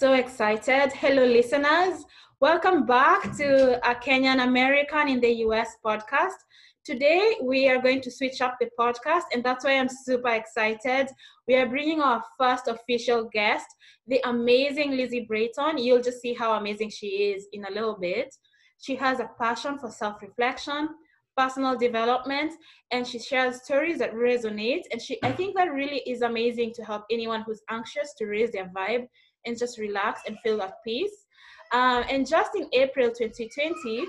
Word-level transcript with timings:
so 0.00 0.14
excited. 0.14 0.90
Hello, 0.94 1.26
listeners. 1.26 2.06
Welcome 2.40 2.86
back 2.86 3.36
to 3.36 3.76
a 3.86 3.94
Kenyan 3.94 4.42
American 4.42 5.08
in 5.08 5.20
the 5.20 5.30
US 5.44 5.76
podcast. 5.84 6.38
Today, 6.86 7.36
we 7.42 7.68
are 7.68 7.82
going 7.82 8.00
to 8.00 8.10
switch 8.10 8.40
up 8.40 8.56
the 8.58 8.70
podcast, 8.80 9.24
and 9.34 9.44
that's 9.44 9.62
why 9.62 9.72
I'm 9.72 9.90
super 9.90 10.30
excited. 10.30 11.08
We 11.46 11.54
are 11.56 11.68
bringing 11.68 12.00
our 12.00 12.24
first 12.38 12.66
official 12.66 13.28
guest, 13.30 13.66
the 14.06 14.22
amazing 14.24 14.92
Lizzie 14.92 15.26
Brayton. 15.30 15.76
You'll 15.76 16.00
just 16.02 16.22
see 16.22 16.32
how 16.32 16.54
amazing 16.54 16.88
she 16.88 17.34
is 17.34 17.46
in 17.52 17.66
a 17.66 17.70
little 17.70 17.98
bit. 18.00 18.34
She 18.80 18.96
has 18.96 19.20
a 19.20 19.28
passion 19.38 19.78
for 19.78 19.90
self 19.90 20.22
reflection, 20.22 20.88
personal 21.36 21.76
development, 21.76 22.52
and 22.90 23.06
she 23.06 23.18
shares 23.18 23.64
stories 23.64 23.98
that 23.98 24.14
resonate. 24.14 24.84
And 24.92 25.02
she, 25.02 25.18
I 25.22 25.32
think 25.32 25.56
that 25.56 25.74
really 25.74 25.98
is 26.06 26.22
amazing 26.22 26.72
to 26.76 26.84
help 26.84 27.04
anyone 27.10 27.42
who's 27.42 27.60
anxious 27.68 28.14
to 28.14 28.24
raise 28.24 28.52
their 28.52 28.72
vibe 28.74 29.06
and 29.46 29.58
just 29.58 29.78
relax 29.78 30.22
and 30.26 30.38
feel 30.40 30.60
at 30.62 30.74
peace. 30.84 31.26
Um, 31.72 32.04
and 32.08 32.28
just 32.28 32.54
in 32.54 32.68
April 32.72 33.08
2020, 33.08 34.06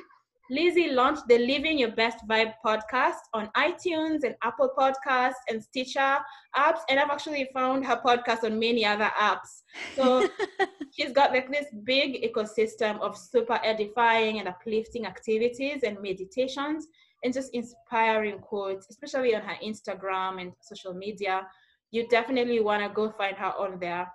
Lizzie 0.52 0.92
launched 0.92 1.30
the 1.30 1.38
Living 1.38 1.80
Your 1.80 1.92
Best 1.92 2.28
Vibe 2.28 2.56
podcast 2.66 3.22
on 3.34 3.50
iTunes 3.56 4.26
and 4.26 4.36
Apple 4.44 4.70
Podcasts 4.78 5.40
and 5.50 5.64
Stitcher 5.64 6.18
apps. 6.58 6.80
And 6.90 7.00
I've 7.00 7.10
actually 7.10 7.50
found 7.54 7.86
her 7.86 8.02
podcast 8.06 8.44
on 8.44 8.60
many 8.60 8.86
other 8.86 9.10
apps. 9.18 9.62
So 9.96 10.28
she's 10.92 11.14
got 11.14 11.32
like 11.32 11.50
this 11.50 11.68
big 11.86 12.22
ecosystem 12.22 13.00
of 13.00 13.18
super 13.18 13.62
edifying 13.64 14.40
and 14.40 14.50
uplifting 14.50 15.06
activities 15.06 15.84
and 15.84 16.02
meditations 16.02 16.88
and 17.24 17.34
just 17.34 17.54
inspiring 17.54 18.40
quotes, 18.40 18.90
especially 18.90 19.34
on 19.34 19.44
her 19.44 19.56
Instagram 19.64 20.42
and 20.42 20.52
social 20.60 20.94
media. 20.94 21.48
You 21.92 22.10
definitely 22.10 22.60
want 22.60 22.84
to 22.84 22.90
go 22.90 23.10
find 23.12 23.38
her 23.38 23.54
on 23.58 23.80
there. 23.80 24.12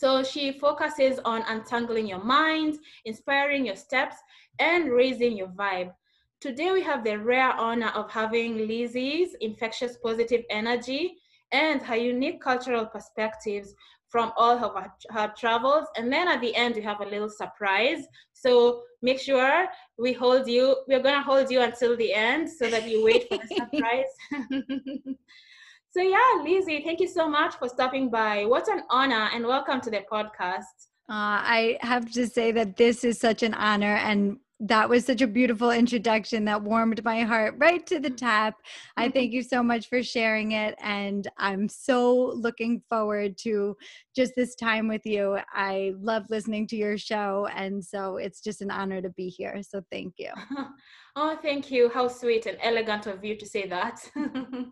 So 0.00 0.22
she 0.22 0.52
focuses 0.52 1.18
on 1.26 1.42
untangling 1.46 2.06
your 2.06 2.24
mind, 2.24 2.78
inspiring 3.04 3.66
your 3.66 3.76
steps, 3.76 4.16
and 4.58 4.90
raising 4.90 5.36
your 5.36 5.48
vibe. 5.48 5.92
Today, 6.40 6.72
we 6.72 6.80
have 6.80 7.04
the 7.04 7.18
rare 7.18 7.52
honor 7.52 7.88
of 7.88 8.10
having 8.10 8.66
Lizzie's 8.66 9.36
infectious 9.42 9.98
positive 10.02 10.42
energy 10.48 11.18
and 11.52 11.82
her 11.82 11.96
unique 11.96 12.40
cultural 12.40 12.86
perspectives 12.86 13.74
from 14.08 14.32
all 14.38 14.56
of 14.64 14.74
her, 14.74 14.90
her, 15.10 15.34
travels. 15.36 15.86
And 15.98 16.10
then 16.10 16.28
at 16.28 16.40
the 16.40 16.56
end, 16.56 16.76
we 16.76 16.82
have 16.82 17.02
a 17.02 17.06
little 17.06 17.28
surprise. 17.28 18.02
So 18.32 18.84
make 19.02 19.20
sure 19.20 19.66
we 19.98 20.14
hold 20.14 20.48
you, 20.48 20.76
we're 20.88 21.02
going 21.02 21.16
to 21.16 21.20
hold 21.20 21.50
you 21.50 21.60
until 21.60 21.94
the 21.94 22.14
end 22.14 22.48
so 22.48 22.70
that 22.70 22.88
you 22.88 23.04
wait 23.04 23.28
for 23.28 23.36
the 23.36 23.46
surprise. 23.54 25.14
So 25.92 26.00
yeah, 26.00 26.44
Lizzie, 26.44 26.84
thank 26.84 27.00
you 27.00 27.08
so 27.08 27.28
much 27.28 27.56
for 27.56 27.68
stopping 27.68 28.10
by. 28.10 28.44
What 28.44 28.68
an 28.68 28.82
honor 28.90 29.28
and 29.34 29.44
welcome 29.44 29.80
to 29.80 29.90
the 29.90 30.04
podcast. 30.10 30.86
Uh, 31.08 31.42
I 31.42 31.78
have 31.80 32.12
to 32.12 32.28
say 32.28 32.52
that 32.52 32.76
this 32.76 33.02
is 33.02 33.18
such 33.18 33.42
an 33.42 33.54
honor 33.54 33.96
and 33.96 34.36
that 34.60 34.88
was 34.88 35.04
such 35.04 35.20
a 35.20 35.26
beautiful 35.26 35.72
introduction 35.72 36.44
that 36.44 36.62
warmed 36.62 37.02
my 37.02 37.22
heart 37.22 37.56
right 37.58 37.84
to 37.88 37.98
the 37.98 38.10
top. 38.10 38.54
I 38.96 39.08
thank 39.08 39.32
you 39.32 39.42
so 39.42 39.64
much 39.64 39.88
for 39.88 40.00
sharing 40.00 40.52
it. 40.52 40.76
And 40.80 41.26
I'm 41.38 41.68
so 41.68 42.34
looking 42.36 42.82
forward 42.88 43.36
to 43.38 43.76
just 44.14 44.34
this 44.36 44.54
time 44.54 44.86
with 44.86 45.04
you. 45.04 45.38
I 45.52 45.94
love 45.98 46.26
listening 46.30 46.68
to 46.68 46.76
your 46.76 46.98
show. 46.98 47.48
And 47.56 47.84
so 47.84 48.18
it's 48.18 48.40
just 48.40 48.62
an 48.62 48.70
honor 48.70 49.02
to 49.02 49.10
be 49.10 49.28
here. 49.28 49.60
So 49.68 49.82
thank 49.90 50.14
you. 50.18 50.30
oh, 51.16 51.36
thank 51.42 51.72
you. 51.72 51.88
How 51.88 52.06
sweet 52.06 52.46
and 52.46 52.58
elegant 52.62 53.08
of 53.08 53.24
you 53.24 53.34
to 53.34 53.46
say 53.46 53.66
that. 53.66 54.08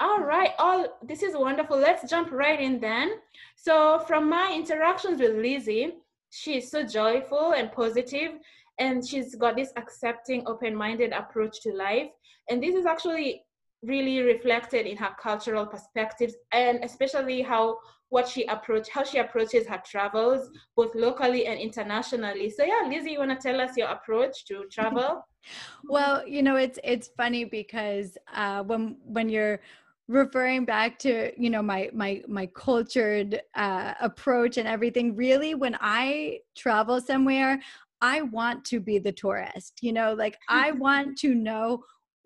All 0.00 0.20
right, 0.20 0.50
all 0.58 0.98
this 1.02 1.22
is 1.22 1.36
wonderful. 1.36 1.78
Let's 1.78 2.08
jump 2.10 2.32
right 2.32 2.60
in 2.60 2.80
then. 2.80 3.12
So, 3.56 4.00
from 4.08 4.28
my 4.28 4.52
interactions 4.52 5.20
with 5.20 5.36
Lizzie, 5.36 5.94
she's 6.30 6.70
so 6.70 6.82
joyful 6.82 7.52
and 7.52 7.70
positive, 7.70 8.32
and 8.78 9.06
she's 9.06 9.36
got 9.36 9.56
this 9.56 9.72
accepting, 9.76 10.42
open-minded 10.46 11.12
approach 11.12 11.60
to 11.62 11.72
life. 11.72 12.08
And 12.50 12.62
this 12.62 12.74
is 12.74 12.86
actually 12.86 13.44
really 13.82 14.20
reflected 14.20 14.86
in 14.86 14.96
her 14.96 15.14
cultural 15.22 15.64
perspectives, 15.64 16.34
and 16.52 16.82
especially 16.82 17.42
how 17.42 17.78
what 18.08 18.28
she 18.28 18.44
approach, 18.46 18.88
how 18.88 19.04
she 19.04 19.18
approaches 19.18 19.66
her 19.66 19.82
travels, 19.84 20.50
both 20.76 20.94
locally 20.94 21.46
and 21.46 21.58
internationally. 21.58 22.50
So, 22.50 22.64
yeah, 22.64 22.88
Lizzie, 22.88 23.12
you 23.12 23.20
want 23.20 23.30
to 23.30 23.48
tell 23.48 23.60
us 23.60 23.76
your 23.76 23.88
approach 23.88 24.44
to 24.46 24.64
travel? 24.70 25.24
well, 25.88 26.26
you 26.26 26.42
know, 26.42 26.56
it's 26.56 26.78
it's 26.82 27.10
funny 27.16 27.44
because 27.44 28.18
uh, 28.34 28.62
when 28.64 28.96
when 29.04 29.28
you're 29.28 29.60
referring 30.08 30.64
back 30.64 30.98
to 30.98 31.32
you 31.40 31.48
know 31.48 31.62
my 31.62 31.88
my 31.92 32.22
my 32.28 32.46
cultured 32.46 33.40
uh, 33.54 33.94
approach 34.00 34.58
and 34.58 34.68
everything 34.68 35.16
really 35.16 35.54
when 35.54 35.76
i 35.80 36.38
travel 36.54 37.00
somewhere 37.00 37.58
i 38.02 38.20
want 38.20 38.62
to 38.64 38.80
be 38.80 38.98
the 38.98 39.12
tourist 39.12 39.78
you 39.80 39.92
know 39.92 40.12
like 40.12 40.36
i 40.48 40.70
want 40.86 41.16
to 41.16 41.34
know 41.34 41.82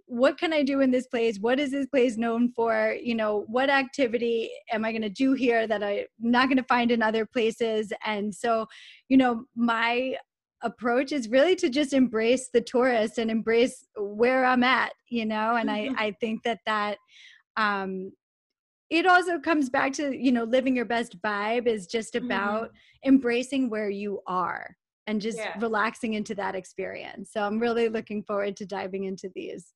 what 0.06 0.38
can 0.38 0.54
i 0.54 0.62
do 0.62 0.80
in 0.80 0.90
this 0.90 1.06
place? 1.06 1.38
What 1.38 1.60
is 1.60 1.70
this 1.70 1.86
place 1.86 2.16
known 2.16 2.50
for? 2.52 2.96
You 3.00 3.14
know 3.14 3.44
what 3.46 3.68
activity 3.68 4.50
am 4.72 4.82
i 4.84 4.90
going 4.90 5.02
to 5.02 5.10
do 5.10 5.34
here 5.34 5.66
that 5.66 5.82
i'm 5.84 6.04
not 6.18 6.48
going 6.48 6.56
to 6.56 6.62
find 6.62 6.90
in 6.90 7.02
other 7.02 7.26
places? 7.26 7.92
And 8.06 8.34
so 8.34 8.66
you 9.08 9.18
know 9.18 9.44
my 9.54 10.16
approach 10.62 11.12
is 11.12 11.28
really 11.28 11.54
to 11.54 11.68
just 11.68 11.92
embrace 11.92 12.48
the 12.52 12.60
tourist 12.60 13.18
and 13.18 13.30
embrace 13.30 13.86
where 13.96 14.44
i'm 14.44 14.64
at 14.64 14.92
you 15.08 15.24
know 15.24 15.54
and 15.54 15.70
i 15.70 15.88
i 15.96 16.10
think 16.20 16.42
that 16.42 16.58
that 16.66 16.98
um 17.58 18.12
it 18.90 19.06
also 19.06 19.38
comes 19.38 19.68
back 19.68 19.92
to 19.92 20.16
you 20.16 20.32
know 20.32 20.44
living 20.44 20.74
your 20.74 20.86
best 20.86 21.20
vibe 21.20 21.66
is 21.66 21.86
just 21.86 22.14
about 22.14 22.68
mm-hmm. 22.68 23.08
embracing 23.08 23.68
where 23.68 23.90
you 23.90 24.20
are 24.26 24.74
and 25.06 25.20
just 25.20 25.38
yeah. 25.38 25.54
relaxing 25.58 26.14
into 26.14 26.34
that 26.34 26.54
experience. 26.54 27.30
So 27.32 27.42
i'm 27.42 27.58
really 27.58 27.88
looking 27.88 28.22
forward 28.22 28.56
to 28.56 28.66
diving 28.66 29.04
into 29.04 29.30
these. 29.34 29.72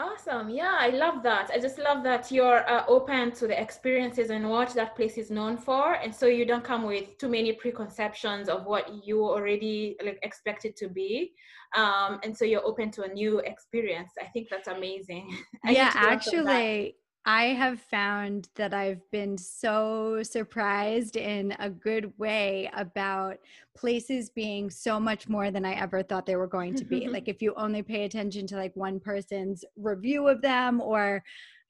Awesome. 0.00 0.50
Yeah 0.50 0.76
i 0.78 0.90
love 0.90 1.22
that. 1.22 1.50
I 1.54 1.58
just 1.58 1.78
love 1.78 2.02
that 2.04 2.30
you're 2.30 2.68
uh, 2.68 2.84
open 2.86 3.32
to 3.32 3.46
the 3.46 3.60
experiences 3.60 4.30
and 4.30 4.48
what 4.48 4.70
that 4.74 4.94
place 4.96 5.16
is 5.18 5.30
known 5.30 5.56
for 5.56 5.94
and 5.94 6.14
so 6.14 6.26
you 6.26 6.44
don't 6.44 6.64
come 6.64 6.82
with 6.84 7.16
too 7.18 7.28
many 7.28 7.52
preconceptions 7.52 8.48
of 8.48 8.66
what 8.66 8.84
you 9.06 9.24
already 9.24 9.96
like 10.04 10.18
expected 10.22 10.76
to 10.76 10.88
be 10.88 11.32
um, 11.76 12.20
and 12.22 12.36
so 12.36 12.44
you're 12.44 12.64
open 12.64 12.92
to 12.92 13.02
a 13.02 13.08
new 13.08 13.40
experience. 13.40 14.12
I 14.20 14.26
think 14.26 14.48
that's 14.48 14.68
amazing. 14.68 15.36
Yeah 15.68 15.90
actually 15.94 16.96
I 17.26 17.44
have 17.46 17.80
found 17.80 18.50
that 18.54 18.74
I've 18.74 19.10
been 19.10 19.38
so 19.38 20.22
surprised 20.22 21.16
in 21.16 21.56
a 21.58 21.70
good 21.70 22.12
way 22.18 22.70
about 22.74 23.38
places 23.74 24.28
being 24.28 24.68
so 24.68 25.00
much 25.00 25.26
more 25.26 25.50
than 25.50 25.64
I 25.64 25.72
ever 25.74 26.02
thought 26.02 26.26
they 26.26 26.36
were 26.36 26.46
going 26.46 26.74
to 26.74 26.84
be. 26.84 27.08
like 27.08 27.28
if 27.28 27.40
you 27.40 27.54
only 27.56 27.82
pay 27.82 28.04
attention 28.04 28.46
to 28.48 28.56
like 28.56 28.76
one 28.76 29.00
person's 29.00 29.64
review 29.76 30.28
of 30.28 30.42
them 30.42 30.80
or 30.82 31.22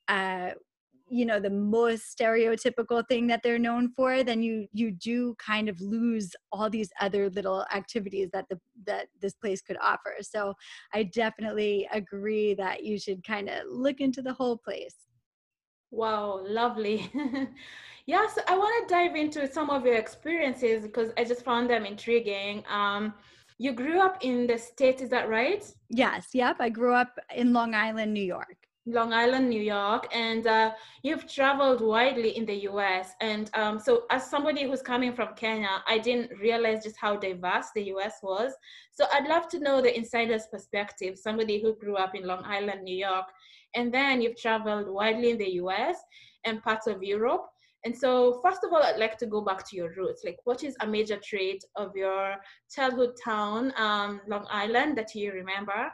uh 0.09 0.51
you 1.09 1.25
know 1.27 1.39
the 1.39 1.51
most 1.51 2.19
stereotypical 2.19 3.07
thing 3.09 3.27
that 3.27 3.41
they're 3.43 3.59
known 3.59 3.91
for 3.95 4.25
then 4.25 4.43
you 4.43 4.67
you 4.73 4.91
do 4.91 5.35
kind 5.39 5.69
of 5.69 5.81
lose 5.81 6.33
all 6.51 6.69
these 6.69 6.91
other 7.01 7.29
little 7.31 7.65
activities 7.75 8.29
that 8.33 8.47
the 8.49 8.59
that 8.87 9.07
this 9.21 9.35
place 9.35 9.61
could 9.61 9.77
offer 9.83 10.15
so 10.23 10.55
i 10.95 11.03
definitely 11.03 11.87
agree 11.93 12.55
that 12.55 12.85
you 12.85 12.99
should 12.99 13.23
kind 13.23 13.49
of 13.49 13.63
look 13.69 14.01
into 14.01 14.23
the 14.23 14.33
whole 14.33 14.57
place 14.57 14.97
Wow, 15.95 16.41
lovely. 16.45 17.09
yeah, 18.07 18.27
so 18.27 18.41
I 18.49 18.59
want 18.59 18.89
to 18.89 18.93
dive 18.95 19.15
into 19.15 19.47
some 19.47 19.71
of 19.71 19.87
your 19.87 19.95
experiences 19.95 20.83
because 20.83 21.11
I 21.17 21.23
just 21.23 21.45
found 21.45 21.71
them 21.71 21.87
intriguing. 21.87 22.65
Um, 22.69 23.15
you 23.59 23.73
grew 23.73 24.01
up 24.01 24.19
in 24.21 24.49
the 24.49 24.59
States, 24.59 25.03
is 25.03 25.11
that 25.11 25.29
right? 25.29 25.65
Yes, 25.89 26.31
yep. 26.33 26.57
I 26.59 26.69
grew 26.69 26.95
up 26.95 27.17
in 27.33 27.53
Long 27.53 27.75
Island, 27.75 28.13
New 28.13 28.25
York. 28.25 28.64
Long 28.87 29.15
Island, 29.15 29.49
New 29.49 29.63
York, 29.63 30.07
and 30.13 30.47
uh, 30.47 30.73
you've 31.03 31.27
traveled 31.27 31.81
widely 31.81 32.37
in 32.37 32.45
the 32.45 32.69
US. 32.71 33.13
And 33.21 33.51
um, 33.55 33.79
so, 33.79 34.05
as 34.11 34.29
somebody 34.29 34.65
who's 34.65 34.83
coming 34.83 35.15
from 35.15 35.35
Kenya, 35.37 35.83
I 35.87 35.99
didn't 35.99 36.39
realize 36.39 36.85
just 36.85 36.97
how 36.99 37.17
diverse 37.17 37.67
the 37.75 37.85
US 37.95 38.19
was. 38.23 38.53
So, 38.93 39.07
I'd 39.13 39.27
love 39.27 39.49
to 39.49 39.59
know 39.59 39.81
the 39.81 39.97
insider's 39.97 40.47
perspective, 40.49 41.19
somebody 41.19 41.63
who 41.63 41.77
grew 41.77 41.97
up 41.97 42.15
in 42.15 42.27
Long 42.27 42.43
Island, 42.45 42.83
New 42.83 42.97
York, 42.97 43.27
and 43.75 43.93
then 43.93 44.21
you've 44.21 44.37
traveled 44.37 44.89
widely 44.89 45.31
in 45.31 45.39
the 45.39 45.53
US 45.63 45.97
and 46.45 46.63
parts 46.63 46.87
of 46.87 47.03
Europe. 47.03 47.47
And 47.85 47.97
so, 47.97 48.41
first 48.43 48.65
of 48.65 48.73
all, 48.73 48.83
I'd 48.83 48.99
like 48.99 49.17
to 49.19 49.27
go 49.27 49.41
back 49.41 49.67
to 49.69 49.77
your 49.77 49.95
roots. 49.95 50.25
Like, 50.25 50.39
what 50.45 50.63
is 50.63 50.77
a 50.81 50.87
major 50.87 51.19
trait 51.23 51.65
of 51.77 51.97
your 51.97 52.37
childhood 52.75 53.15
town, 53.23 53.73
um, 53.77 54.21
Long 54.27 54.47
Island, 54.51 54.99
that 54.99 55.15
you 55.15 55.33
remember? 55.33 55.91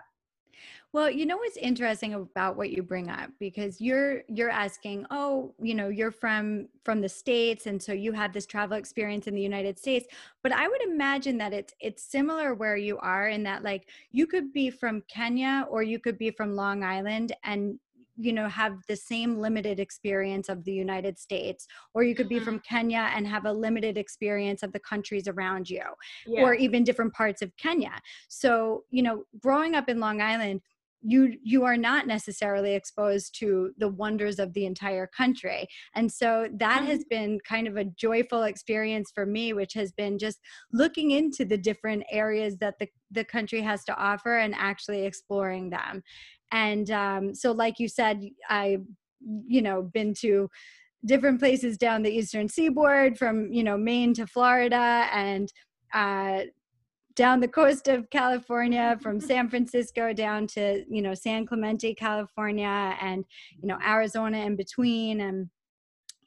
Well, 0.92 1.08
you 1.08 1.24
know 1.24 1.36
what's 1.36 1.56
interesting 1.56 2.14
about 2.14 2.56
what 2.56 2.70
you 2.70 2.82
bring 2.82 3.08
up 3.08 3.30
because 3.38 3.80
you're 3.80 4.22
you're 4.28 4.50
asking, 4.50 5.06
oh, 5.12 5.54
you 5.60 5.72
know, 5.74 5.88
you're 5.88 6.10
from 6.10 6.68
from 6.84 7.00
the 7.00 7.08
states 7.08 7.66
and 7.66 7.80
so 7.80 7.92
you 7.92 8.12
had 8.12 8.32
this 8.32 8.44
travel 8.46 8.76
experience 8.76 9.28
in 9.28 9.34
the 9.36 9.40
United 9.40 9.78
States, 9.78 10.08
but 10.42 10.50
I 10.52 10.66
would 10.66 10.82
imagine 10.82 11.38
that 11.38 11.52
it's 11.52 11.72
it's 11.80 12.02
similar 12.02 12.54
where 12.54 12.76
you 12.76 12.98
are 12.98 13.28
in 13.28 13.44
that 13.44 13.62
like 13.62 13.88
you 14.10 14.26
could 14.26 14.52
be 14.52 14.68
from 14.68 15.02
Kenya 15.02 15.64
or 15.70 15.82
you 15.84 16.00
could 16.00 16.18
be 16.18 16.32
from 16.32 16.56
Long 16.56 16.82
Island 16.82 17.32
and 17.44 17.78
you 18.16 18.32
know 18.32 18.48
have 18.48 18.82
the 18.88 18.96
same 18.96 19.38
limited 19.38 19.78
experience 19.80 20.48
of 20.50 20.64
the 20.64 20.72
united 20.72 21.16
states 21.18 21.66
or 21.94 22.02
you 22.02 22.14
could 22.14 22.28
be 22.28 22.40
from 22.40 22.58
Mm-hmm. 22.58 22.66
kenya 22.68 23.08
and 23.14 23.26
have 23.26 23.46
a 23.46 23.52
limited 23.52 23.96
experience 23.96 24.62
of 24.62 24.72
the 24.72 24.80
countries 24.80 25.26
around 25.28 25.70
you 25.70 25.80
Yeah. 26.24 26.42
or 26.42 26.54
even 26.54 26.84
different 26.84 27.12
parts 27.14 27.40
of 27.42 27.56
kenya 27.56 28.00
so 28.28 28.84
you 28.90 29.02
know 29.02 29.24
growing 29.38 29.74
up 29.74 29.88
in 29.88 30.00
long 30.00 30.20
island 30.20 30.60
you 31.02 31.36
you 31.42 31.64
are 31.64 31.76
not 31.76 32.06
necessarily 32.06 32.74
exposed 32.74 33.34
to 33.38 33.72
the 33.78 33.88
wonders 33.88 34.38
of 34.38 34.52
the 34.52 34.66
entire 34.66 35.06
country. 35.06 35.66
And 35.94 36.10
so 36.10 36.48
that 36.54 36.84
has 36.84 37.04
been 37.04 37.38
kind 37.48 37.66
of 37.66 37.76
a 37.76 37.84
joyful 37.84 38.42
experience 38.42 39.10
for 39.14 39.24
me 39.24 39.52
which 39.52 39.72
has 39.74 39.92
been 39.92 40.18
just 40.18 40.40
looking 40.72 41.12
into 41.12 41.44
the 41.44 41.56
different 41.56 42.04
areas 42.10 42.56
that 42.58 42.78
the, 42.78 42.88
the 43.10 43.24
country 43.24 43.62
has 43.62 43.84
to 43.84 43.96
offer 43.96 44.38
and 44.38 44.54
actually 44.54 45.04
exploring 45.04 45.70
them. 45.70 46.02
And 46.52 46.90
um, 46.90 47.34
so 47.34 47.52
like 47.52 47.78
you 47.78 47.88
said 47.88 48.22
i 48.48 48.78
you 49.46 49.62
know 49.62 49.82
been 49.82 50.14
to 50.14 50.48
different 51.04 51.38
places 51.38 51.78
down 51.78 52.02
the 52.02 52.10
eastern 52.10 52.48
seaboard 52.48 53.18
from 53.18 53.52
you 53.52 53.62
know 53.62 53.76
maine 53.76 54.14
to 54.14 54.26
florida 54.26 55.06
and 55.12 55.52
uh, 55.92 56.42
down 57.16 57.40
the 57.40 57.48
coast 57.48 57.88
of 57.88 58.08
California 58.10 58.98
from 59.02 59.20
San 59.20 59.48
Francisco 59.48 60.12
down 60.12 60.46
to 60.48 60.84
you 60.88 61.02
know 61.02 61.14
San 61.14 61.46
Clemente, 61.46 61.94
California, 61.94 62.96
and 63.00 63.24
you 63.60 63.68
know 63.68 63.78
Arizona 63.84 64.38
in 64.38 64.56
between. 64.56 65.20
And 65.20 65.48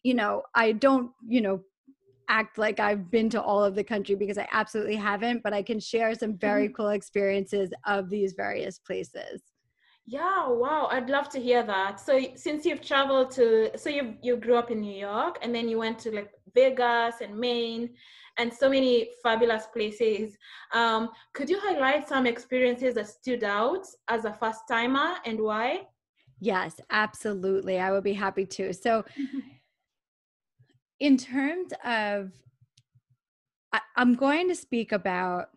you 0.03 0.13
know 0.13 0.43
I 0.55 0.73
don't 0.73 1.11
you 1.27 1.41
know 1.41 1.61
act 2.29 2.57
like 2.57 2.79
I've 2.79 3.11
been 3.11 3.29
to 3.31 3.41
all 3.41 3.63
of 3.63 3.75
the 3.75 3.83
country 3.83 4.15
because 4.15 4.37
I 4.37 4.47
absolutely 4.51 4.95
haven't, 4.95 5.43
but 5.43 5.53
I 5.53 5.61
can 5.61 5.79
share 5.79 6.15
some 6.15 6.37
very 6.37 6.65
mm-hmm. 6.65 6.75
cool 6.75 6.89
experiences 6.89 7.71
of 7.85 8.09
these 8.09 8.33
various 8.33 8.79
places. 8.79 9.41
Yeah, 10.05 10.49
wow. 10.49 10.89
I'd 10.91 11.09
love 11.09 11.29
to 11.29 11.39
hear 11.39 11.63
that. 11.63 11.99
So 11.99 12.19
since 12.35 12.65
you've 12.65 12.81
traveled 12.81 13.31
to, 13.31 13.77
so 13.77 13.89
you 13.89 14.15
you 14.21 14.35
grew 14.35 14.55
up 14.55 14.69
in 14.69 14.81
New 14.81 14.95
York 14.95 15.37
and 15.41 15.55
then 15.55 15.69
you 15.69 15.77
went 15.77 15.97
to 15.99 16.11
like 16.11 16.31
Vegas 16.53 17.21
and 17.21 17.37
Maine 17.37 17.89
and 18.37 18.51
so 18.53 18.69
many 18.69 19.09
fabulous 19.21 19.65
places. 19.67 20.37
Um, 20.73 21.09
could 21.33 21.49
you 21.49 21.59
highlight 21.59 22.07
some 22.07 22.25
experiences 22.25 22.95
that 22.95 23.07
stood 23.07 23.43
out 23.43 23.85
as 24.09 24.25
a 24.25 24.33
first 24.33 24.61
timer 24.67 25.15
and 25.25 25.39
why? 25.39 25.87
Yes, 26.39 26.79
absolutely. 26.89 27.79
I 27.79 27.91
would 27.91 28.03
be 28.03 28.13
happy 28.13 28.45
to. 28.45 28.73
So, 28.73 29.05
in 30.99 31.17
terms 31.17 31.71
of, 31.85 32.31
I, 33.71 33.79
I'm 33.95 34.15
going 34.15 34.49
to 34.49 34.55
speak 34.55 34.91
about 34.91 35.49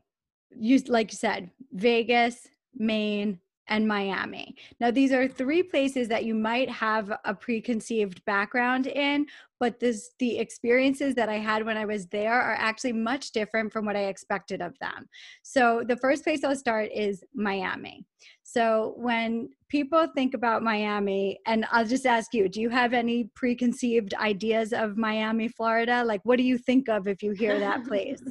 you, 0.57 0.79
like 0.89 1.13
you 1.13 1.17
said, 1.17 1.51
Vegas, 1.73 2.47
Maine, 2.75 3.41
and 3.69 3.87
Miami. 3.87 4.55
Now, 4.81 4.91
these 4.91 5.13
are 5.13 5.29
three 5.29 5.63
places 5.63 6.09
that 6.09 6.25
you 6.25 6.35
might 6.35 6.71
have 6.71 7.13
a 7.25 7.35
preconceived 7.35 8.25
background 8.25 8.87
in, 8.87 9.27
but 9.59 9.81
this 9.81 10.11
the 10.19 10.39
experiences 10.39 11.15
that 11.15 11.29
I 11.29 11.39
had 11.39 11.65
when 11.65 11.77
I 11.77 11.85
was 11.85 12.07
there 12.07 12.35
are 12.35 12.55
actually 12.55 12.93
much 12.93 13.33
different 13.33 13.73
from 13.73 13.87
what 13.87 13.97
I 13.97 14.05
expected 14.05 14.61
of 14.61 14.79
them. 14.79 15.09
So, 15.43 15.83
the 15.87 15.97
first 15.97 16.25
place 16.25 16.45
I'll 16.45 16.57
start 16.57 16.91
is 16.95 17.25
Miami. 17.35 18.05
So, 18.43 18.95
when 18.97 19.49
people 19.69 20.07
think 20.15 20.35
about 20.35 20.63
Miami, 20.63 21.39
and 21.47 21.67
I'll 21.73 21.87
just 21.87 22.07
ask 22.07 22.35
you, 22.35 22.49
do 22.49 22.61
you 22.61 22.71
have 22.71 22.93
any 22.93 23.31
preconceived 23.35 24.15
ideas 24.15 24.73
of 24.73 24.97
Miami, 24.97 25.49
Florida? 25.49 26.05
Like, 26.05 26.21
what 26.25 26.37
do 26.37 26.45
you 26.45 26.59
think 26.59 26.89
of 26.89 27.09
if 27.09 27.23
you 27.23 27.33
hear 27.33 27.59
that 27.59 27.85
place? 27.89 28.23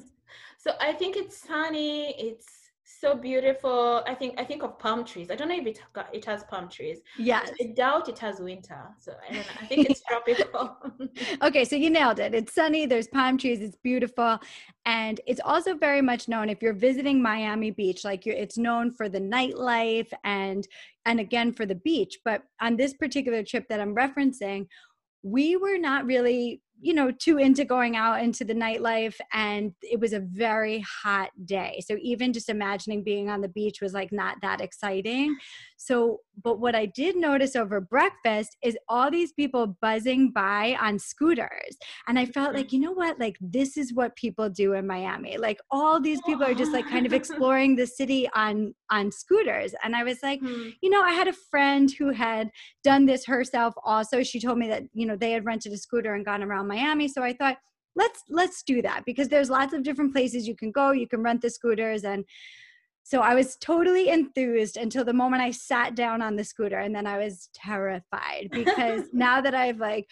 So 0.66 0.72
I 0.82 0.94
think 0.94 1.16
it's 1.16 1.38
sunny. 1.38 2.16
It's 2.18 2.65
so 3.00 3.16
beautiful. 3.16 4.04
I 4.08 4.14
think 4.14 4.40
I 4.40 4.44
think 4.44 4.64
of 4.64 4.78
palm 4.80 5.06
trees. 5.06 5.30
I 5.32 5.36
don't 5.36 5.50
know 5.50 5.56
if 5.56 5.66
it 5.66 5.80
got, 5.94 6.14
it 6.14 6.26
has 6.26 6.44
palm 6.44 6.70
trees. 6.70 7.00
Yes. 7.18 7.52
I 7.62 7.68
doubt 7.76 8.10
it 8.10 8.20
has 8.20 8.40
winter. 8.40 8.82
So 9.00 9.14
I 9.28 9.34
don't 9.34 9.46
know. 9.46 9.54
I 9.62 9.66
think 9.66 9.90
it's 9.90 10.02
tropical. 10.08 10.78
Okay, 11.42 11.66
so 11.66 11.76
you 11.76 11.90
nailed 11.90 12.20
it. 12.20 12.34
It's 12.34 12.54
sunny, 12.54 12.86
there's 12.86 13.08
palm 13.08 13.38
trees, 13.38 13.62
it's 13.62 13.78
beautiful. 13.84 14.40
And 14.86 15.22
it's 15.28 15.42
also 15.44 15.76
very 15.76 16.02
much 16.02 16.28
known 16.28 16.50
if 16.50 16.62
you're 16.62 16.74
visiting 16.74 17.22
Miami 17.22 17.72
Beach, 17.72 18.04
like 18.04 18.26
you're, 18.26 18.36
it's 18.36 18.58
known 18.58 18.92
for 18.92 19.10
the 19.10 19.20
nightlife 19.20 20.12
and 20.24 20.68
and 21.06 21.20
again 21.20 21.54
for 21.54 21.66
the 21.66 21.76
beach. 21.76 22.20
But 22.26 22.44
on 22.62 22.76
this 22.76 22.94
particular 22.94 23.44
trip 23.44 23.68
that 23.70 23.80
I'm 23.80 23.96
referencing, 23.96 24.68
we 25.24 25.56
were 25.56 25.78
not 25.78 26.06
really 26.06 26.62
you 26.86 26.94
know 26.94 27.10
too 27.10 27.40
into 27.40 27.66
going 27.66 27.96
out 27.96 28.22
into 28.22 28.46
the 28.46 28.54
nightlife 28.54 29.16
and 29.34 29.74
it 29.82 30.00
was 30.00 30.14
a 30.14 30.20
very 30.20 30.86
hot 31.04 31.32
day. 31.44 31.82
So 31.86 31.98
even 32.00 32.32
just 32.32 32.48
imagining 32.48 33.04
being 33.04 33.28
on 33.28 33.42
the 33.42 33.48
beach 33.48 33.82
was 33.82 33.94
like 33.94 34.12
not 34.12 34.38
that 34.44 34.62
exciting 34.62 35.36
so 35.78 36.20
but 36.44 36.60
what 36.60 36.76
i 36.76 36.86
did 36.86 37.16
notice 37.16 37.56
over 37.56 37.80
breakfast 37.82 38.58
is 38.64 38.78
all 38.88 39.12
these 39.12 39.32
people 39.34 39.76
buzzing 39.82 40.32
by 40.32 40.78
on 40.82 40.98
scooters. 41.00 41.78
And 42.08 42.18
i 42.18 42.26
felt 42.26 42.54
like 42.54 42.72
you 42.72 42.80
know 42.80 42.92
what? 42.92 43.20
Like 43.20 43.38
this 43.42 43.78
is 43.78 43.94
what 43.94 44.16
people 44.16 44.50
do 44.50 44.74
in 44.74 44.88
miami. 44.88 45.38
Like 45.38 45.60
all 45.72 46.00
these 46.00 46.22
people 46.22 46.44
are 46.44 46.54
just 46.54 46.74
like 46.74 46.88
kind 46.88 47.06
of 47.06 47.14
exploring 47.20 47.76
the 47.76 47.88
city 47.88 48.30
on 48.36 48.74
on 48.90 49.12
scooters. 49.12 49.74
And 49.84 49.96
i 49.96 50.04
was 50.04 50.20
like 50.24 50.40
Hmm. 50.40 50.70
you 50.82 50.90
know 50.90 51.02
i 51.02 51.12
had 51.12 51.28
a 51.28 51.34
friend 51.34 51.90
who 51.98 52.12
had 52.12 52.50
done 52.84 53.06
this 53.06 53.26
herself 53.26 53.74
also. 53.84 54.24
She 54.24 54.40
told 54.40 54.58
me 54.58 54.68
that 54.70 54.84
you 54.94 55.06
know 55.06 55.16
they 55.16 55.32
had 55.32 55.46
rented 55.46 55.74
a 55.74 55.78
scooter 55.78 56.14
and 56.14 56.26
gone 56.26 56.44
around 56.44 56.68
miami. 56.68 57.08
So 57.08 57.24
i 57.24 57.34
thought 57.34 57.58
let's 57.96 58.22
let's 58.30 58.64
do 58.64 58.82
that 58.82 59.04
because 59.06 59.30
there's 59.30 59.50
lots 59.50 59.74
of 59.74 59.84
different 59.84 60.14
places 60.14 60.48
you 60.48 60.56
can 60.56 60.72
go. 60.72 60.92
You 60.92 61.08
can 61.08 61.24
rent 61.24 61.42
the 61.42 61.50
scooters 61.50 62.04
and 62.04 62.26
so 63.06 63.22
i 63.22 63.34
was 63.36 63.56
totally 63.58 64.10
enthused 64.10 64.76
until 64.76 65.06
the 65.06 65.14
moment 65.14 65.42
i 65.42 65.52
sat 65.52 65.96
down 65.96 66.22
on 66.22 66.36
the 66.36 66.44
scooter 66.44 66.80
and 66.80 66.94
then 66.94 67.08
i 67.08 67.18
was 67.18 67.50
terrified 67.54 68.50
because 68.52 69.04
now 69.14 69.40
that 69.40 69.56
i've 69.56 69.80
like 69.80 70.10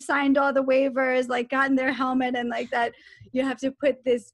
signed 0.00 0.36
all 0.36 0.52
the 0.52 0.64
waivers 0.64 1.28
like 1.28 1.48
gotten 1.48 1.76
their 1.76 1.92
helmet 1.92 2.34
and 2.34 2.48
like 2.48 2.70
that 2.70 2.92
you 3.32 3.42
have 3.42 3.58
to 3.58 3.70
put 3.70 4.04
this 4.04 4.32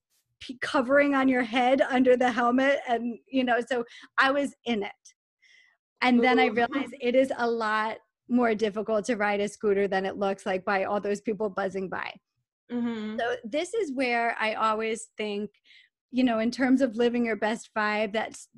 covering 0.63 1.15
on 1.15 1.29
your 1.29 1.43
head 1.43 1.83
under 1.83 2.17
the 2.17 2.31
helmet 2.31 2.79
and 2.89 3.19
you 3.29 3.45
know 3.45 3.61
so 3.61 3.85
i 4.19 4.31
was 4.31 4.55
in 4.65 4.83
it. 4.83 4.93
And 6.01 6.25
then 6.25 6.39
i 6.39 6.47
realized 6.47 6.95
it 6.99 7.15
is 7.15 7.31
a 7.37 7.47
lot 7.47 7.99
more 8.29 8.55
difficult 8.55 9.05
to 9.05 9.17
ride 9.17 9.41
a 9.41 9.49
scooter 9.49 9.87
than 9.87 10.07
it 10.07 10.17
looks 10.17 10.47
like 10.47 10.65
by 10.65 10.85
all 10.85 11.01
those 11.01 11.21
people 11.21 11.51
buzzing 11.51 11.89
by. 11.89 12.11
Mhm. 12.73 13.19
so 13.19 13.37
this 13.43 13.75
is 13.75 13.93
where 13.93 14.37
I 14.41 14.55
always 14.55 15.09
think, 15.17 15.51
you 16.13 16.25
know, 16.25 16.41
in 16.41 16.51
terms 16.51 16.81
of 16.81 16.97
living 16.97 17.25
your 17.25 17.37
best 17.37 17.71
vibe, 17.77 18.13
that's 18.13 18.49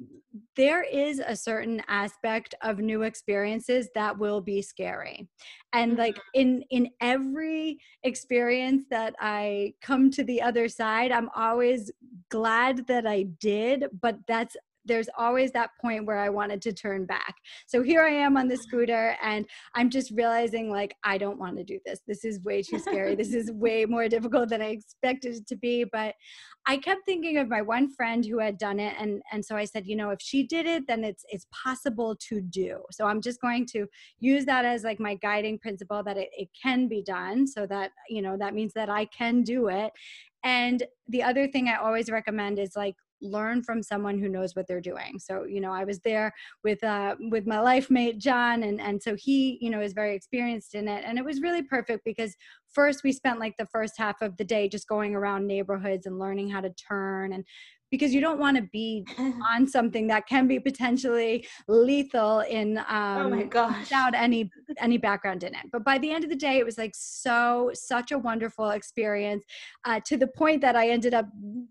there 0.57 0.83
is 0.83 1.21
a 1.25 1.37
certain 1.37 1.83
aspect 1.87 2.55
of 2.63 2.79
new 2.79 3.03
experiences 3.03 3.89
that 3.95 4.19
will 4.19 4.41
be 4.41 4.63
scary. 4.63 5.29
And 5.75 5.99
like 5.99 6.15
mm-hmm. 6.15 6.41
in 6.41 6.65
in 6.71 6.91
every 7.01 7.79
experience 8.05 8.85
that 8.91 9.15
I 9.21 9.75
come 9.83 10.11
to 10.13 10.25
the 10.25 10.41
other 10.41 10.69
side, 10.69 11.13
I'm 11.13 11.29
always 11.37 11.91
glad 12.31 12.87
that 12.87 13.07
I 13.07 13.25
did, 13.39 13.85
but 14.01 14.17
that's 14.27 14.57
there's 14.85 15.09
always 15.17 15.53
that 15.53 15.71
point 15.81 16.07
where 16.07 16.19
I 16.19 16.29
wanted 16.29 16.63
to 16.63 16.73
turn 16.73 17.07
back. 17.07 17.37
So 17.67 17.83
here 17.83 18.03
I 18.03 18.11
am 18.11 18.37
on 18.37 18.49
the 18.49 18.55
mm-hmm. 18.55 18.63
scooter 18.63 19.17
and 19.23 19.47
I'm 19.75 19.91
just 19.91 20.11
realizing 20.11 20.71
like 20.71 20.97
I 21.05 21.19
don't 21.19 21.39
want 21.39 21.57
to 21.59 21.65
do 21.65 21.79
this. 21.85 22.01
This 22.07 22.25
is 22.25 22.41
way 22.41 22.63
too 22.63 22.79
scary. 22.79 23.15
this 23.15 23.35
is 23.35 23.51
way 23.53 23.85
more 23.85 24.09
difficult 24.09 24.49
than 24.49 24.63
I 24.63 24.69
expected 24.69 25.37
it 25.37 25.47
to 25.49 25.57
be, 25.57 25.85
but 25.85 26.15
I 26.67 26.77
kept 26.77 27.05
thinking 27.05 27.39
of 27.39 27.49
my 27.49 27.63
one 27.63 27.93
friend 27.93 28.25
who 28.25 28.39
had 28.39 28.59
done 28.59 28.79
it 28.79 28.95
and 28.99 29.23
and 29.33 29.45
so 29.45 29.57
I 29.57 29.65
said, 29.65 29.87
you 29.87 29.97
know, 29.97 30.11
if 30.11 30.21
she 30.21 30.47
did 30.47 30.67
it 30.67 30.87
then 30.87 31.05
it's 31.05 31.25
it's 31.29 31.47
possible 31.53 32.17
to 32.29 32.41
do. 32.41 32.81
So 32.91 33.07
I'm 33.07 33.21
just 33.21 33.41
going 33.41 33.67
to 33.73 33.87
use 34.21 34.45
that 34.47 34.65
as 34.65 34.85
like 34.85 35.01
my 35.01 35.15
guiding 35.17 35.59
principle 35.59 36.03
that 36.05 36.17
it, 36.17 36.31
it 36.37 36.49
can 36.61 36.89
be 36.89 37.03
done 37.03 37.47
so 37.47 37.67
that, 37.67 37.91
you 38.09 38.23
know, 38.23 38.37
that 38.39 38.55
means 38.55 38.73
that 38.75 38.89
I 38.89 39.07
can 39.07 39.43
do 39.43 39.69
it. 39.69 39.93
And 40.45 40.83
the 41.09 41.23
other 41.23 41.47
thing 41.47 41.69
I 41.69 41.77
always 41.77 42.11
recommend 42.11 42.59
is 42.59 42.73
like 42.75 42.97
learn 43.23 43.63
from 43.63 43.83
someone 43.83 44.19
who 44.19 44.29
knows 44.29 44.55
what 44.55 44.67
they're 44.67 44.81
doing. 44.81 45.19
So, 45.19 45.45
you 45.45 45.61
know, 45.61 45.73
I 45.73 45.85
was 45.85 46.01
there 46.01 46.33
with 46.65 46.83
uh 46.85 47.17
with 47.31 47.47
my 47.47 47.61
life 47.61 47.91
mate 47.91 48.19
John 48.19 48.65
and 48.65 48.81
and 48.81 49.03
so 49.03 49.15
he, 49.15 49.59
you 49.61 49.71
know, 49.71 49.81
is 49.81 49.93
very 49.93 50.15
experienced 50.15 50.75
in 50.75 50.89
it 50.89 51.05
and 51.07 51.19
it 51.19 51.25
was 51.25 51.41
really 51.41 51.63
perfect 51.63 52.05
because 52.05 52.37
first 52.69 53.05
we 53.05 53.13
spent 53.13 53.39
like 53.39 53.57
the 53.57 53.67
first 53.67 53.95
half 53.97 54.21
of 54.23 54.37
the 54.37 54.45
day 54.45 54.69
just 54.69 54.89
going 54.89 55.15
around 55.15 55.47
neighborhoods 55.47 56.07
and 56.07 56.19
learning 56.19 56.51
how 56.51 56.61
to 56.61 56.71
turn 56.71 57.33
and 57.33 57.45
because 57.93 58.13
you 58.13 58.21
don't 58.21 58.41
want 58.41 58.57
to 58.57 58.65
be 58.73 59.05
on 59.55 59.69
something 59.69 60.09
that 60.09 60.27
can 60.27 60.49
be 60.49 60.59
potentially 60.59 61.47
lethal 61.69 62.41
in 62.41 62.79
um 62.89 63.27
oh 63.27 63.29
my 63.31 63.45
gosh. 63.45 63.79
without 63.83 64.15
any 64.15 64.51
any 64.79 64.97
background 64.99 65.45
in 65.45 65.55
it 65.55 65.67
but 65.71 65.85
by 65.85 65.97
the 65.99 66.11
end 66.11 66.25
of 66.25 66.31
the 66.31 66.37
day 66.37 66.59
it 66.59 66.65
was 66.65 66.79
like 66.79 66.93
so 66.97 67.71
such 67.75 68.11
a 68.11 68.19
wonderful 68.19 68.71
experience 68.71 69.45
uh, 69.85 70.01
to 70.05 70.17
the 70.17 70.27
point 70.27 70.61
that 70.61 70.75
i 70.75 70.89
ended 70.89 71.15
up 71.15 71.27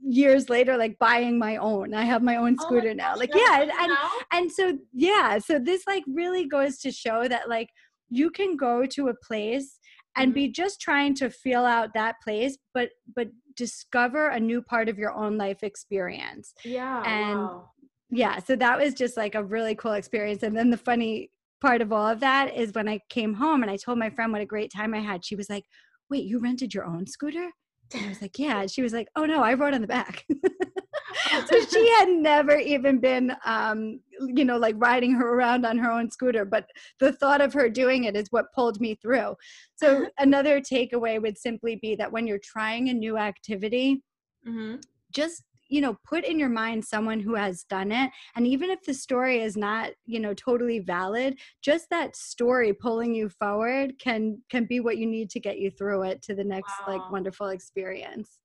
years 0.07 0.49
later 0.49 0.77
like 0.77 0.97
buying 0.99 1.37
my 1.37 1.57
own 1.57 1.93
i 1.93 2.03
have 2.03 2.21
my 2.21 2.37
own 2.37 2.55
Oh 2.59 2.63
my 2.63 2.65
scooter 2.67 2.93
now 2.93 3.09
gosh, 3.15 3.19
like 3.19 3.31
yeah 3.35 3.61
and, 3.61 3.71
and 3.81 3.91
and 4.31 4.51
so 4.51 4.77
yeah 4.93 5.37
so 5.39 5.59
this 5.59 5.85
like 5.87 6.03
really 6.07 6.45
goes 6.47 6.77
to 6.77 6.91
show 6.91 7.27
that 7.27 7.49
like 7.49 7.69
you 8.09 8.29
can 8.29 8.55
go 8.55 8.85
to 8.85 9.07
a 9.07 9.15
place 9.27 9.79
and 10.17 10.31
Mhm. 10.31 10.35
be 10.35 10.47
just 10.49 10.81
trying 10.81 11.13
to 11.15 11.29
feel 11.29 11.65
out 11.65 11.93
that 11.93 12.15
place 12.23 12.57
but 12.73 12.89
but 13.15 13.27
discover 13.55 14.29
a 14.29 14.39
new 14.39 14.61
part 14.61 14.89
of 14.89 14.97
your 14.97 15.13
own 15.13 15.37
life 15.37 15.63
experience 15.63 16.53
yeah. 16.63 17.03
and 17.05 17.39
wow. 17.39 17.69
yeah 18.09 18.39
so 18.39 18.55
that 18.55 18.79
was 18.79 18.93
just 18.93 19.17
like 19.17 19.35
a 19.35 19.43
really 19.43 19.75
cool 19.75 19.93
experience 19.93 20.43
and 20.43 20.55
then 20.55 20.69
the 20.69 20.77
funny 20.77 21.29
part 21.61 21.81
of 21.81 21.93
all 21.93 22.07
of 22.07 22.19
that 22.19 22.53
is 22.55 22.73
when 22.73 22.89
I 22.89 22.99
came 23.09 23.35
home 23.35 23.61
and 23.61 23.71
I 23.71 23.77
told 23.77 23.99
my 23.99 24.09
friend 24.09 24.31
what 24.33 24.41
a 24.41 24.45
great 24.45 24.71
time 24.73 24.93
I 24.93 24.99
had. 24.99 25.23
She 25.23 25.35
was 25.35 25.49
like, 25.49 25.63
"Wait, 26.09 26.25
you 26.25 26.39
rented 26.39 26.73
your 26.73 26.85
own 26.85 27.05
scooter?" 27.07 27.51
And 27.93 28.05
I 28.05 28.09
was 28.09 28.21
like, 28.21 28.37
"Yeah." 28.37 28.65
She 28.65 28.81
was 28.81 28.93
like, 28.93 29.07
"Oh 29.15 29.25
no, 29.25 29.43
I 29.43 29.53
rode 29.53 29.75
on 29.75 29.81
the 29.81 29.87
back." 29.87 30.25
so 31.47 31.65
she 31.65 31.89
had 31.99 32.09
never 32.09 32.57
even 32.57 32.99
been 32.99 33.33
um, 33.45 33.99
you 34.19 34.45
know 34.45 34.57
like 34.57 34.75
riding 34.77 35.11
her 35.11 35.35
around 35.35 35.65
on 35.65 35.77
her 35.77 35.91
own 35.91 36.09
scooter 36.09 36.45
but 36.45 36.65
the 36.99 37.11
thought 37.13 37.41
of 37.41 37.53
her 37.53 37.69
doing 37.69 38.05
it 38.05 38.15
is 38.15 38.27
what 38.31 38.53
pulled 38.53 38.79
me 38.79 38.95
through 38.95 39.35
so 39.75 40.07
another 40.19 40.59
takeaway 40.59 41.21
would 41.21 41.37
simply 41.37 41.77
be 41.81 41.95
that 41.95 42.11
when 42.11 42.27
you're 42.27 42.39
trying 42.39 42.89
a 42.89 42.93
new 42.93 43.17
activity 43.17 44.03
mm-hmm. 44.47 44.75
just 45.11 45.43
you 45.71 45.79
know 45.79 45.97
put 46.05 46.25
in 46.25 46.37
your 46.37 46.49
mind 46.49 46.83
someone 46.83 47.19
who 47.19 47.33
has 47.33 47.63
done 47.63 47.91
it 47.91 48.11
and 48.35 48.45
even 48.45 48.69
if 48.69 48.83
the 48.83 48.93
story 48.93 49.41
is 49.41 49.55
not 49.55 49.91
you 50.05 50.19
know 50.19 50.33
totally 50.33 50.79
valid 50.79 51.39
just 51.61 51.89
that 51.89 52.15
story 52.15 52.73
pulling 52.73 53.15
you 53.15 53.29
forward 53.29 53.97
can 53.97 54.37
can 54.49 54.65
be 54.65 54.79
what 54.79 54.97
you 54.97 55.07
need 55.07 55.29
to 55.29 55.39
get 55.39 55.57
you 55.57 55.71
through 55.71 56.03
it 56.03 56.21
to 56.21 56.35
the 56.35 56.43
next 56.43 56.73
wow. 56.85 56.93
like 56.93 57.11
wonderful 57.11 57.47
experience 57.47 58.39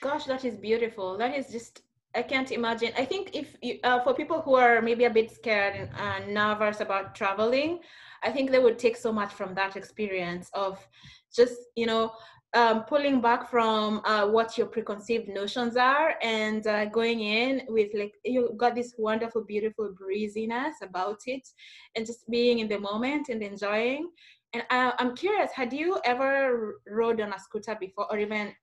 gosh 0.00 0.24
that 0.24 0.44
is 0.44 0.56
beautiful 0.56 1.18
that 1.18 1.36
is 1.36 1.50
just 1.50 1.82
I 2.14 2.22
can't 2.22 2.50
imagine. 2.50 2.92
I 2.96 3.04
think 3.04 3.30
if 3.34 3.56
you, 3.62 3.78
uh, 3.84 4.00
for 4.00 4.14
people 4.14 4.40
who 4.40 4.54
are 4.54 4.80
maybe 4.80 5.04
a 5.04 5.10
bit 5.10 5.30
scared 5.30 5.74
and 5.76 5.90
uh, 5.94 6.26
nervous 6.26 6.80
about 6.80 7.14
traveling, 7.14 7.80
I 8.22 8.30
think 8.30 8.50
they 8.50 8.58
would 8.58 8.78
take 8.78 8.96
so 8.96 9.12
much 9.12 9.32
from 9.32 9.54
that 9.54 9.76
experience 9.76 10.50
of 10.54 10.84
just 11.34 11.54
you 11.76 11.86
know 11.86 12.12
um, 12.54 12.84
pulling 12.84 13.20
back 13.20 13.50
from 13.50 14.00
uh, 14.04 14.26
what 14.26 14.56
your 14.56 14.66
preconceived 14.66 15.28
notions 15.28 15.76
are 15.76 16.14
and 16.22 16.66
uh, 16.66 16.86
going 16.86 17.20
in 17.20 17.62
with 17.68 17.90
like 17.94 18.14
you 18.24 18.54
got 18.56 18.74
this 18.74 18.94
wonderful 18.96 19.44
beautiful 19.44 19.94
breeziness 19.94 20.74
about 20.82 21.20
it 21.26 21.46
and 21.94 22.06
just 22.06 22.28
being 22.30 22.60
in 22.60 22.68
the 22.68 22.78
moment 22.78 23.28
and 23.28 23.42
enjoying 23.42 24.10
and 24.54 24.62
I, 24.70 24.94
i'm 24.98 25.14
curious 25.14 25.52
had 25.52 25.74
you 25.74 25.98
ever 26.06 26.80
rode 26.86 27.20
on 27.20 27.34
a 27.34 27.38
scooter 27.38 27.76
before 27.78 28.10
or 28.10 28.18
even 28.18 28.54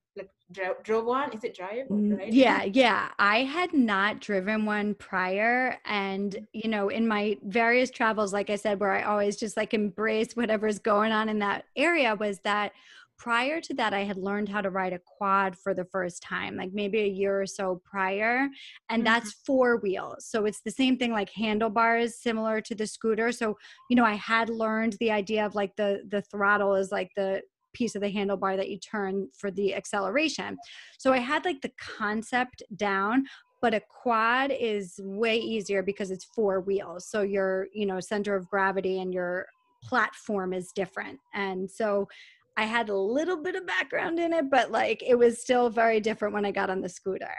dro- 0.52 0.76
drove 0.84 1.06
one 1.06 1.32
is 1.34 1.44
it 1.44 1.56
drive 1.56 1.86
right? 1.90 2.32
yeah 2.32 2.64
yeah 2.64 3.10
i 3.18 3.44
had 3.44 3.74
not 3.74 4.20
driven 4.20 4.66
one 4.66 4.94
prior 4.96 5.78
and 5.86 6.34
mm-hmm. 6.34 6.44
you 6.54 6.70
know 6.70 6.90
in 6.90 7.08
my 7.08 7.36
various 7.44 7.90
travels 7.90 8.32
like 8.32 8.50
i 8.50 8.56
said 8.56 8.80
where 8.80 8.92
i 8.92 9.04
always 9.04 9.36
just 9.36 9.58
like 9.58 9.74
embrace 9.74 10.36
whatever's 10.36 10.80
going 10.80 11.12
on 11.12 11.30
in 11.30 11.40
that 11.40 11.66
area 11.76 12.16
was 12.16 12.40
that 12.40 12.74
prior 13.18 13.60
to 13.60 13.74
that 13.74 13.94
i 13.94 14.04
had 14.04 14.18
learned 14.18 14.48
how 14.48 14.62
to 14.62 14.70
ride 14.70 14.94
a 14.94 15.00
quad 15.00 15.58
for 15.58 15.74
the 15.74 15.86
first 15.86 16.22
time 16.22 16.58
like 16.58 16.72
maybe 16.74 17.00
a 17.00 17.08
year 17.08 17.42
or 17.42 17.48
so 17.48 17.82
prior 17.84 18.48
and 18.90 19.04
mm-hmm. 19.04 19.04
that's 19.04 19.34
four 19.46 19.78
wheels 19.78 20.26
so 20.28 20.46
it's 20.46 20.62
the 20.62 20.72
same 20.72 20.98
thing 20.98 21.12
like 21.12 21.30
handlebars 21.32 22.22
similar 22.22 22.62
to 22.62 22.76
the 22.76 22.86
scooter 22.86 23.32
so 23.32 23.58
you 23.90 23.96
know 23.96 24.06
i 24.06 24.14
had 24.14 24.50
learned 24.50 24.96
the 25.00 25.10
idea 25.10 25.46
of 25.46 25.56
like 25.56 25.76
the 25.76 26.04
the 26.10 26.22
throttle 26.24 26.76
is 26.76 26.92
like 26.92 27.10
the 27.16 27.42
piece 27.76 27.96
of 27.96 28.02
the 28.02 28.12
handlebar 28.12 28.58
that 28.58 28.70
you 28.70 28.80
turn 28.80 29.28
for 29.38 29.52
the 29.52 29.76
acceleration. 29.76 30.58
So 30.98 31.14
I 31.14 31.20
had 31.20 31.46
like 31.46 31.62
the 31.62 31.72
concept 31.78 32.64
down, 32.76 33.26
but 33.62 33.74
a 33.74 33.82
quad 33.90 34.52
is 34.52 35.00
way 35.04 35.38
easier 35.38 35.84
because 35.84 36.12
it's 36.12 36.26
four 36.26 36.62
wheels. 36.62 37.08
So 37.08 37.22
your, 37.22 37.68
you 37.74 37.86
know, 37.86 38.00
center 38.00 38.36
of 38.36 38.50
gravity 38.50 39.00
and 39.00 39.14
your 39.14 39.48
platform 39.84 40.54
is 40.54 40.72
different. 40.72 41.20
And 41.34 41.70
so 41.70 42.08
I 42.58 42.64
had 42.64 42.90
a 42.90 42.98
little 42.98 43.38
bit 43.38 43.56
of 43.56 43.68
background 43.68 44.20
in 44.20 44.34
it, 44.34 44.50
but 44.50 44.72
like 44.72 45.04
it 45.06 45.16
was 45.16 45.42
still 45.42 45.70
very 45.70 46.00
different 46.00 46.34
when 46.34 46.46
I 46.46 46.52
got 46.52 46.70
on 46.70 46.82
the 46.82 46.90
scooter. 46.90 47.36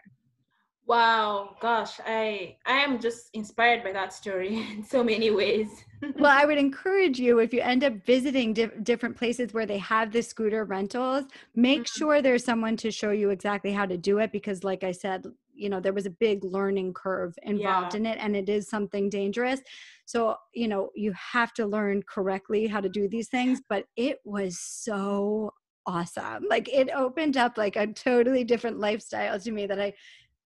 Wow, 0.87 1.57
gosh, 1.61 1.99
I 2.07 2.57
I 2.65 2.75
am 2.79 3.01
just 3.01 3.31
inspired 3.35 3.83
by 3.83 3.93
that 3.93 4.13
story 4.13 4.65
in 4.77 4.85
so 4.85 5.03
many 5.03 5.31
ways. 5.31 5.85
well, 6.19 6.31
I 6.31 6.45
would 6.45 6.59
encourage 6.59 7.19
you 7.19 7.41
if 7.41 7.53
you 7.53 7.61
end 7.61 7.83
up 7.83 7.95
visiting 8.05 8.53
di- 8.53 8.71
different 8.83 9.17
places 9.17 9.53
where 9.53 9.67
they 9.67 9.79
have 9.79 10.13
the 10.13 10.23
scooter 10.23 10.65
rentals, 10.65 11.25
make 11.57 11.81
mm-hmm. 11.81 11.99
sure 11.99 12.23
there's 12.23 12.45
someone 12.45 12.77
to 12.77 12.91
show 12.93 13.11
you 13.11 13.31
exactly 13.31 13.73
how 13.73 13.87
to 13.87 13.97
do 13.97 14.19
it 14.19 14.31
because 14.31 14.63
like 14.63 14.85
I 14.85 14.93
said, 14.93 15.27
you 15.55 15.69
know, 15.69 15.81
there 15.81 15.95
was 15.95 16.07
a 16.07 16.11
big 16.11 16.45
learning 16.45 16.95
curve 16.95 17.37
involved 17.43 17.95
yeah. 17.95 18.01
in 18.01 18.07
it 18.07 18.19
and 18.21 18.37
it 18.37 18.49
is 18.49 18.69
something 18.69 19.09
dangerous. 19.09 19.61
So, 20.05 20.37
you 20.55 20.69
know, 20.69 20.91
you 20.95 21.13
have 21.33 21.53
to 21.55 21.67
learn 21.67 22.03
correctly 22.03 22.67
how 22.67 22.81
to 22.81 22.89
do 22.89 23.09
these 23.09 23.29
things, 23.29 23.61
but 23.69 23.87
it 23.97 24.19
was 24.25 24.59
so 24.61 25.53
awesome. 25.87 26.45
Like 26.49 26.69
it 26.69 26.91
opened 26.95 27.37
up 27.37 27.57
like 27.57 27.77
a 27.77 27.87
totally 27.87 28.45
different 28.45 28.79
lifestyle 28.79 29.41
to 29.41 29.51
me 29.51 29.67
that 29.67 29.81
I 29.81 29.95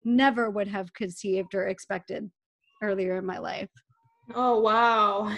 never 0.04 0.50
would 0.50 0.68
have 0.68 0.92
conceived 0.94 1.54
or 1.54 1.66
expected 1.68 2.30
earlier 2.82 3.16
in 3.16 3.26
my 3.26 3.38
life. 3.38 3.70
Oh 4.34 4.60
wow! 4.60 5.30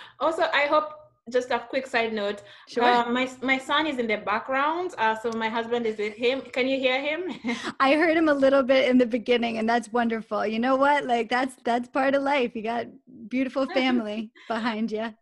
also, 0.20 0.42
I 0.52 0.66
hope 0.66 0.92
just 1.30 1.50
a 1.50 1.58
quick 1.58 1.86
side 1.86 2.12
note. 2.12 2.42
Sure. 2.68 2.84
Uh, 2.84 3.08
my 3.10 3.30
my 3.42 3.58
son 3.58 3.86
is 3.86 3.98
in 3.98 4.06
the 4.06 4.16
background, 4.16 4.94
uh, 4.98 5.14
so 5.14 5.30
my 5.32 5.48
husband 5.48 5.86
is 5.86 5.98
with 5.98 6.14
him. 6.14 6.40
Can 6.40 6.66
you 6.68 6.78
hear 6.78 7.00
him? 7.00 7.32
I 7.80 7.94
heard 7.94 8.16
him 8.16 8.28
a 8.28 8.34
little 8.34 8.62
bit 8.62 8.88
in 8.88 8.98
the 8.98 9.06
beginning, 9.06 9.58
and 9.58 9.68
that's 9.68 9.92
wonderful. 9.92 10.46
You 10.46 10.58
know 10.58 10.76
what? 10.76 11.04
Like 11.04 11.28
that's 11.28 11.54
that's 11.64 11.88
part 11.88 12.14
of 12.14 12.22
life. 12.22 12.56
You 12.56 12.62
got 12.62 12.86
beautiful 13.28 13.66
family 13.74 14.30
behind 14.48 14.90
you. 14.90 15.14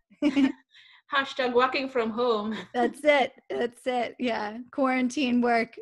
Hashtag 1.15 1.53
working 1.53 1.89
from 1.89 2.11
home. 2.11 2.57
That's 2.75 3.01
it. 3.05 3.33
That's 3.49 3.87
it. 3.87 4.17
Yeah. 4.19 4.59
Quarantine 4.73 5.41
work. 5.41 5.77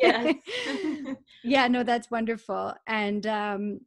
yes. 0.00 0.34
yeah, 1.44 1.66
no, 1.68 1.82
that's 1.82 2.10
wonderful. 2.10 2.74
And 2.86 3.26
um 3.26 3.80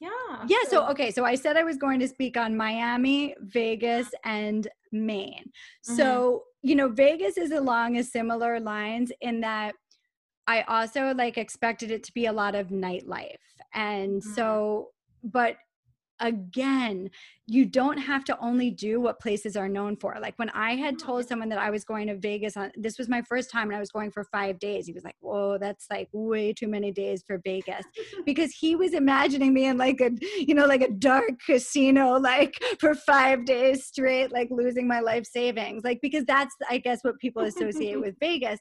yeah. 0.00 0.44
Yeah. 0.48 0.58
So, 0.68 0.86
okay. 0.88 1.10
So 1.10 1.24
I 1.24 1.36
said 1.36 1.56
I 1.56 1.62
was 1.62 1.76
going 1.76 2.00
to 2.00 2.08
speak 2.08 2.36
on 2.36 2.56
Miami, 2.56 3.34
Vegas, 3.40 4.10
and 4.24 4.66
Maine. 4.90 5.44
Mm-hmm. 5.86 5.94
So, 5.94 6.44
you 6.62 6.74
know, 6.74 6.88
Vegas 6.88 7.36
is 7.36 7.52
along 7.52 7.96
a 7.96 8.04
similar 8.04 8.58
lines 8.58 9.12
in 9.20 9.40
that 9.42 9.74
I 10.46 10.62
also 10.62 11.14
like 11.14 11.38
expected 11.38 11.90
it 11.90 12.02
to 12.04 12.12
be 12.12 12.26
a 12.26 12.32
lot 12.32 12.54
of 12.54 12.68
nightlife. 12.68 13.36
And 13.72 14.20
mm-hmm. 14.20 14.34
so, 14.34 14.90
but 15.22 15.56
again, 16.24 17.10
you 17.46 17.66
don't 17.66 17.98
have 17.98 18.24
to 18.24 18.38
only 18.38 18.70
do 18.70 19.00
what 19.00 19.20
places 19.20 19.54
are 19.54 19.68
known 19.68 19.96
for. 19.96 20.16
Like 20.20 20.32
when 20.38 20.48
I 20.50 20.74
had 20.74 20.94
mm-hmm. 20.96 21.06
told 21.06 21.28
someone 21.28 21.50
that 21.50 21.58
I 21.58 21.68
was 21.68 21.84
going 21.84 22.06
to 22.06 22.16
Vegas 22.16 22.56
on 22.56 22.72
this 22.74 22.98
was 22.98 23.08
my 23.08 23.20
first 23.20 23.50
time 23.50 23.68
and 23.68 23.76
I 23.76 23.80
was 23.80 23.90
going 23.90 24.10
for 24.10 24.24
five 24.24 24.58
days, 24.58 24.86
he 24.86 24.92
was 24.92 25.04
like, 25.04 25.16
Whoa, 25.20 25.58
that's 25.58 25.86
like 25.90 26.08
way 26.12 26.54
too 26.54 26.66
many 26.66 26.90
days 26.90 27.22
for 27.26 27.40
Vegas. 27.44 27.84
because 28.24 28.50
he 28.52 28.74
was 28.74 28.94
imagining 28.94 29.52
me 29.52 29.66
in 29.66 29.76
like 29.76 30.00
a 30.00 30.10
you 30.38 30.54
know, 30.54 30.66
like 30.66 30.80
a 30.80 30.90
dark 30.90 31.32
casino, 31.46 32.18
like 32.18 32.54
for 32.80 32.94
five 32.94 33.44
days 33.44 33.84
straight, 33.84 34.32
like 34.32 34.48
losing 34.50 34.88
my 34.88 35.00
life 35.00 35.26
savings. 35.26 35.84
Like 35.84 36.00
because 36.00 36.24
that's 36.24 36.54
I 36.70 36.78
guess 36.78 37.00
what 37.02 37.18
people 37.18 37.42
associate 37.42 38.00
with 38.00 38.14
Vegas. 38.20 38.58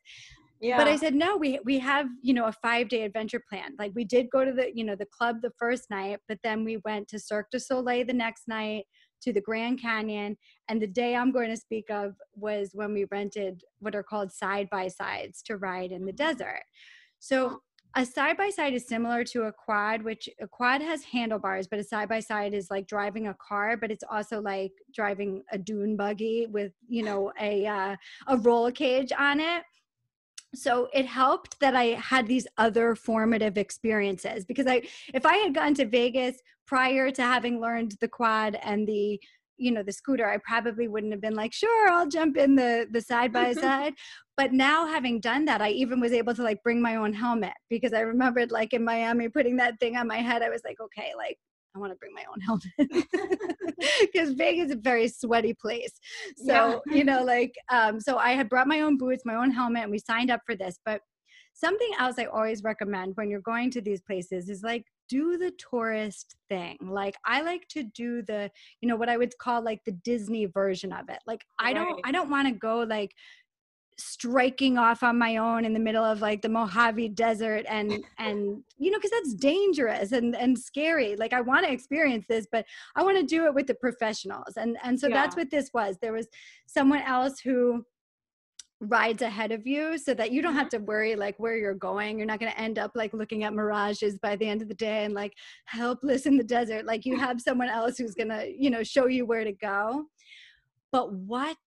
Yeah. 0.63 0.77
But 0.77 0.88
I 0.88 0.96
said, 0.96 1.13
no, 1.13 1.36
we 1.36 1.60
we 1.65 1.77
have, 1.79 2.08
you 2.22 2.34
know, 2.34 2.46
a 2.46 2.53
five 2.53 2.88
day 2.88 3.03
adventure 3.03 3.43
plan. 3.50 3.75
Like 3.77 3.91
we 3.96 4.05
did 4.05 4.29
go 4.29 4.46
to 4.46 4.53
the, 4.53 4.72
you 4.74 4.86
know, 4.86 4.96
the 4.96 5.05
club 5.08 5.41
the 5.41 5.51
first 5.60 5.89
night, 5.89 6.20
but 6.29 6.39
then 6.41 6.63
we 6.63 6.77
went 6.86 7.10
to 7.10 7.20
Cirque 7.20 7.51
du 7.51 7.60
Soleil 7.60 8.05
the 8.05 8.13
next 8.13 8.48
night, 8.48 8.86
to 9.24 9.34
the 9.34 9.41
Grand 9.41 9.82
Canyon. 9.82 10.38
And 10.70 10.82
the 10.82 10.88
day 10.88 11.15
I'm 11.15 11.32
going 11.32 11.50
to 11.50 11.58
speak 11.58 11.89
of 11.89 12.15
was 12.36 12.72
when 12.74 12.93
we 12.93 13.05
rented 13.12 13.62
what 13.79 13.93
are 13.93 14.03
called 14.03 14.32
side 14.32 14.70
by 14.70 14.88
sides 14.88 15.41
to 15.43 15.58
ride 15.58 15.91
in 15.91 16.05
the 16.05 16.13
desert. 16.13 16.63
So 17.20 17.62
a 17.96 18.05
side 18.05 18.38
by 18.38 18.50
side 18.50 18.74
is 18.74 18.88
similar 18.88 19.24
to 19.25 19.43
a 19.43 19.51
quad, 19.51 20.01
which 20.01 20.27
a 20.41 20.48
quad 20.48 20.82
has 20.82 21.03
handlebars, 21.03 21.67
but 21.67 21.79
a 21.79 21.84
side 21.84 22.10
by 22.10 22.20
side 22.20 22.53
is 22.53 22.72
like 22.72 22.88
driving 22.88 23.27
a 23.27 23.36
car, 23.36 23.77
but 23.77 23.91
it's 23.91 24.03
also 24.10 24.41
like 24.41 24.72
driving 24.93 25.43
a 25.51 25.58
dune 25.58 25.96
buggy 25.96 26.48
with, 26.48 26.72
you 26.88 27.03
know, 27.03 27.32
a 27.39 27.65
uh, 27.67 27.96
a 28.27 28.38
roll 28.38 28.72
cage 28.72 29.12
on 29.17 29.39
it 29.39 29.63
so 30.53 30.89
it 30.93 31.05
helped 31.05 31.60
that 31.60 31.75
i 31.75 31.86
had 31.86 32.27
these 32.27 32.48
other 32.57 32.95
formative 32.95 33.57
experiences 33.57 34.45
because 34.45 34.67
i 34.67 34.81
if 35.13 35.25
i 35.25 35.36
had 35.36 35.53
gone 35.53 35.74
to 35.74 35.86
vegas 35.86 36.38
prior 36.65 37.12
to 37.12 37.22
having 37.22 37.60
learned 37.60 37.95
the 38.01 38.07
quad 38.07 38.57
and 38.63 38.88
the 38.88 39.19
you 39.57 39.72
know 39.72 39.83
the 39.83 39.91
scooter 39.91 40.27
i 40.29 40.38
probably 40.38 40.88
wouldn't 40.88 41.12
have 41.12 41.22
been 41.22 41.36
like 41.36 41.53
sure 41.53 41.89
i'll 41.89 42.07
jump 42.07 42.38
in 42.38 42.55
the 42.55 42.88
the 42.91 43.01
side 43.01 43.31
by 43.31 43.51
mm-hmm. 43.51 43.60
side. 43.60 43.93
But 44.36 44.51
now 44.51 44.88
having 44.88 45.19
done 45.19 45.45
that 45.45 45.62
i 45.62 45.69
even 45.69 46.00
was 46.00 46.12
able 46.12 46.33
to 46.33 46.41
like 46.41 46.63
bring 46.63 46.81
my 46.81 46.95
own 46.95 47.13
helmet 47.13 47.53
because 47.69 47.93
i 47.93 48.00
remembered 48.00 48.51
like 48.51 48.74
in 48.74 48.83
miami 48.83 49.29
putting 49.29 49.57
that 49.57 49.79
thing 49.79 49.95
on 49.95 50.07
my 50.07 50.17
head 50.17 50.41
i 50.41 50.50
was 50.50 50.63
like 50.65 50.79
okay 50.81 51.12
like 51.15 51.38
I 51.75 51.80
want 51.80 51.92
to 51.92 51.98
bring 51.98 52.13
my 52.13 52.24
own 52.32 52.42
helmet 52.42 53.06
because 54.01 54.32
Vegas 54.34 54.68
is 54.68 54.72
a 54.74 54.75
very 54.75 55.08
sweaty 55.08 55.53
place. 55.53 55.92
So, 56.38 56.82
yeah. 56.86 56.96
you 56.96 57.03
know, 57.03 57.24
like, 57.24 57.56
um, 57.72 58.00
so 58.00 58.18
I 58.18 58.32
had 58.32 58.50
brought 58.50 58.68
my 58.68 58.82
own 58.82 58.98
boots, 58.98 59.24
my 59.25 59.36
own 59.36 59.51
helmet, 59.51 59.84
and 59.84 59.92
we 59.92 60.00
signed 60.00 60.30
up 60.30 60.42
for 60.46 60.56
this. 60.56 60.77
But 60.86 61.01
something 61.53 61.92
else 62.00 62.15
I 62.20 62.25
always 62.25 62.63
recommend 62.63 63.15
when 63.15 63.30
you're 63.30 63.42
going 63.42 63.72
to 63.72 63.82
these 63.82 64.01
places 64.01 64.50
is 64.50 64.63
like, 64.63 64.86
do 65.10 65.38
the 65.38 65.51
tourist 65.70 66.36
thing. 66.50 66.77
Like 66.82 67.15
I 67.25 67.42
like 67.42 67.68
to 67.70 67.84
do 67.84 68.22
the, 68.24 68.50
you 68.82 68.88
know, 68.88 68.96
what 68.96 69.10
I 69.10 69.18
would 69.18 69.38
call 69.38 69.63
like 69.63 69.80
the 69.86 69.92
Disney 69.92 70.46
version 70.46 70.92
of 70.92 71.10
it. 71.10 71.20
Like 71.27 71.44
I 71.60 71.74
don't 71.74 72.00
I 72.03 72.12
don't 72.12 72.30
want 72.30 72.48
to 72.48 72.53
go 72.53 72.80
like 72.80 73.12
striking 73.97 74.77
off 74.77 75.03
on 75.03 75.17
my 75.17 75.38
own 75.38 75.65
in 75.65 75.73
the 75.73 75.79
middle 75.79 76.03
of 76.03 76.21
like 76.21 76.41
the 76.41 76.50
Mojave 76.50 77.09
desert 77.09 77.65
and 77.67 78.03
and 78.17 78.63
you 78.77 78.91
know 78.91 78.97
because 78.97 79.12
that's 79.12 79.33
dangerous 79.33 80.12
and 80.12 80.35
and 80.35 80.57
scary. 80.57 81.15
Like 81.15 81.33
I 81.33 81.41
want 81.41 81.65
to 81.65 81.71
experience 81.71 82.25
this 82.27 82.47
but 82.51 82.65
I 82.95 83.03
want 83.03 83.17
to 83.17 83.23
do 83.23 83.45
it 83.45 83.53
with 83.53 83.67
the 83.67 83.75
professionals. 83.75 84.57
And 84.57 84.77
and 84.83 85.00
so 85.00 85.07
yeah. 85.07 85.15
that's 85.15 85.35
what 85.35 85.50
this 85.51 85.71
was. 85.73 85.97
There 86.01 86.13
was 86.13 86.27
someone 86.67 87.01
else 87.01 87.39
who 87.39 87.85
rides 88.89 89.21
ahead 89.21 89.51
of 89.51 89.65
you 89.65 89.97
so 89.97 90.13
that 90.13 90.31
you 90.31 90.41
don't 90.41 90.53
have 90.53 90.67
mm-hmm. 90.67 90.83
to 90.83 90.85
worry 90.85 91.15
like 91.15 91.35
where 91.38 91.55
you're 91.55 91.73
going. 91.73 92.17
You're 92.17 92.27
not 92.27 92.39
going 92.39 92.51
to 92.51 92.59
end 92.59 92.79
up 92.79 92.91
like 92.95 93.13
looking 93.13 93.43
at 93.43 93.53
mirages 93.53 94.19
by 94.19 94.35
the 94.35 94.47
end 94.47 94.62
of 94.62 94.67
the 94.67 94.73
day 94.73 95.05
and 95.05 95.13
like 95.13 95.33
helpless 95.65 96.25
in 96.25 96.38
the 96.38 96.43
desert. 96.43 96.85
Like 96.85 97.05
you 97.05 97.17
have 97.19 97.41
someone 97.41 97.69
else 97.69 97.97
who's 97.97 98.15
going 98.15 98.29
to 98.29 98.51
you 98.55 98.69
know 98.69 98.83
show 98.83 99.07
you 99.07 99.25
where 99.25 99.43
to 99.43 99.53
go. 99.53 100.05
But 100.91 101.13
what 101.13 101.57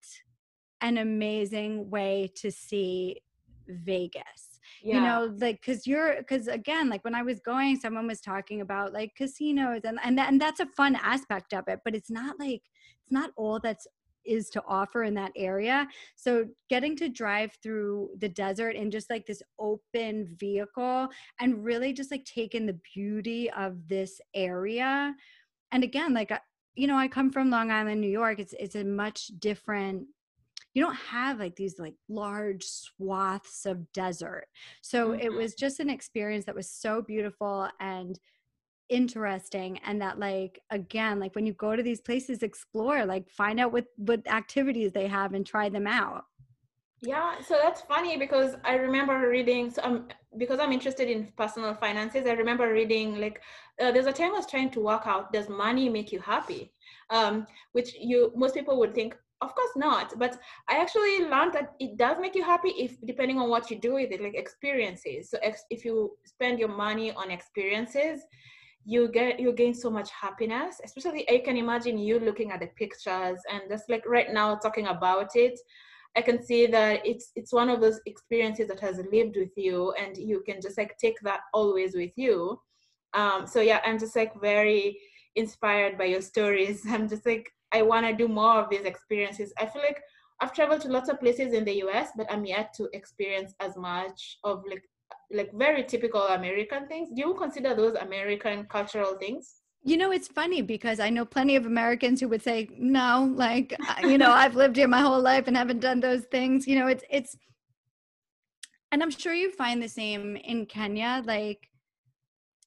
an 0.87 0.99
amazing 0.99 1.91
way 1.91 2.31
to 2.37 2.51
see 2.51 3.21
Vegas. 3.69 4.61
Yeah. 4.83 4.95
You 4.95 5.01
know, 5.01 5.37
like 5.41 5.63
cuz 5.63 5.87
you're 5.87 6.23
cuz 6.25 6.47
again, 6.49 6.89
like 6.89 7.05
when 7.05 7.15
I 7.15 7.23
was 7.23 7.41
going 7.41 7.79
someone 7.81 8.07
was 8.07 8.21
talking 8.21 8.61
about 8.61 8.93
like 8.93 9.15
casinos 9.15 9.83
and 9.85 9.99
and 10.03 10.17
that, 10.19 10.31
and 10.31 10.41
that's 10.41 10.61
a 10.61 10.67
fun 10.67 10.97
aspect 10.97 11.53
of 11.53 11.67
it, 11.69 11.81
but 11.85 11.95
it's 11.95 12.11
not 12.11 12.39
like 12.39 12.63
it's 13.03 13.13
not 13.13 13.33
all 13.37 13.59
that's 13.59 13.87
is 14.25 14.51
to 14.51 14.63
offer 14.67 15.05
in 15.05 15.15
that 15.15 15.33
area. 15.37 15.87
So 16.17 16.47
getting 16.69 16.97
to 16.97 17.09
drive 17.09 17.53
through 17.63 18.11
the 18.19 18.29
desert 18.29 18.75
in 18.75 18.91
just 18.91 19.09
like 19.09 19.25
this 19.25 19.43
open 19.59 20.35
vehicle 20.39 21.09
and 21.41 21.65
really 21.65 21.93
just 21.93 22.11
like 22.11 22.25
take 22.25 22.55
in 22.55 22.67
the 22.67 22.79
beauty 22.95 23.51
of 23.53 23.89
this 23.89 24.21
area. 24.35 25.15
And 25.73 25.85
again, 25.85 26.13
like 26.13 26.33
you 26.77 26.87
know, 26.87 26.97
I 26.97 27.09
come 27.09 27.31
from 27.31 27.51
Long 27.51 27.71
Island, 27.71 28.01
New 28.01 28.11
York. 28.11 28.39
It's 28.39 28.55
it's 28.59 28.75
a 28.75 28.85
much 28.85 29.29
different 29.39 30.07
you 30.77 30.83
don't 30.83 30.95
have 30.95 31.39
like 31.39 31.57
these 31.57 31.79
like 31.79 31.95
large 32.07 32.63
swaths 32.63 33.65
of 33.65 33.91
desert. 33.95 34.47
So 34.83 35.09
mm-hmm. 35.09 35.21
it 35.21 35.33
was 35.33 35.55
just 35.55 35.81
an 35.81 35.89
experience 35.89 36.45
that 36.45 36.55
was 36.55 36.71
so 36.71 37.01
beautiful 37.01 37.71
and 37.81 38.21
interesting 38.91 39.81
and 39.87 40.01
that 40.01 40.19
like 40.19 40.61
again 40.71 41.19
like 41.19 41.35
when 41.35 41.45
you 41.45 41.55
go 41.55 41.75
to 41.75 41.83
these 41.83 42.01
places 42.01 42.45
explore 42.45 43.05
like 43.05 43.29
find 43.29 43.59
out 43.59 43.73
what 43.73 43.87
what 43.97 44.25
activities 44.29 44.93
they 44.93 45.09
have 45.09 45.35
and 45.35 45.45
try 45.45 45.69
them 45.69 45.89
out 45.89 46.23
yeah 47.03 47.35
so 47.45 47.59
that's 47.61 47.81
funny 47.81 48.17
because 48.17 48.55
i 48.63 48.77
remember 48.77 49.29
reading 49.29 49.73
so 49.73 49.83
um, 49.83 50.07
because 50.39 50.61
i'm 50.61 50.71
interested 50.71 51.11
in 51.11 51.27
personal 51.37 51.75
finances 51.75 52.29
i 52.29 52.33
remember 52.33 52.73
reading 52.73 53.19
like 53.21 53.43
uh, 53.83 53.91
there's 53.91 54.07
a 54.07 54.13
time 54.13 54.29
i 54.29 54.37
was 54.37 54.47
trying 54.47 54.71
to 54.71 54.79
work 54.79 55.03
out 55.05 55.33
does 55.33 55.49
money 55.49 55.89
make 55.89 56.13
you 56.13 56.21
happy 56.21 56.73
um, 57.11 57.45
which 57.73 57.97
you 57.99 58.33
most 58.37 58.55
people 58.55 58.79
would 58.79 58.95
think 58.95 59.17
of 59.43 59.55
course 59.55 59.71
not 59.77 60.19
but 60.19 60.39
i 60.69 60.77
actually 60.77 61.25
learned 61.29 61.53
that 61.53 61.75
it 61.79 61.97
does 61.97 62.17
make 62.21 62.35
you 62.35 62.43
happy 62.43 62.71
if 62.71 62.97
depending 63.07 63.39
on 63.39 63.51
what 63.51 63.71
you 63.71 63.79
do 63.79 63.95
with 63.95 64.11
it 64.11 64.23
like 64.23 64.35
experiences. 64.35 65.31
So 65.31 65.39
if, 65.43 65.61
if 65.71 65.85
you 65.85 66.17
spend 66.25 66.59
your 66.59 66.69
money 66.69 67.13
on 67.13 67.31
experiences 67.31 68.23
you 68.89 69.09
get 69.09 69.41
you 69.41 69.53
gain 69.53 69.75
so 69.75 69.91
much 69.91 70.11
happiness. 70.11 70.81
Especially 70.85 71.29
i 71.29 71.39
can 71.45 71.57
imagine 71.57 71.99
you 71.99 72.19
looking 72.19 72.51
at 72.53 72.61
the 72.61 72.69
pictures 72.79 73.41
and 73.53 73.63
just 73.69 73.91
like 73.91 74.05
right 74.07 74.33
now 74.33 74.55
talking 74.55 74.87
about 74.87 75.31
it 75.35 75.59
i 76.17 76.23
can 76.23 76.43
see 76.43 76.67
that 76.67 77.05
it's 77.05 77.33
it's 77.35 77.53
one 77.53 77.69
of 77.69 77.81
those 77.81 78.01
experiences 78.07 78.69
that 78.69 78.81
has 78.81 79.01
lived 79.13 79.37
with 79.37 79.51
you 79.57 79.93
and 80.01 80.17
you 80.17 80.43
can 80.47 80.61
just 80.63 80.79
like 80.79 80.97
take 80.99 81.19
that 81.23 81.41
always 81.53 81.95
with 81.95 82.13
you. 82.17 82.59
Um 83.13 83.47
so 83.47 83.61
yeah 83.61 83.81
i'm 83.85 83.99
just 83.99 84.17
like 84.17 84.33
very 84.41 84.99
inspired 85.37 85.97
by 85.99 86.05
your 86.07 86.23
stories. 86.23 86.83
I'm 86.89 87.09
just 87.09 87.25
like 87.27 87.53
I 87.73 87.83
want 87.83 88.07
to 88.07 88.13
do 88.15 88.29
more 88.29 88.61
of 88.61 88.71
these 88.71 88.85
experiences. 88.85 89.53
I 89.59 89.67
feel 89.67 89.83
like 89.83 90.01
I've 90.41 90.53
traveled 90.53 90.83
to 90.83 90.89
lots 90.89 91.09
of 91.09 91.21
places 91.21 91.53
in 91.53 91.65
the 91.65 91.83
US, 91.85 92.11
but 92.17 92.31
I'm 92.31 92.45
yet 92.45 92.73
to 92.75 92.89
experience 92.93 93.55
as 93.61 93.77
much 93.77 94.39
of 94.45 94.63
like 94.69 94.85
like 95.33 95.51
very 95.55 95.85
typical 95.85 96.23
American 96.23 96.87
things. 96.89 97.09
Do 97.15 97.21
you 97.23 97.35
consider 97.35 97.75
those 97.75 97.95
American 97.95 98.65
cultural 98.67 99.17
things? 99.19 99.63
You 99.83 99.97
know, 99.97 100.11
it's 100.11 100.29
funny 100.29 100.63
because 100.63 100.99
I 100.99 101.11
know 101.11 101.25
plenty 101.25 101.55
of 101.55 101.65
Americans 101.65 102.21
who 102.21 102.29
would 102.29 102.43
say, 102.43 102.69
"No, 102.77 103.33
like 103.35 103.75
you 104.03 104.19
know, 104.19 104.33
I've 104.33 104.57
lived 104.57 104.77
here 104.77 104.89
my 104.89 105.01
whole 105.01 105.21
life 105.21 105.47
and 105.47 105.57
haven't 105.57 105.81
done 105.81 106.01
those 106.01 106.25
things." 106.25 106.67
You 106.67 106.79
know, 106.79 106.87
it's 106.89 107.05
it's 107.11 107.37
and 108.93 109.03
I'm 109.03 109.11
sure 109.11 109.35
you 109.35 109.51
find 109.51 109.83
the 109.83 109.89
same 109.89 110.37
in 110.37 110.67
Kenya 110.67 111.23
like 111.25 111.69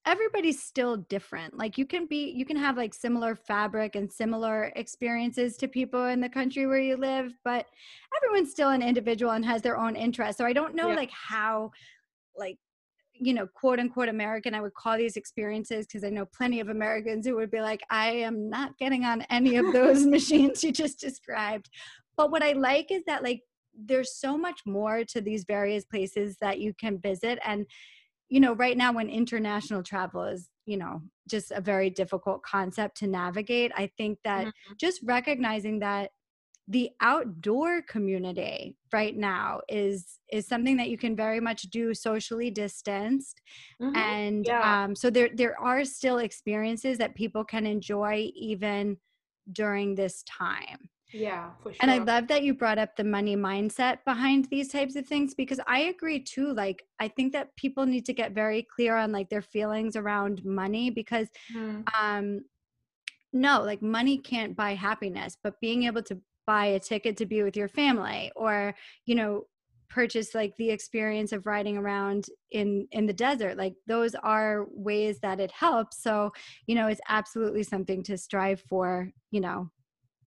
everybody's 0.09 0.61
still 0.63 0.97
different 0.97 1.55
like 1.55 1.77
you 1.77 1.85
can 1.85 2.07
be 2.07 2.31
you 2.35 2.43
can 2.43 2.57
have 2.57 2.75
like 2.75 2.95
similar 2.95 3.35
fabric 3.35 3.95
and 3.95 4.11
similar 4.11 4.73
experiences 4.75 5.55
to 5.55 5.67
people 5.67 6.05
in 6.05 6.19
the 6.19 6.27
country 6.27 6.65
where 6.65 6.79
you 6.79 6.97
live 6.97 7.31
but 7.45 7.67
everyone's 8.17 8.49
still 8.49 8.69
an 8.69 8.81
individual 8.81 9.33
and 9.33 9.45
has 9.45 9.61
their 9.61 9.77
own 9.77 9.95
interests 9.95 10.39
so 10.39 10.45
i 10.45 10.51
don't 10.51 10.73
know 10.73 10.89
yeah. 10.89 10.95
like 10.95 11.11
how 11.11 11.69
like 12.35 12.57
you 13.13 13.35
know 13.35 13.45
quote 13.53 13.79
unquote 13.79 14.09
american 14.09 14.55
i 14.55 14.61
would 14.61 14.73
call 14.73 14.97
these 14.97 15.15
experiences 15.15 15.85
because 15.85 16.03
i 16.03 16.09
know 16.09 16.25
plenty 16.25 16.59
of 16.59 16.69
americans 16.69 17.27
who 17.27 17.35
would 17.35 17.51
be 17.51 17.61
like 17.61 17.81
i 17.91 18.09
am 18.09 18.49
not 18.49 18.75
getting 18.79 19.05
on 19.05 19.21
any 19.29 19.57
of 19.57 19.65
those 19.73 20.05
machines 20.15 20.63
you 20.63 20.71
just 20.71 20.99
described 20.99 21.69
but 22.17 22.31
what 22.31 22.41
i 22.41 22.53
like 22.53 22.89
is 22.89 23.03
that 23.05 23.21
like 23.21 23.41
there's 23.85 24.15
so 24.15 24.35
much 24.35 24.61
more 24.65 25.03
to 25.03 25.21
these 25.21 25.45
various 25.45 25.85
places 25.85 26.35
that 26.41 26.59
you 26.59 26.73
can 26.73 26.97
visit 26.99 27.37
and 27.45 27.67
you 28.29 28.39
know 28.39 28.53
right 28.53 28.77
now 28.77 28.93
when 28.93 29.09
international 29.09 29.83
travel 29.83 30.23
is 30.23 30.49
you 30.65 30.77
know 30.77 31.01
just 31.27 31.51
a 31.51 31.61
very 31.61 31.89
difficult 31.89 32.41
concept 32.43 32.97
to 32.97 33.07
navigate 33.07 33.71
i 33.75 33.89
think 33.97 34.19
that 34.23 34.47
mm-hmm. 34.47 34.73
just 34.79 35.01
recognizing 35.03 35.79
that 35.79 36.11
the 36.67 36.91
outdoor 37.01 37.81
community 37.81 38.77
right 38.93 39.17
now 39.17 39.59
is 39.67 40.19
is 40.31 40.47
something 40.47 40.77
that 40.77 40.89
you 40.89 40.97
can 40.97 41.15
very 41.15 41.39
much 41.39 41.63
do 41.63 41.95
socially 41.95 42.51
distanced 42.51 43.41
mm-hmm. 43.81 43.95
and 43.95 44.45
yeah. 44.45 44.83
um, 44.83 44.95
so 44.95 45.09
there 45.09 45.29
there 45.33 45.59
are 45.59 45.83
still 45.83 46.19
experiences 46.19 46.99
that 46.99 47.15
people 47.15 47.43
can 47.43 47.65
enjoy 47.65 48.29
even 48.35 48.95
during 49.51 49.95
this 49.95 50.23
time 50.23 50.89
yeah, 51.11 51.51
for 51.61 51.73
sure. 51.73 51.79
And 51.81 51.89
I 51.89 51.97
love 51.97 52.27
that 52.27 52.43
you 52.43 52.53
brought 52.53 52.77
up 52.77 52.95
the 52.95 53.03
money 53.03 53.35
mindset 53.35 54.03
behind 54.05 54.45
these 54.45 54.69
types 54.69 54.95
of 54.95 55.07
things 55.07 55.33
because 55.33 55.59
I 55.67 55.81
agree 55.81 56.19
too. 56.19 56.53
Like, 56.53 56.83
I 56.99 57.07
think 57.07 57.33
that 57.33 57.55
people 57.55 57.85
need 57.85 58.05
to 58.05 58.13
get 58.13 58.33
very 58.33 58.67
clear 58.75 58.95
on 58.95 59.11
like 59.11 59.29
their 59.29 59.41
feelings 59.41 59.95
around 59.95 60.45
money 60.45 60.89
because, 60.89 61.27
mm. 61.53 61.83
um, 61.99 62.41
no, 63.33 63.61
like 63.61 63.81
money 63.81 64.17
can't 64.17 64.55
buy 64.55 64.75
happiness, 64.75 65.37
but 65.43 65.59
being 65.59 65.83
able 65.83 66.03
to 66.03 66.19
buy 66.45 66.65
a 66.65 66.79
ticket 66.79 67.17
to 67.17 67.25
be 67.25 67.43
with 67.43 67.55
your 67.55 67.67
family 67.67 68.31
or, 68.35 68.75
you 69.05 69.15
know, 69.15 69.45
purchase 69.89 70.35
like 70.35 70.55
the 70.57 70.69
experience 70.69 71.31
of 71.31 71.47
riding 71.47 71.75
around 71.75 72.27
in 72.51 72.87
in 72.91 73.07
the 73.07 73.13
desert 73.13 73.57
like 73.57 73.73
those 73.87 74.13
are 74.15 74.67
ways 74.69 75.19
that 75.19 75.39
it 75.39 75.51
helps 75.51 76.03
so 76.03 76.31
you 76.67 76.75
know 76.75 76.85
it's 76.85 77.01
absolutely 77.09 77.63
something 77.63 78.03
to 78.03 78.15
strive 78.15 78.61
for 78.69 79.09
you 79.31 79.41
know 79.41 79.67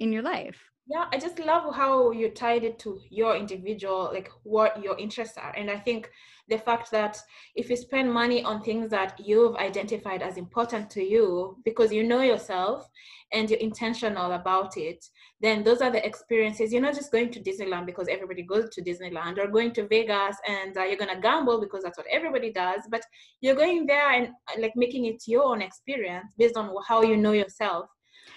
in 0.00 0.12
your 0.12 0.22
life 0.22 0.71
yeah 0.86 1.06
i 1.12 1.18
just 1.18 1.38
love 1.38 1.74
how 1.74 2.10
you 2.10 2.28
tied 2.28 2.64
it 2.64 2.78
to 2.78 3.00
your 3.08 3.36
individual 3.36 4.10
like 4.12 4.30
what 4.42 4.82
your 4.82 4.98
interests 4.98 5.38
are. 5.38 5.54
And 5.56 5.70
i 5.70 5.78
think 5.78 6.10
the 6.48 6.58
fact 6.58 6.90
that 6.90 7.18
if 7.54 7.70
you 7.70 7.76
spend 7.76 8.12
money 8.12 8.42
on 8.42 8.62
things 8.62 8.90
that 8.90 9.18
you've 9.24 9.54
identified 9.56 10.22
as 10.22 10.36
important 10.36 10.90
to 10.90 11.02
you 11.02 11.56
because 11.64 11.92
you 11.92 12.02
know 12.02 12.20
yourself 12.20 12.88
and 13.32 13.48
you're 13.48 13.60
intentional 13.60 14.32
about 14.32 14.76
it 14.76 15.04
then 15.40 15.64
those 15.64 15.80
are 15.80 15.90
the 15.90 16.06
experiences. 16.06 16.72
You're 16.72 16.82
not 16.82 16.94
just 16.94 17.10
going 17.10 17.30
to 17.32 17.40
disneyland 17.40 17.86
because 17.86 18.06
everybody 18.08 18.42
goes 18.42 18.70
to 18.70 18.82
disneyland 18.82 19.38
or 19.38 19.48
going 19.48 19.72
to 19.72 19.88
vegas 19.88 20.36
and 20.46 20.76
uh, 20.76 20.84
you're 20.84 20.96
going 20.96 21.14
to 21.14 21.20
gamble 21.20 21.60
because 21.60 21.82
that's 21.82 21.98
what 21.98 22.06
everybody 22.10 22.52
does 22.52 22.82
but 22.90 23.02
you're 23.40 23.56
going 23.56 23.86
there 23.86 24.10
and 24.12 24.28
uh, 24.28 24.60
like 24.60 24.72
making 24.76 25.06
it 25.06 25.22
your 25.26 25.44
own 25.44 25.62
experience 25.62 26.26
based 26.38 26.56
on 26.56 26.72
how 26.86 27.02
you 27.02 27.16
know 27.16 27.32
yourself. 27.32 27.86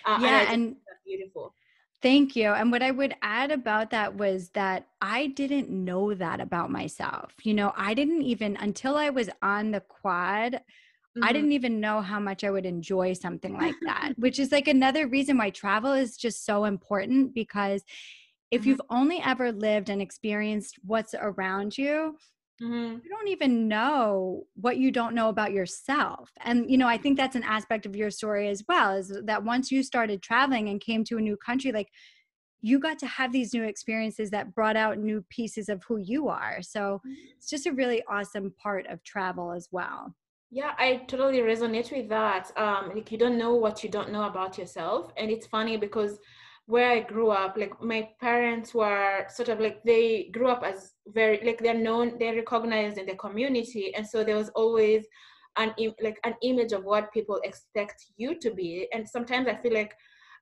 Uh, 0.05 0.17
yeah 0.21 0.51
and, 0.51 0.63
and 0.63 0.75
beautiful 1.05 1.53
Thank 2.05 2.35
you. 2.35 2.49
And 2.49 2.71
what 2.71 2.83
I 2.83 2.91
would 2.91 3.15
add 3.23 3.49
about 3.49 3.89
that 3.89 4.15
was 4.15 4.49
that 4.49 4.85
I 5.01 5.25
didn't 5.25 5.71
know 5.71 6.13
that 6.13 6.39
about 6.39 6.69
myself. 6.69 7.33
You 7.41 7.55
know, 7.55 7.73
I 7.75 7.95
didn't 7.95 8.21
even, 8.21 8.55
until 8.57 8.95
I 8.95 9.09
was 9.09 9.27
on 9.41 9.71
the 9.71 9.79
quad, 9.79 10.53
mm-hmm. 10.53 11.23
I 11.23 11.33
didn't 11.33 11.53
even 11.53 11.79
know 11.79 12.01
how 12.01 12.19
much 12.19 12.43
I 12.43 12.51
would 12.51 12.67
enjoy 12.67 13.13
something 13.13 13.57
like 13.57 13.73
that, 13.87 14.13
which 14.17 14.37
is 14.37 14.51
like 14.51 14.67
another 14.67 15.07
reason 15.07 15.39
why 15.39 15.49
travel 15.49 15.93
is 15.93 16.15
just 16.15 16.45
so 16.45 16.65
important 16.65 17.33
because 17.33 17.83
if 18.51 18.61
mm-hmm. 18.61 18.69
you've 18.69 18.81
only 18.91 19.19
ever 19.25 19.51
lived 19.51 19.89
and 19.89 19.99
experienced 19.99 20.77
what's 20.85 21.15
around 21.19 21.75
you, 21.75 22.17
Mm-hmm. 22.61 22.99
You 23.03 23.09
don't 23.09 23.27
even 23.27 23.67
know 23.67 24.45
what 24.55 24.77
you 24.77 24.91
don't 24.91 25.15
know 25.15 25.29
about 25.29 25.51
yourself. 25.51 26.31
And, 26.41 26.69
you 26.69 26.77
know, 26.77 26.87
I 26.87 26.97
think 26.97 27.17
that's 27.17 27.35
an 27.35 27.43
aspect 27.43 27.85
of 27.85 27.95
your 27.95 28.09
story 28.09 28.47
as 28.47 28.63
well 28.67 28.95
is 28.95 29.11
that 29.25 29.43
once 29.43 29.71
you 29.71 29.83
started 29.83 30.21
traveling 30.21 30.69
and 30.69 30.79
came 30.79 31.03
to 31.05 31.17
a 31.17 31.21
new 31.21 31.35
country, 31.35 31.71
like 31.71 31.89
you 32.61 32.79
got 32.79 32.97
to 32.99 33.07
have 33.07 33.31
these 33.31 33.53
new 33.53 33.63
experiences 33.63 34.31
that 34.31 34.55
brought 34.55 34.77
out 34.77 34.97
new 34.97 35.23
pieces 35.29 35.69
of 35.69 35.83
who 35.87 35.97
you 35.97 36.29
are. 36.29 36.61
So 36.61 37.01
mm-hmm. 37.05 37.13
it's 37.37 37.49
just 37.49 37.67
a 37.67 37.73
really 37.73 38.01
awesome 38.09 38.53
part 38.61 38.87
of 38.87 39.03
travel 39.03 39.51
as 39.51 39.67
well. 39.71 40.15
Yeah, 40.49 40.71
I 40.77 41.03
totally 41.07 41.39
resonate 41.39 41.91
with 41.91 42.07
that. 42.09 42.51
Um, 42.55 42.91
like 42.95 43.11
you 43.11 43.17
don't 43.17 43.37
know 43.37 43.55
what 43.55 43.83
you 43.83 43.89
don't 43.89 44.11
know 44.11 44.23
about 44.23 44.57
yourself. 44.57 45.11
And 45.17 45.29
it's 45.29 45.45
funny 45.47 45.75
because 45.75 46.19
where 46.67 46.91
I 46.91 47.01
grew 47.01 47.29
up, 47.29 47.57
like 47.57 47.79
my 47.81 48.09
parents 48.19 48.73
were 48.73 49.27
sort 49.29 49.49
of 49.49 49.59
like 49.59 49.83
they 49.83 50.29
grew 50.33 50.47
up 50.47 50.63
as 50.63 50.93
very 51.07 51.39
like 51.45 51.59
they're 51.59 51.77
known, 51.77 52.17
they're 52.17 52.35
recognized 52.35 52.97
in 52.97 53.05
the 53.05 53.15
community, 53.15 53.93
and 53.95 54.05
so 54.07 54.23
there 54.23 54.35
was 54.35 54.49
always 54.49 55.05
an 55.57 55.73
like 56.01 56.19
an 56.23 56.33
image 56.41 56.73
of 56.73 56.83
what 56.83 57.13
people 57.13 57.39
expect 57.43 58.05
you 58.17 58.39
to 58.39 58.51
be. 58.51 58.87
And 58.93 59.07
sometimes 59.07 59.47
I 59.47 59.55
feel 59.55 59.73
like 59.73 59.93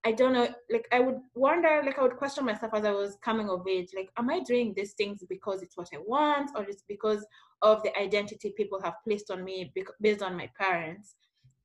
I 0.05 0.12
don't 0.12 0.33
know, 0.33 0.49
like 0.69 0.88
I 0.91 0.99
would 0.99 1.19
wonder, 1.33 1.81
like 1.86 1.97
I 1.97 2.01
would 2.01 2.17
question 2.17 2.45
myself 2.45 2.73
as 2.73 2.83
I 2.83 2.91
was 2.91 3.17
coming 3.23 3.49
of 3.49 3.65
age, 3.65 3.91
like, 3.95 4.09
am 4.17 4.29
I 4.29 4.41
doing 4.41 4.73
these 4.75 4.93
things 4.93 5.23
because 5.29 5.62
it's 5.62 5.77
what 5.77 5.88
I 5.93 5.97
want, 5.97 6.51
or 6.57 6.63
it's 6.63 6.83
because 6.89 7.25
of 7.62 7.81
the 7.83 7.97
identity 7.97 8.53
people 8.57 8.81
have 8.81 8.95
placed 9.07 9.31
on 9.31 9.45
me 9.45 9.71
based 10.01 10.21
on 10.21 10.36
my 10.36 10.49
parents? 10.59 11.15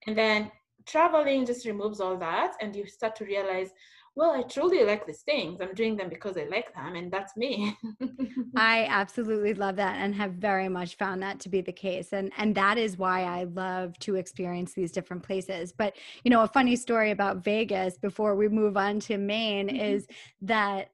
And 0.07 0.17
then 0.17 0.53
traveling 0.87 1.47
just 1.47 1.67
removes 1.67 2.01
all 2.01 2.17
that, 2.19 2.53
and 2.61 2.77
you 2.77 2.87
start 2.87 3.17
to 3.17 3.25
realize 3.25 3.71
well, 4.19 4.33
I 4.33 4.43
truly 4.43 4.83
like 4.83 5.07
these 5.07 5.21
things. 5.21 5.61
I'm 5.61 5.75
doing 5.75 5.97
them 5.97 6.09
because 6.09 6.37
I 6.37 6.43
like 6.51 6.75
them, 6.75 6.97
and 6.97 7.09
that's 7.09 7.37
me. 7.37 7.77
I 8.57 8.85
absolutely 8.91 9.55
love 9.55 9.77
that 9.77 9.99
and 9.99 10.13
have 10.17 10.33
very 10.33 10.69
much 10.69 10.97
found 10.97 11.23
that 11.23 11.39
to 11.41 11.49
be 11.49 11.61
the 11.61 11.73
case. 11.73 12.13
And 12.13 12.33
and 12.37 12.53
that 12.57 12.79
is 12.79 12.99
why 12.99 13.23
I 13.23 13.45
love 13.45 13.97
to 14.01 14.17
experience 14.17 14.73
these 14.73 14.91
different 14.91 15.23
places. 15.23 15.71
But 15.71 15.95
you 16.25 16.33
know, 16.33 16.43
a 16.43 16.49
funny 16.49 16.75
story 16.75 17.13
about 17.13 17.45
Vegas 17.45 17.97
before 17.97 18.35
we 18.35 18.49
move 18.49 18.77
on 18.77 18.99
to 19.01 19.19
Maine 19.19 19.69
mm-hmm. 19.69 19.77
is 19.77 20.09
that 20.43 20.91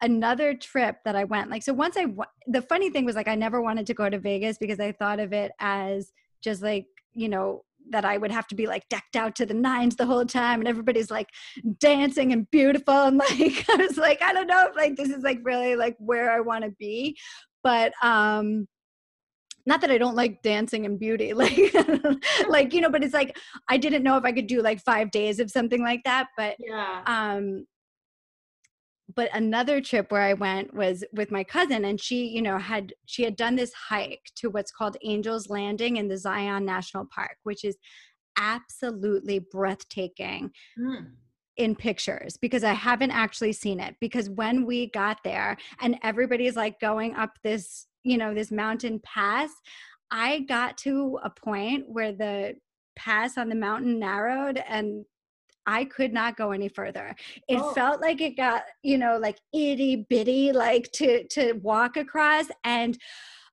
another 0.00 0.54
trip 0.54 0.98
that 1.04 1.16
I 1.16 1.24
went 1.24 1.48
like 1.48 1.62
so 1.62 1.72
once 1.72 1.96
I 1.96 2.06
the 2.48 2.62
funny 2.62 2.90
thing 2.90 3.04
was 3.04 3.14
like 3.14 3.28
I 3.28 3.36
never 3.36 3.62
wanted 3.62 3.86
to 3.86 3.94
go 3.94 4.08
to 4.08 4.18
Vegas 4.18 4.58
because 4.58 4.80
I 4.80 4.90
thought 4.90 5.20
of 5.20 5.32
it 5.32 5.52
as 5.60 6.12
just 6.40 6.60
like 6.60 6.86
you 7.12 7.28
know 7.28 7.64
that 7.90 8.04
I 8.04 8.16
would 8.16 8.30
have 8.30 8.46
to 8.48 8.54
be 8.54 8.66
like 8.66 8.88
decked 8.88 9.16
out 9.16 9.34
to 9.36 9.46
the 9.46 9.54
nines 9.54 9.96
the 9.96 10.06
whole 10.06 10.24
time 10.24 10.60
and 10.60 10.68
everybody's 10.68 11.10
like 11.10 11.28
dancing 11.78 12.32
and 12.32 12.50
beautiful 12.50 12.94
and 12.94 13.16
like 13.30 13.64
I 13.68 13.76
was 13.76 13.96
like 13.96 14.22
I 14.22 14.32
don't 14.32 14.46
know 14.46 14.66
if 14.68 14.76
like 14.76 14.96
this 14.96 15.10
is 15.10 15.22
like 15.22 15.40
really 15.42 15.76
like 15.76 15.96
where 15.98 16.30
I 16.30 16.40
want 16.40 16.64
to 16.64 16.70
be 16.78 17.16
but 17.62 17.92
um 18.02 18.66
not 19.64 19.80
that 19.80 19.92
I 19.92 19.98
don't 19.98 20.16
like 20.16 20.42
dancing 20.42 20.86
and 20.86 20.98
beauty 20.98 21.32
like 21.34 21.74
like 22.48 22.72
you 22.72 22.80
know 22.80 22.90
but 22.90 23.04
it's 23.04 23.14
like 23.14 23.36
I 23.68 23.76
didn't 23.76 24.02
know 24.02 24.16
if 24.16 24.24
I 24.24 24.32
could 24.32 24.46
do 24.46 24.62
like 24.62 24.80
5 24.80 25.10
days 25.10 25.38
of 25.38 25.50
something 25.50 25.82
like 25.82 26.02
that 26.04 26.28
but 26.36 26.56
yeah. 26.58 27.02
um 27.06 27.66
but 29.14 29.30
another 29.34 29.80
trip 29.80 30.10
where 30.10 30.22
I 30.22 30.34
went 30.34 30.74
was 30.74 31.04
with 31.12 31.30
my 31.30 31.44
cousin 31.44 31.84
and 31.84 32.00
she, 32.00 32.26
you 32.26 32.42
know, 32.42 32.58
had 32.58 32.92
she 33.06 33.22
had 33.22 33.36
done 33.36 33.56
this 33.56 33.72
hike 33.72 34.30
to 34.36 34.50
what's 34.50 34.72
called 34.72 34.96
Angel's 35.04 35.48
Landing 35.48 35.96
in 35.96 36.08
the 36.08 36.16
Zion 36.16 36.64
National 36.64 37.06
Park, 37.14 37.36
which 37.42 37.64
is 37.64 37.76
absolutely 38.36 39.38
breathtaking. 39.38 40.50
Mm. 40.78 41.12
In 41.58 41.76
pictures 41.76 42.38
because 42.38 42.64
I 42.64 42.72
haven't 42.72 43.10
actually 43.10 43.52
seen 43.52 43.78
it. 43.78 43.94
Because 44.00 44.30
when 44.30 44.64
we 44.64 44.86
got 44.90 45.18
there 45.22 45.58
and 45.82 45.98
everybody's 46.02 46.56
like 46.56 46.80
going 46.80 47.14
up 47.14 47.32
this, 47.44 47.88
you 48.04 48.16
know, 48.16 48.32
this 48.32 48.50
mountain 48.50 49.02
pass, 49.04 49.50
I 50.10 50.40
got 50.40 50.78
to 50.78 51.18
a 51.22 51.28
point 51.28 51.84
where 51.88 52.12
the 52.12 52.54
pass 52.96 53.36
on 53.36 53.50
the 53.50 53.54
mountain 53.54 53.98
narrowed 53.98 54.62
and 54.66 55.04
I 55.66 55.84
could 55.84 56.12
not 56.12 56.36
go 56.36 56.52
any 56.52 56.68
further. 56.68 57.14
It 57.48 57.60
oh. 57.60 57.72
felt 57.72 58.00
like 58.00 58.20
it 58.20 58.36
got, 58.36 58.62
you 58.82 58.98
know, 58.98 59.18
like 59.18 59.38
itty 59.52 60.06
bitty, 60.08 60.52
like 60.52 60.90
to 60.92 61.26
to 61.28 61.52
walk 61.54 61.96
across. 61.96 62.46
And 62.64 62.98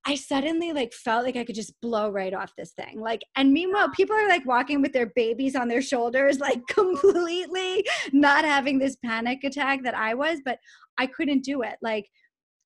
I 0.06 0.16
suddenly 0.16 0.72
like 0.72 0.94
felt 0.94 1.26
like 1.26 1.36
I 1.36 1.44
could 1.44 1.56
just 1.56 1.80
blow 1.82 2.10
right 2.10 2.34
off 2.34 2.54
this 2.58 2.72
thing. 2.72 3.00
Like, 3.00 3.22
and 3.36 3.52
meanwhile, 3.52 3.90
people 3.90 4.16
are 4.16 4.30
like 4.30 4.46
walking 4.46 4.82
with 4.82 4.94
their 4.94 5.12
babies 5.16 5.56
on 5.56 5.68
their 5.68 5.82
shoulders, 5.82 6.40
like 6.40 6.66
completely 6.68 7.86
not 8.12 8.46
having 8.46 8.80
this 8.80 8.96
panic 9.04 9.44
attack 9.44 9.84
that 9.84 9.96
I 9.96 10.14
was, 10.14 10.40
but 10.44 10.60
I 10.98 11.06
couldn't 11.08 11.44
do 11.44 11.62
it. 11.64 11.76
Like 11.82 12.10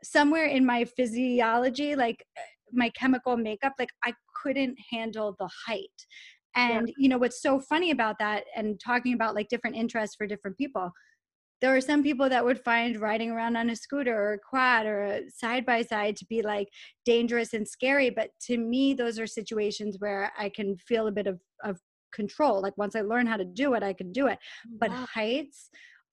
somewhere 0.04 0.46
in 0.46 0.66
my 0.66 0.86
physiology, 0.86 1.96
like 1.96 2.24
eh, 2.38 2.42
my 2.72 2.90
chemical 2.90 3.36
makeup, 3.38 3.74
like 3.80 3.92
I 4.04 4.14
couldn't 4.42 4.78
handle 4.92 5.36
the 5.40 5.50
height. 5.68 5.90
And 6.56 6.88
yeah. 6.88 6.94
you 6.98 7.10
know 7.10 7.18
what's 7.18 7.42
so 7.42 7.60
funny 7.60 7.92
about 7.92 8.20
that 8.20 8.46
and 8.56 8.80
talking 8.80 9.14
about 9.14 9.36
like 9.36 9.50
different 9.50 9.76
interests 9.76 10.16
for 10.16 10.28
different 10.28 10.58
people. 10.58 10.92
There 11.62 11.76
are 11.76 11.82
some 11.82 12.04
people 12.04 12.28
that 12.28 12.44
would 12.44 12.60
find 12.60 13.00
riding 13.00 13.32
around 13.32 13.56
on 13.56 13.70
a 13.70 13.76
scooter 13.76 14.14
or 14.14 14.34
a 14.34 14.40
quad 14.40 14.86
or 14.86 15.04
a 15.04 15.22
side 15.30 15.66
by 15.66 15.82
side 15.82 16.18
to 16.18 16.26
be 16.26 16.42
like 16.42 16.68
dangerous 17.06 17.54
and 17.54 17.66
scary. 17.68 18.10
But 18.10 18.32
to 18.48 18.58
me, 18.58 18.94
those 18.94 19.18
are 19.18 19.28
situations 19.28 19.96
where 20.00 20.32
I 20.38 20.50
can 20.50 20.78
feel 20.78 21.08
a 21.08 21.12
bit 21.12 21.26
of, 21.26 21.40
of 21.64 21.80
control. 22.14 22.62
Like 22.62 22.78
once 22.78 22.96
I 22.96 23.02
learn 23.02 23.28
how 23.28 23.38
to 23.38 23.46
do 23.46 23.76
it, 23.76 23.84
I 23.84 23.94
can 23.94 24.12
do 24.12 24.28
it. 24.28 24.40
But 24.80 24.92
heights, 24.92 25.70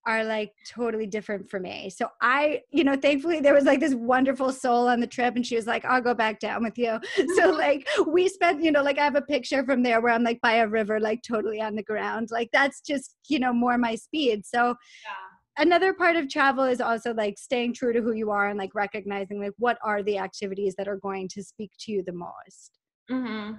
are 0.07 0.25
like 0.25 0.53
totally 0.67 1.07
different 1.07 1.51
for 1.51 1.61
me. 1.61 1.91
So 1.91 2.09
I, 2.21 2.63
you 2.71 2.85
know, 2.85 2.97
thankfully 2.97 3.41
there 3.41 3.55
was 3.55 3.65
like 3.65 3.81
this 3.81 3.95
wonderful 3.95 4.53
soul 4.53 4.89
on 4.89 5.01
the 5.01 5.07
trip 5.07 5.37
and 5.37 5.45
she 5.45 5.57
was 5.57 5.67
like, 5.67 5.85
I'll 5.85 6.01
go 6.01 6.15
back 6.15 6.41
down 6.41 6.63
with 6.63 6.79
you. 6.79 6.99
so 7.37 7.51
like 7.51 7.87
we 8.07 8.29
spent, 8.29 8.63
you 8.63 8.73
know, 8.73 8.83
like 8.83 8.99
I 8.99 9.05
have 9.05 9.17
a 9.17 9.23
picture 9.23 9.65
from 9.65 9.83
there 9.83 10.01
where 10.01 10.13
I'm 10.13 10.25
like 10.25 10.41
by 10.41 10.55
a 10.57 10.69
river, 10.69 11.01
like 11.01 11.23
totally 11.23 11.61
on 11.61 11.75
the 11.75 11.83
ground. 11.83 12.29
Like 12.31 12.49
that's 12.53 12.81
just, 12.81 13.17
you 13.29 13.39
know, 13.39 13.53
more 13.53 13.77
my 13.77 13.95
speed. 13.95 14.47
So 14.47 14.75
yeah. 15.05 15.63
another 15.63 15.93
part 15.93 16.17
of 16.17 16.29
travel 16.29 16.65
is 16.65 16.81
also 16.81 17.13
like 17.13 17.39
staying 17.39 17.75
true 17.75 17.93
to 17.93 18.01
who 18.01 18.13
you 18.13 18.31
are 18.31 18.49
and 18.49 18.59
like 18.59 18.75
recognizing 18.75 19.41
like 19.41 19.55
what 19.59 19.79
are 19.85 20.03
the 20.03 20.19
activities 20.19 20.75
that 20.79 20.89
are 20.89 20.99
going 20.99 21.29
to 21.29 21.43
speak 21.43 21.73
to 21.81 21.93
you 21.93 22.03
the 22.03 22.13
most. 22.13 22.79
Mm-hmm. 23.11 23.57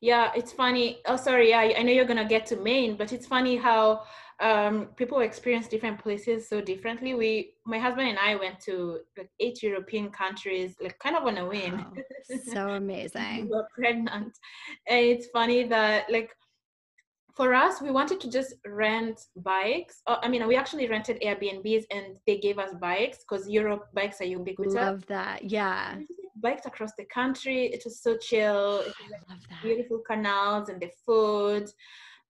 Yeah, 0.00 0.32
it's 0.36 0.52
funny. 0.52 1.00
Oh, 1.06 1.16
sorry. 1.16 1.50
Yeah, 1.50 1.60
I 1.76 1.82
know 1.82 1.92
you're 1.92 2.04
gonna 2.04 2.24
get 2.24 2.46
to 2.46 2.56
Maine, 2.56 2.96
but 2.96 3.12
it's 3.12 3.26
funny 3.26 3.56
how 3.56 4.04
um, 4.40 4.86
people 4.96 5.20
experience 5.20 5.68
different 5.68 5.98
places 5.98 6.48
so 6.48 6.60
differently. 6.60 7.14
We, 7.14 7.54
my 7.66 7.78
husband 7.78 8.08
and 8.08 8.18
I, 8.18 8.34
went 8.36 8.60
to 8.60 9.00
like 9.16 9.30
eight 9.40 9.62
European 9.62 10.10
countries, 10.10 10.74
like 10.80 10.98
kind 10.98 11.16
of 11.16 11.24
on 11.24 11.38
a 11.38 11.46
whim. 11.46 11.78
Wow. 11.78 11.92
So 12.52 12.70
amazing. 12.70 13.42
we 13.42 13.48
were 13.48 13.68
pregnant, 13.74 14.32
and 14.88 15.06
it's 15.06 15.26
funny 15.26 15.64
that 15.68 16.10
like 16.10 16.30
for 17.34 17.52
us, 17.52 17.82
we 17.82 17.90
wanted 17.90 18.20
to 18.20 18.30
just 18.30 18.54
rent 18.64 19.20
bikes. 19.36 20.00
Uh, 20.06 20.16
I 20.22 20.28
mean, 20.28 20.46
we 20.46 20.56
actually 20.56 20.88
rented 20.88 21.20
Airbnbs, 21.20 21.84
and 21.90 22.16
they 22.26 22.38
gave 22.38 22.58
us 22.58 22.70
bikes 22.80 23.18
because 23.18 23.48
Europe 23.48 23.88
bikes 23.92 24.20
are 24.20 24.24
ubiquitous. 24.24 24.74
Love 24.74 25.04
that. 25.06 25.50
Yeah. 25.50 25.96
Biked 26.36 26.66
across 26.66 26.92
the 26.96 27.04
country. 27.06 27.66
It 27.66 27.82
was 27.84 28.00
so 28.00 28.16
chill. 28.16 28.78
Was 28.78 28.94
like 29.28 29.62
beautiful 29.62 29.98
canals 30.06 30.68
and 30.68 30.80
the 30.80 30.90
food 31.04 31.68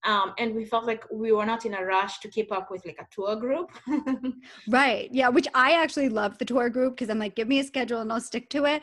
um, 0.05 0.35
and 0.39 0.55
we 0.55 0.65
felt 0.65 0.85
like 0.85 1.05
we 1.11 1.33
were 1.33 1.47
not 1.47 1.65
in 1.65 1.75
a 1.75 1.85
rush 1.85 2.21
to 2.21 2.29
keep 2.29 2.53
up 2.53 2.71
with 2.71 2.85
like 2.85 2.99
a 3.01 3.07
tour 3.11 3.37
group. 3.37 3.71
Right 4.69 5.09
yeah 5.13 5.29
which 5.29 5.47
i 5.55 5.73
actually 5.73 6.09
love 6.09 6.39
the 6.39 6.45
tour 6.45 6.69
group 6.69 6.95
because 6.95 7.11
i'm 7.11 7.19
like 7.19 7.35
give 7.35 7.49
me 7.49 7.59
a 7.59 7.65
schedule 7.65 8.01
and 8.01 8.13
i'll 8.13 8.21
stick 8.21 8.49
to 8.51 8.65
it. 8.65 8.83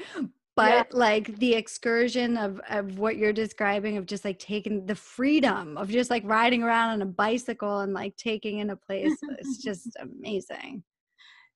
But 0.56 0.88
yeah. 0.92 0.98
like 0.98 1.38
the 1.40 1.54
excursion 1.54 2.38
of, 2.38 2.60
of 2.70 3.00
what 3.00 3.16
you're 3.16 3.32
describing 3.32 3.96
of 3.98 4.06
just 4.06 4.26
like 4.26 4.38
taking 4.38 4.86
the 4.86 4.96
freedom 4.96 5.78
of 5.78 5.90
just 5.90 6.10
like 6.10 6.24
riding 6.26 6.62
around 6.62 6.90
on 6.90 7.02
a 7.02 7.06
bicycle 7.06 7.80
and 7.80 7.94
like 7.94 8.18
taking 8.18 8.60
in 8.60 8.72
a 8.72 8.76
place 8.76 9.16
it's 9.40 9.58
just 9.64 9.96
amazing 10.00 10.84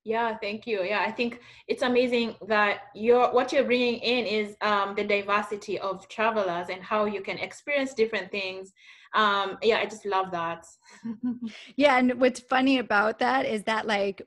yeah 0.05 0.37
thank 0.37 0.65
you. 0.67 0.83
Yeah 0.83 1.03
i 1.05 1.11
think 1.11 1.41
it's 1.67 1.81
amazing 1.81 2.35
that 2.47 2.83
you're 2.93 3.29
what 3.33 3.51
you're 3.51 3.65
bringing 3.65 3.99
in 3.99 4.25
is 4.25 4.55
um, 4.61 4.95
the 4.95 5.03
diversity 5.03 5.77
of 5.79 6.07
travelers 6.07 6.67
and 6.69 6.81
how 6.81 7.05
you 7.05 7.21
can 7.21 7.37
experience 7.39 7.93
different 7.93 8.31
things. 8.31 8.71
Um 9.13 9.57
yeah 9.61 9.79
i 9.79 9.85
just 9.85 10.05
love 10.05 10.31
that. 10.31 10.65
Yeah 11.75 11.97
and 11.97 12.19
what's 12.21 12.39
funny 12.39 12.77
about 12.77 13.19
that 13.19 13.45
is 13.45 13.63
that 13.63 13.85
like 13.87 14.21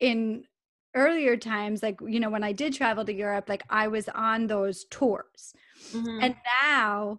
in 0.00 0.44
earlier 0.94 1.36
times 1.36 1.82
like 1.82 1.98
you 2.06 2.20
know 2.20 2.30
when 2.30 2.44
i 2.44 2.52
did 2.52 2.74
travel 2.74 3.04
to 3.04 3.14
europe 3.14 3.48
like 3.48 3.62
i 3.70 3.88
was 3.88 4.08
on 4.14 4.46
those 4.46 4.84
tours. 4.90 5.54
Mm-hmm. 5.92 6.18
and 6.22 6.34
now 6.62 7.18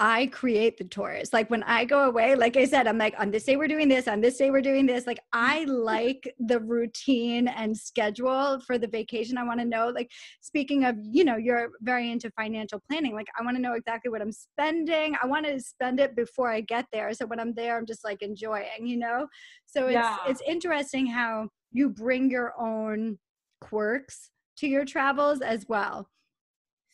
I 0.00 0.26
create 0.26 0.76
the 0.76 0.84
tours. 0.84 1.32
Like 1.32 1.48
when 1.50 1.62
I 1.62 1.84
go 1.84 2.08
away, 2.08 2.34
like 2.34 2.56
I 2.56 2.64
said, 2.64 2.88
I'm 2.88 2.98
like, 2.98 3.14
on 3.16 3.30
this 3.30 3.44
day 3.44 3.56
we're 3.56 3.68
doing 3.68 3.88
this, 3.88 4.08
on 4.08 4.20
this 4.20 4.36
day 4.36 4.50
we're 4.50 4.60
doing 4.60 4.86
this. 4.86 5.06
Like 5.06 5.20
I 5.32 5.64
like 5.68 6.34
the 6.40 6.58
routine 6.58 7.46
and 7.46 7.76
schedule 7.76 8.58
for 8.66 8.76
the 8.76 8.88
vacation. 8.88 9.38
I 9.38 9.44
want 9.44 9.60
to 9.60 9.66
know, 9.66 9.88
like, 9.94 10.10
speaking 10.40 10.84
of, 10.84 10.96
you 11.00 11.24
know, 11.24 11.36
you're 11.36 11.70
very 11.80 12.10
into 12.10 12.30
financial 12.32 12.82
planning. 12.88 13.14
Like 13.14 13.28
I 13.38 13.44
want 13.44 13.56
to 13.56 13.62
know 13.62 13.74
exactly 13.74 14.10
what 14.10 14.20
I'm 14.20 14.32
spending. 14.32 15.14
I 15.22 15.26
want 15.26 15.46
to 15.46 15.60
spend 15.60 16.00
it 16.00 16.16
before 16.16 16.50
I 16.50 16.60
get 16.60 16.86
there. 16.92 17.12
So 17.14 17.26
when 17.26 17.38
I'm 17.38 17.54
there, 17.54 17.78
I'm 17.78 17.86
just 17.86 18.04
like 18.04 18.20
enjoying, 18.20 18.86
you 18.86 18.96
know? 18.96 19.28
So 19.66 19.86
it's 19.86 19.94
yeah. 19.94 20.16
it's 20.26 20.42
interesting 20.46 21.06
how 21.06 21.48
you 21.70 21.88
bring 21.88 22.30
your 22.30 22.52
own 22.58 23.18
quirks 23.60 24.30
to 24.56 24.66
your 24.66 24.84
travels 24.84 25.40
as 25.40 25.66
well 25.68 26.08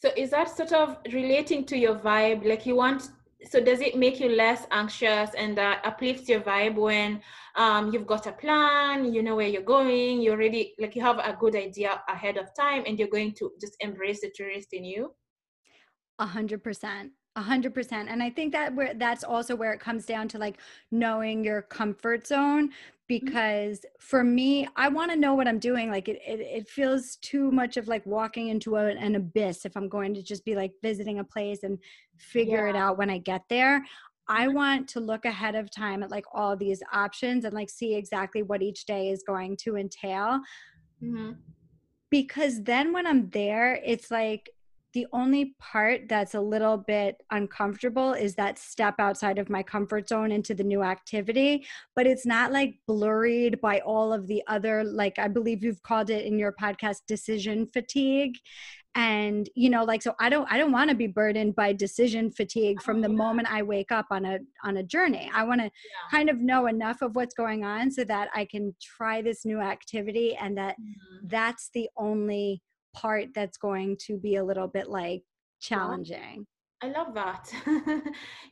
so 0.00 0.10
is 0.16 0.30
that 0.30 0.54
sort 0.56 0.72
of 0.72 0.96
relating 1.12 1.64
to 1.66 1.76
your 1.76 1.94
vibe? 1.94 2.46
Like 2.46 2.64
you 2.64 2.74
want, 2.74 3.10
so 3.44 3.60
does 3.60 3.80
it 3.80 3.96
make 3.96 4.18
you 4.18 4.30
less 4.30 4.66
anxious 4.70 5.30
and 5.36 5.58
uh, 5.58 5.76
uplifts 5.84 6.26
your 6.26 6.40
vibe 6.40 6.76
when 6.76 7.20
um, 7.54 7.92
you've 7.92 8.06
got 8.06 8.26
a 8.26 8.32
plan, 8.32 9.12
you 9.12 9.22
know 9.22 9.36
where 9.36 9.48
you're 9.48 9.62
going, 9.62 10.22
You're 10.22 10.34
already, 10.34 10.74
like 10.78 10.96
you 10.96 11.02
have 11.02 11.18
a 11.18 11.36
good 11.38 11.54
idea 11.54 12.00
ahead 12.08 12.38
of 12.38 12.54
time 12.54 12.84
and 12.86 12.98
you're 12.98 13.08
going 13.08 13.32
to 13.34 13.52
just 13.60 13.76
embrace 13.80 14.22
the 14.22 14.32
tourist 14.34 14.68
in 14.72 14.84
you? 14.84 15.14
A 16.18 16.26
hundred 16.26 16.64
percent. 16.64 17.12
A 17.36 17.42
hundred 17.42 17.74
percent. 17.74 18.08
And 18.08 18.22
I 18.22 18.30
think 18.30 18.52
that 18.52 18.74
where 18.74 18.94
that's 18.94 19.22
also 19.22 19.54
where 19.54 19.72
it 19.72 19.80
comes 19.80 20.06
down 20.06 20.28
to 20.28 20.38
like 20.38 20.58
knowing 20.90 21.44
your 21.44 21.62
comfort 21.62 22.26
zone. 22.26 22.70
Because 23.10 23.84
for 23.98 24.22
me, 24.22 24.68
I 24.76 24.88
want 24.88 25.10
to 25.10 25.16
know 25.16 25.34
what 25.34 25.48
I'm 25.48 25.58
doing. 25.58 25.90
Like 25.90 26.08
it, 26.08 26.20
it, 26.24 26.38
it 26.38 26.68
feels 26.68 27.16
too 27.16 27.50
much 27.50 27.76
of 27.76 27.88
like 27.88 28.06
walking 28.06 28.50
into 28.50 28.76
a, 28.76 28.86
an 28.86 29.16
abyss 29.16 29.66
if 29.66 29.76
I'm 29.76 29.88
going 29.88 30.14
to 30.14 30.22
just 30.22 30.44
be 30.44 30.54
like 30.54 30.70
visiting 30.80 31.18
a 31.18 31.24
place 31.24 31.64
and 31.64 31.76
figure 32.18 32.68
it 32.68 32.76
out 32.76 32.98
when 32.98 33.10
I 33.10 33.18
get 33.18 33.42
there. 33.50 33.84
I 34.28 34.46
Mhm. 34.46 34.54
want 34.54 34.88
to 34.90 35.00
look 35.00 35.24
ahead 35.24 35.56
of 35.56 35.72
time 35.72 36.04
at 36.04 36.12
like 36.12 36.24
all 36.32 36.56
these 36.56 36.84
options 36.92 37.44
and 37.44 37.52
like 37.52 37.68
see 37.68 37.96
exactly 37.96 38.44
what 38.44 38.62
each 38.62 38.86
day 38.86 39.08
is 39.10 39.24
going 39.26 39.56
to 39.64 39.76
entail 39.76 40.40
Mhm. 41.02 41.36
because 42.10 42.62
then 42.62 42.92
when 42.92 43.08
I'm 43.08 43.30
there, 43.30 43.74
it's 43.84 44.08
like 44.08 44.50
the 44.92 45.06
only 45.12 45.54
part 45.60 46.08
that's 46.08 46.34
a 46.34 46.40
little 46.40 46.76
bit 46.76 47.16
uncomfortable 47.30 48.12
is 48.12 48.34
that 48.34 48.58
step 48.58 48.96
outside 48.98 49.38
of 49.38 49.48
my 49.48 49.62
comfort 49.62 50.08
zone 50.08 50.32
into 50.32 50.54
the 50.54 50.64
new 50.64 50.82
activity 50.82 51.64
but 51.94 52.06
it's 52.06 52.26
not 52.26 52.52
like 52.52 52.74
blurred 52.86 53.60
by 53.60 53.78
all 53.80 54.12
of 54.12 54.26
the 54.26 54.42
other 54.48 54.82
like 54.84 55.18
i 55.18 55.28
believe 55.28 55.62
you've 55.62 55.82
called 55.82 56.10
it 56.10 56.24
in 56.24 56.38
your 56.38 56.52
podcast 56.52 56.98
decision 57.06 57.66
fatigue 57.72 58.34
and 58.96 59.48
you 59.54 59.70
know 59.70 59.84
like 59.84 60.02
so 60.02 60.14
i 60.18 60.28
don't 60.28 60.50
i 60.50 60.58
don't 60.58 60.72
want 60.72 60.90
to 60.90 60.96
be 60.96 61.06
burdened 61.06 61.54
by 61.54 61.72
decision 61.72 62.30
fatigue 62.30 62.82
from 62.82 62.98
Oh, 62.98 63.02
the 63.02 63.08
moment 63.08 63.48
i 63.52 63.62
wake 63.62 63.92
up 63.92 64.06
on 64.10 64.24
a 64.24 64.38
on 64.64 64.78
a 64.78 64.82
journey 64.82 65.30
i 65.32 65.44
want 65.44 65.60
to 65.60 65.66
Yeah. 65.66 65.70
kind 66.10 66.28
of 66.28 66.38
know 66.38 66.66
enough 66.66 67.00
of 67.00 67.14
what's 67.14 67.34
going 67.34 67.64
on 67.64 67.92
so 67.92 68.02
that 68.04 68.28
i 68.34 68.44
can 68.44 68.74
try 68.82 69.22
this 69.22 69.44
new 69.44 69.60
activity 69.60 70.34
and 70.34 70.58
that 70.58 70.76
Mhm. 70.80 71.30
that's 71.30 71.70
the 71.72 71.88
only 71.96 72.62
part 72.92 73.28
that's 73.34 73.58
going 73.58 73.96
to 74.06 74.16
be 74.16 74.36
a 74.36 74.44
little 74.44 74.68
bit 74.68 74.88
like 74.88 75.22
challenging. 75.60 76.46
I 76.82 76.88
love 76.88 77.12
that. 77.14 77.52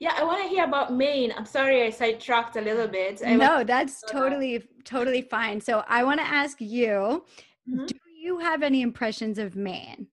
yeah, 0.00 0.12
I 0.16 0.22
want 0.24 0.42
to 0.42 0.48
hear 0.48 0.64
about 0.64 0.92
Maine. 0.92 1.32
I'm 1.36 1.46
sorry 1.46 1.82
I 1.82 1.90
sidetracked 1.90 2.56
a 2.56 2.60
little 2.60 2.86
bit. 2.86 3.22
I 3.26 3.36
No, 3.36 3.64
that's 3.64 4.04
uh, 4.04 4.12
totally 4.12 4.62
totally 4.84 5.22
fine. 5.22 5.60
So 5.60 5.82
I 5.88 6.04
want 6.04 6.20
to 6.20 6.26
ask 6.26 6.60
you, 6.60 7.24
Mhm. 7.68 7.86
do 7.86 7.94
you 8.14 8.38
have 8.38 8.62
any 8.62 8.82
impressions 8.82 9.38
of 9.38 9.56
Maine? 9.56 10.08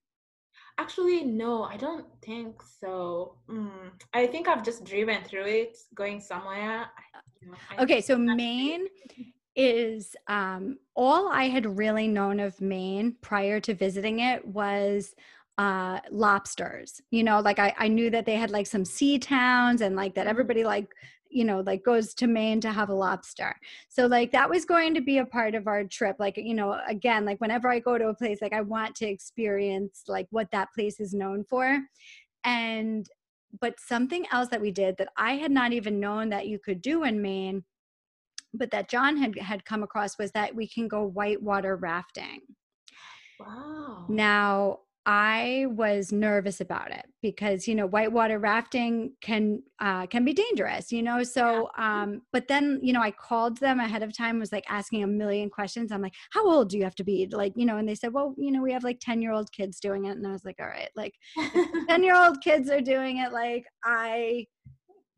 Actually, 0.78 1.24
no, 1.24 1.62
I 1.64 1.76
don't 1.76 2.06
think 2.22 2.62
so. 2.62 3.38
Mm, 3.48 3.92
I 4.12 4.26
think 4.26 4.46
I've 4.48 4.62
just 4.62 4.84
driven 4.84 5.22
through 5.24 5.46
it, 5.46 5.76
going 5.94 6.20
somewhere. 6.20 6.90
I- 6.96 7.20
you 7.40 7.50
know, 7.50 7.56
Okay, 7.82 8.00
so 8.00 8.16
Maine 8.16 8.86
is 9.56 10.14
um 10.28 10.78
all 10.94 11.28
I 11.28 11.44
had 11.48 11.78
really 11.78 12.08
known 12.08 12.40
of 12.40 12.60
Maine 12.60 13.16
prior 13.22 13.58
to 13.60 13.74
visiting 13.74 14.20
it 14.20 14.46
was 14.46 15.14
uh 15.58 16.00
lobsters. 16.10 17.00
You 17.10 17.24
know, 17.24 17.40
like 17.40 17.58
I, 17.58 17.74
I 17.78 17.88
knew 17.88 18.10
that 18.10 18.26
they 18.26 18.36
had 18.36 18.50
like 18.50 18.66
some 18.66 18.84
sea 18.84 19.18
towns 19.18 19.80
and 19.80 19.96
like 19.96 20.14
that 20.14 20.26
Mhm. 20.26 20.30
everybody 20.30 20.64
like 20.64 20.92
you 21.30 21.44
know 21.44 21.60
like 21.60 21.82
goes 21.84 22.14
to 22.14 22.26
Maine 22.26 22.60
to 22.60 22.72
have 22.72 22.88
a 22.90 22.94
lobster. 22.94 23.56
So 23.88 24.06
like 24.06 24.32
that 24.32 24.50
was 24.50 24.64
going 24.64 24.94
to 24.94 25.00
be 25.00 25.18
a 25.18 25.24
part 25.26 25.54
of 25.54 25.66
our 25.66 25.84
trip. 25.84 26.16
Like, 26.18 26.36
you 26.36 26.54
know, 26.54 26.78
again, 26.86 27.24
like 27.24 27.40
whenever 27.40 27.68
I 27.68 27.78
go 27.80 27.98
to 27.98 28.08
a 28.08 28.14
place, 28.14 28.38
like 28.42 28.52
I 28.52 28.60
want 28.60 28.94
to 28.96 29.06
experience 29.06 30.04
like 30.08 30.26
what 30.30 30.50
that 30.52 30.68
place 30.74 31.00
is 31.00 31.14
known 31.14 31.44
for. 31.44 31.80
And 32.44 33.08
but 33.60 33.80
something 33.80 34.26
else 34.32 34.48
that 34.48 34.60
we 34.60 34.70
did 34.70 34.96
that 34.98 35.08
I 35.16 35.34
had 35.36 35.50
not 35.50 35.72
even 35.72 36.00
known 36.00 36.28
that 36.30 36.46
you 36.48 36.58
could 36.58 36.82
do 36.82 37.04
in 37.04 37.22
Maine 37.22 37.64
but 38.56 38.70
that 38.70 38.88
John 38.88 39.16
had 39.16 39.38
had 39.38 39.64
come 39.64 39.82
across 39.82 40.18
was 40.18 40.32
that 40.32 40.54
we 40.54 40.68
can 40.68 40.88
go 40.88 41.04
whitewater 41.04 41.76
rafting. 41.76 42.40
wow. 43.40 44.06
Now, 44.08 44.80
I 45.08 45.66
was 45.68 46.10
nervous 46.10 46.60
about 46.60 46.90
it 46.90 47.04
because 47.22 47.68
you 47.68 47.76
know 47.76 47.86
whitewater 47.86 48.40
rafting 48.40 49.12
can 49.20 49.62
uh, 49.78 50.06
can 50.06 50.24
be 50.24 50.32
dangerous, 50.32 50.90
you 50.90 51.00
know. 51.00 51.22
So, 51.22 51.70
um, 51.78 52.22
but 52.32 52.48
then 52.48 52.80
you 52.82 52.92
know 52.92 53.00
I 53.00 53.12
called 53.12 53.58
them 53.58 53.78
ahead 53.78 54.02
of 54.02 54.16
time, 54.16 54.40
was 54.40 54.50
like 54.50 54.64
asking 54.68 55.04
a 55.04 55.06
million 55.06 55.48
questions. 55.48 55.92
I'm 55.92 56.02
like, 56.02 56.14
how 56.32 56.44
old 56.50 56.70
do 56.70 56.76
you 56.76 56.82
have 56.82 56.96
to 56.96 57.04
be? 57.04 57.28
Like, 57.30 57.52
you 57.54 57.66
know, 57.66 57.76
and 57.76 57.88
they 57.88 57.94
said, 57.94 58.12
well, 58.12 58.34
you 58.36 58.50
know, 58.50 58.62
we 58.62 58.72
have 58.72 58.82
like 58.82 58.98
ten 58.98 59.22
year 59.22 59.30
old 59.30 59.52
kids 59.52 59.78
doing 59.78 60.06
it, 60.06 60.16
and 60.16 60.26
I 60.26 60.32
was 60.32 60.44
like, 60.44 60.56
all 60.60 60.66
right, 60.66 60.90
like 60.96 61.14
10 61.88 62.02
year 62.02 62.16
old 62.16 62.40
kids 62.42 62.68
are 62.68 62.80
doing 62.80 63.18
it 63.18 63.32
like 63.32 63.64
i 63.84 64.44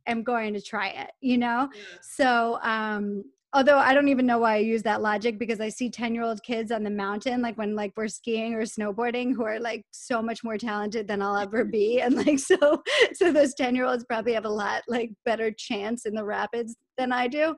am 0.08 0.22
going 0.22 0.54
to 0.54 0.60
try 0.60 0.88
it 0.88 1.10
you 1.20 1.38
know? 1.38 1.68
So 2.02 2.58
um 2.62 3.24
although 3.54 3.78
i 3.78 3.94
don't 3.94 4.08
even 4.08 4.26
know 4.26 4.38
why 4.38 4.54
i 4.54 4.58
use 4.58 4.82
that 4.82 5.00
logic 5.00 5.38
because 5.38 5.60
i 5.60 5.68
see 5.70 5.88
10 5.88 6.14
year 6.14 6.22
old 6.22 6.42
kids 6.42 6.70
on 6.70 6.82
the 6.82 6.90
mountain 6.90 7.40
like 7.40 7.56
when 7.56 7.74
like 7.74 7.92
we're 7.96 8.06
skiing 8.06 8.52
or 8.52 8.62
snowboarding 8.62 9.34
who 9.34 9.42
are 9.42 9.58
like 9.58 9.82
so 9.90 10.20
much 10.20 10.44
more 10.44 10.58
talented 10.58 11.08
than 11.08 11.22
i'll 11.22 11.36
ever 11.36 11.64
be. 11.64 12.00
And 12.00 12.14
like 12.14 12.38
so 12.50 12.82
so 13.14 13.32
those 13.32 13.54
10 13.54 13.74
year 13.74 13.86
olds 13.86 14.04
probably 14.04 14.34
have 14.34 14.44
a 14.44 14.50
lot 14.50 14.82
like 14.88 15.10
better 15.24 15.50
chance 15.50 16.04
in 16.04 16.14
the 16.14 16.24
rapids 16.24 16.76
than 16.96 17.12
i 17.12 17.26
do. 17.26 17.54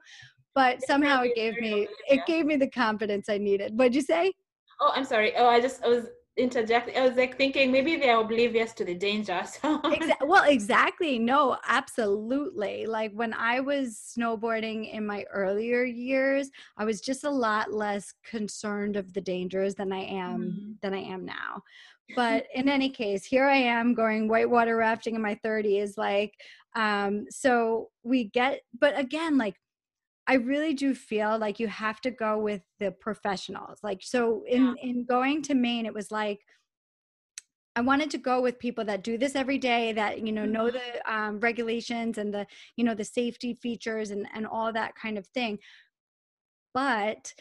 But 0.54 0.82
somehow 0.86 1.22
it 1.22 1.34
gave 1.34 1.60
me 1.60 1.88
it 2.08 2.24
gave 2.26 2.46
me 2.46 2.56
the 2.56 2.70
confidence 2.70 3.28
i 3.28 3.38
needed. 3.38 3.76
What'd 3.76 3.94
you 3.94 4.02
say? 4.02 4.32
Oh, 4.80 4.92
I'm 4.94 5.04
sorry. 5.04 5.36
Oh, 5.36 5.46
I 5.46 5.60
just 5.60 5.82
I 5.84 5.88
was 5.88 6.06
interjecting. 6.40 6.96
I 6.96 7.06
was 7.06 7.16
like 7.16 7.36
thinking 7.36 7.70
maybe 7.70 7.96
they're 7.96 8.18
oblivious 8.18 8.72
to 8.74 8.84
the 8.84 8.94
danger. 8.94 9.40
So 9.60 9.78
Exa- 9.82 10.26
well 10.26 10.44
exactly 10.48 11.18
no 11.18 11.56
absolutely 11.66 12.86
like 12.86 13.12
when 13.12 13.32
i 13.34 13.60
was 13.60 14.00
snowboarding 14.16 14.92
in 14.92 15.04
my 15.04 15.24
earlier 15.32 15.82
years 15.84 16.50
i 16.76 16.84
was 16.84 17.00
just 17.00 17.24
a 17.24 17.30
lot 17.30 17.72
less 17.72 18.12
concerned 18.24 18.96
of 18.96 19.12
the 19.12 19.20
dangers 19.20 19.74
than 19.74 19.92
i 19.92 20.02
am 20.04 20.40
Mhm. 20.40 20.80
than 20.82 20.94
i 20.94 21.02
am 21.14 21.24
now 21.24 21.62
but 22.14 22.44
in 22.54 22.68
any 22.68 22.88
case 22.90 23.24
here 23.24 23.46
i 23.46 23.56
am 23.56 23.94
going 23.94 24.28
whitewater 24.28 24.76
rafting 24.76 25.14
in 25.16 25.22
my 25.22 25.36
30s 25.44 25.96
like 25.98 26.34
um 26.76 27.24
so 27.30 27.88
we 28.04 28.24
get 28.24 28.60
but 28.78 28.98
again 28.98 29.36
like 29.38 29.56
I 30.30 30.34
really 30.34 30.74
do 30.74 30.94
feel 30.94 31.36
like 31.38 31.58
you 31.58 31.66
have 31.66 32.00
to 32.02 32.10
go 32.12 32.38
with 32.38 32.62
the 32.78 32.92
professionals. 32.92 33.80
Like 33.82 34.00
so 34.00 34.44
in 34.46 34.76
in 34.80 35.04
going 35.04 35.42
to 35.48 35.54
Maine 35.54 35.86
it 35.86 35.94
was 36.00 36.12
like 36.12 36.38
I 37.74 37.80
wanted 37.80 38.10
to 38.10 38.18
go 38.18 38.40
with 38.40 38.58
people 38.60 38.84
that 38.84 39.02
do 39.02 39.18
this 39.18 39.34
every 39.34 39.58
day 39.58 39.92
that 39.92 40.24
you 40.24 40.32
know 40.32 40.44
know 40.44 40.66
Mhm. 40.70 40.74
the 40.80 41.12
um, 41.14 41.40
regulations 41.40 42.16
and 42.16 42.32
the 42.32 42.46
you 42.76 42.84
know 42.84 42.94
the 42.94 43.04
safety 43.04 43.54
features 43.54 44.12
and 44.12 44.28
and 44.32 44.46
all 44.46 44.72
that 44.72 44.94
kind 44.94 45.18
of 45.18 45.26
thing. 45.38 45.58
But 46.74 47.34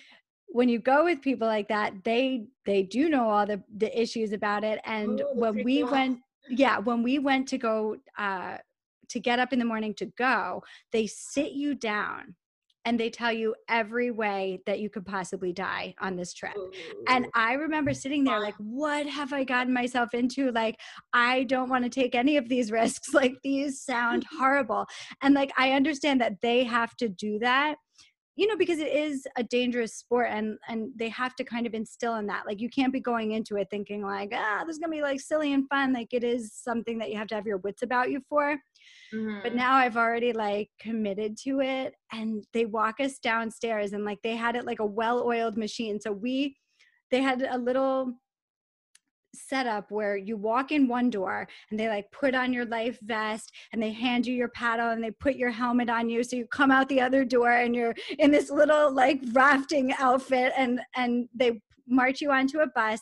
when 0.47 0.67
you 0.67 0.80
go 0.80 1.04
with 1.06 1.21
people 1.21 1.47
like 1.47 1.67
that, 1.67 2.04
they 2.04 2.47
they 2.65 2.82
do 2.97 3.08
know 3.08 3.30
all 3.30 3.45
the 3.45 3.62
the 3.84 3.91
issues 4.04 4.32
about 4.32 4.63
it. 4.63 4.80
And 4.84 5.21
Oh, 5.21 5.30
they 5.36 5.39
when 5.41 5.63
we 5.63 5.84
out. 5.84 5.91
went, 5.91 6.19
yeah, 6.49 6.80
when 6.80 7.04
we 7.04 7.19
went 7.19 7.47
to 7.49 7.58
go 7.60 7.97
uh, 8.17 8.58
to 9.10 9.19
get 9.19 9.38
up 9.38 9.54
in 9.54 9.60
the 9.60 9.65
morning 9.73 9.93
to 10.02 10.08
go, 10.28 10.63
they 10.91 11.06
sit 11.06 11.52
you 11.52 11.75
down 11.75 12.36
and 12.86 13.00
they 13.00 13.10
tell 13.10 13.32
you 13.32 13.56
every 13.68 14.12
way 14.12 14.62
that 14.65 14.80
you 14.80 14.89
could 14.89 15.06
possibly 15.06 15.52
die 15.52 15.94
on 16.00 16.15
this 16.15 16.34
trip. 16.34 16.56
And 17.08 17.28
I 17.36 17.54
remember 17.54 17.94
sitting 17.94 18.24
there 18.24 18.39
like, 18.39 18.56
what 18.58 19.06
have 19.06 19.34
I 19.34 19.44
gotten 19.44 19.74
myself 19.74 20.13
into? 20.13 20.52
Like, 20.52 20.80
I 21.13 21.44
don't 21.44 21.70
want 21.70 21.84
to 21.84 21.89
take 21.89 22.15
any 22.15 22.38
of 22.38 22.48
these 22.50 22.72
risks. 22.72 23.13
Like, 23.13 23.36
these 23.44 23.82
sound 23.82 24.26
horrible. 24.39 24.86
And 25.22 25.34
like, 25.34 25.52
I 25.58 25.74
understand 25.74 26.22
that 26.22 26.42
they 26.42 26.63
have 26.63 26.96
to 26.98 27.10
do 27.10 27.39
that, 27.39 27.76
you 28.39 28.47
know, 28.47 28.56
because 28.56 28.80
it 28.80 28.93
is 28.93 29.28
a 29.36 29.43
dangerous 29.43 29.93
sport 29.95 30.30
and 30.32 30.58
and 30.69 30.91
they 30.95 31.10
have 31.10 31.36
to 31.36 31.43
kind 31.43 31.67
of 31.67 31.73
instill 31.73 32.15
in 32.15 32.25
that. 32.28 32.45
Like, 32.47 32.62
you 32.62 32.69
can't 32.69 32.93
be 32.93 33.02
going 33.02 33.34
into 33.34 33.58
it 33.58 33.67
thinking 33.69 34.02
like, 34.02 34.32
ah, 34.34 34.63
this 34.65 34.75
is 34.75 34.80
gonna 34.80 34.91
be 34.91 35.02
like 35.02 35.19
silly 35.19 35.52
and 35.54 35.67
fun. 35.67 35.91
Like, 35.93 36.13
it 36.13 36.23
is 36.23 36.54
something 36.54 36.97
that 36.99 37.10
you 37.12 37.17
have 37.17 37.28
to 37.28 37.36
have 37.36 37.45
your 37.45 37.58
wits 37.58 37.82
about 37.84 38.10
you 38.12 38.21
for 38.30 38.58
but 39.43 39.54
Mhm. 39.54 39.56
now 39.56 39.73
I've 39.75 39.97
already 39.97 40.34
like 40.34 40.69
committed 40.80 41.38
to 41.45 41.62
it 41.62 41.95
and 42.12 42.45
they 42.54 42.65
walk 42.65 42.99
us 42.99 43.19
downstairs 43.19 43.93
and 43.93 44.06
like 44.06 44.19
they 44.21 44.36
had 44.36 44.56
it 44.56 44.65
like 44.65 44.80
a 44.80 44.86
well-oiled 44.86 45.58
machine 45.58 45.99
so 45.99 46.12
we 46.12 46.58
they 47.12 47.21
had 47.21 47.41
a 47.41 47.58
little 47.58 48.13
setup 49.34 49.92
where 49.92 50.18
you 50.18 50.38
walk 50.38 50.72
in 50.72 50.88
one 50.88 51.10
door 51.10 51.48
and 51.70 51.80
they 51.80 51.88
like 51.88 52.12
put 52.12 52.36
on 52.36 52.54
your 52.54 52.65
life 52.65 53.00
vest 53.02 53.52
and 53.72 53.82
they 53.82 53.92
hand 53.92 54.26
you 54.26 54.34
your 54.34 54.50
paddle 54.50 54.89
and 54.89 55.04
they 55.04 55.12
put 55.12 55.36
your 55.36 55.52
helmet 55.52 55.89
on 55.89 56.10
you. 56.10 56.24
So 56.24 56.36
you 56.36 56.46
come 56.48 56.72
out 56.72 56.89
the 56.89 57.02
other 57.02 57.24
door 57.24 57.52
and 57.52 57.76
you're 57.76 57.96
in 58.18 58.32
this 58.32 58.50
little 58.50 58.92
like 58.92 59.22
rafting 59.32 59.94
outfit 59.98 60.54
and 60.58 60.82
and 60.96 61.28
they 61.34 61.62
march 61.88 62.22
you 62.22 62.32
onto 62.32 62.60
a 62.60 62.68
bus. 62.68 63.00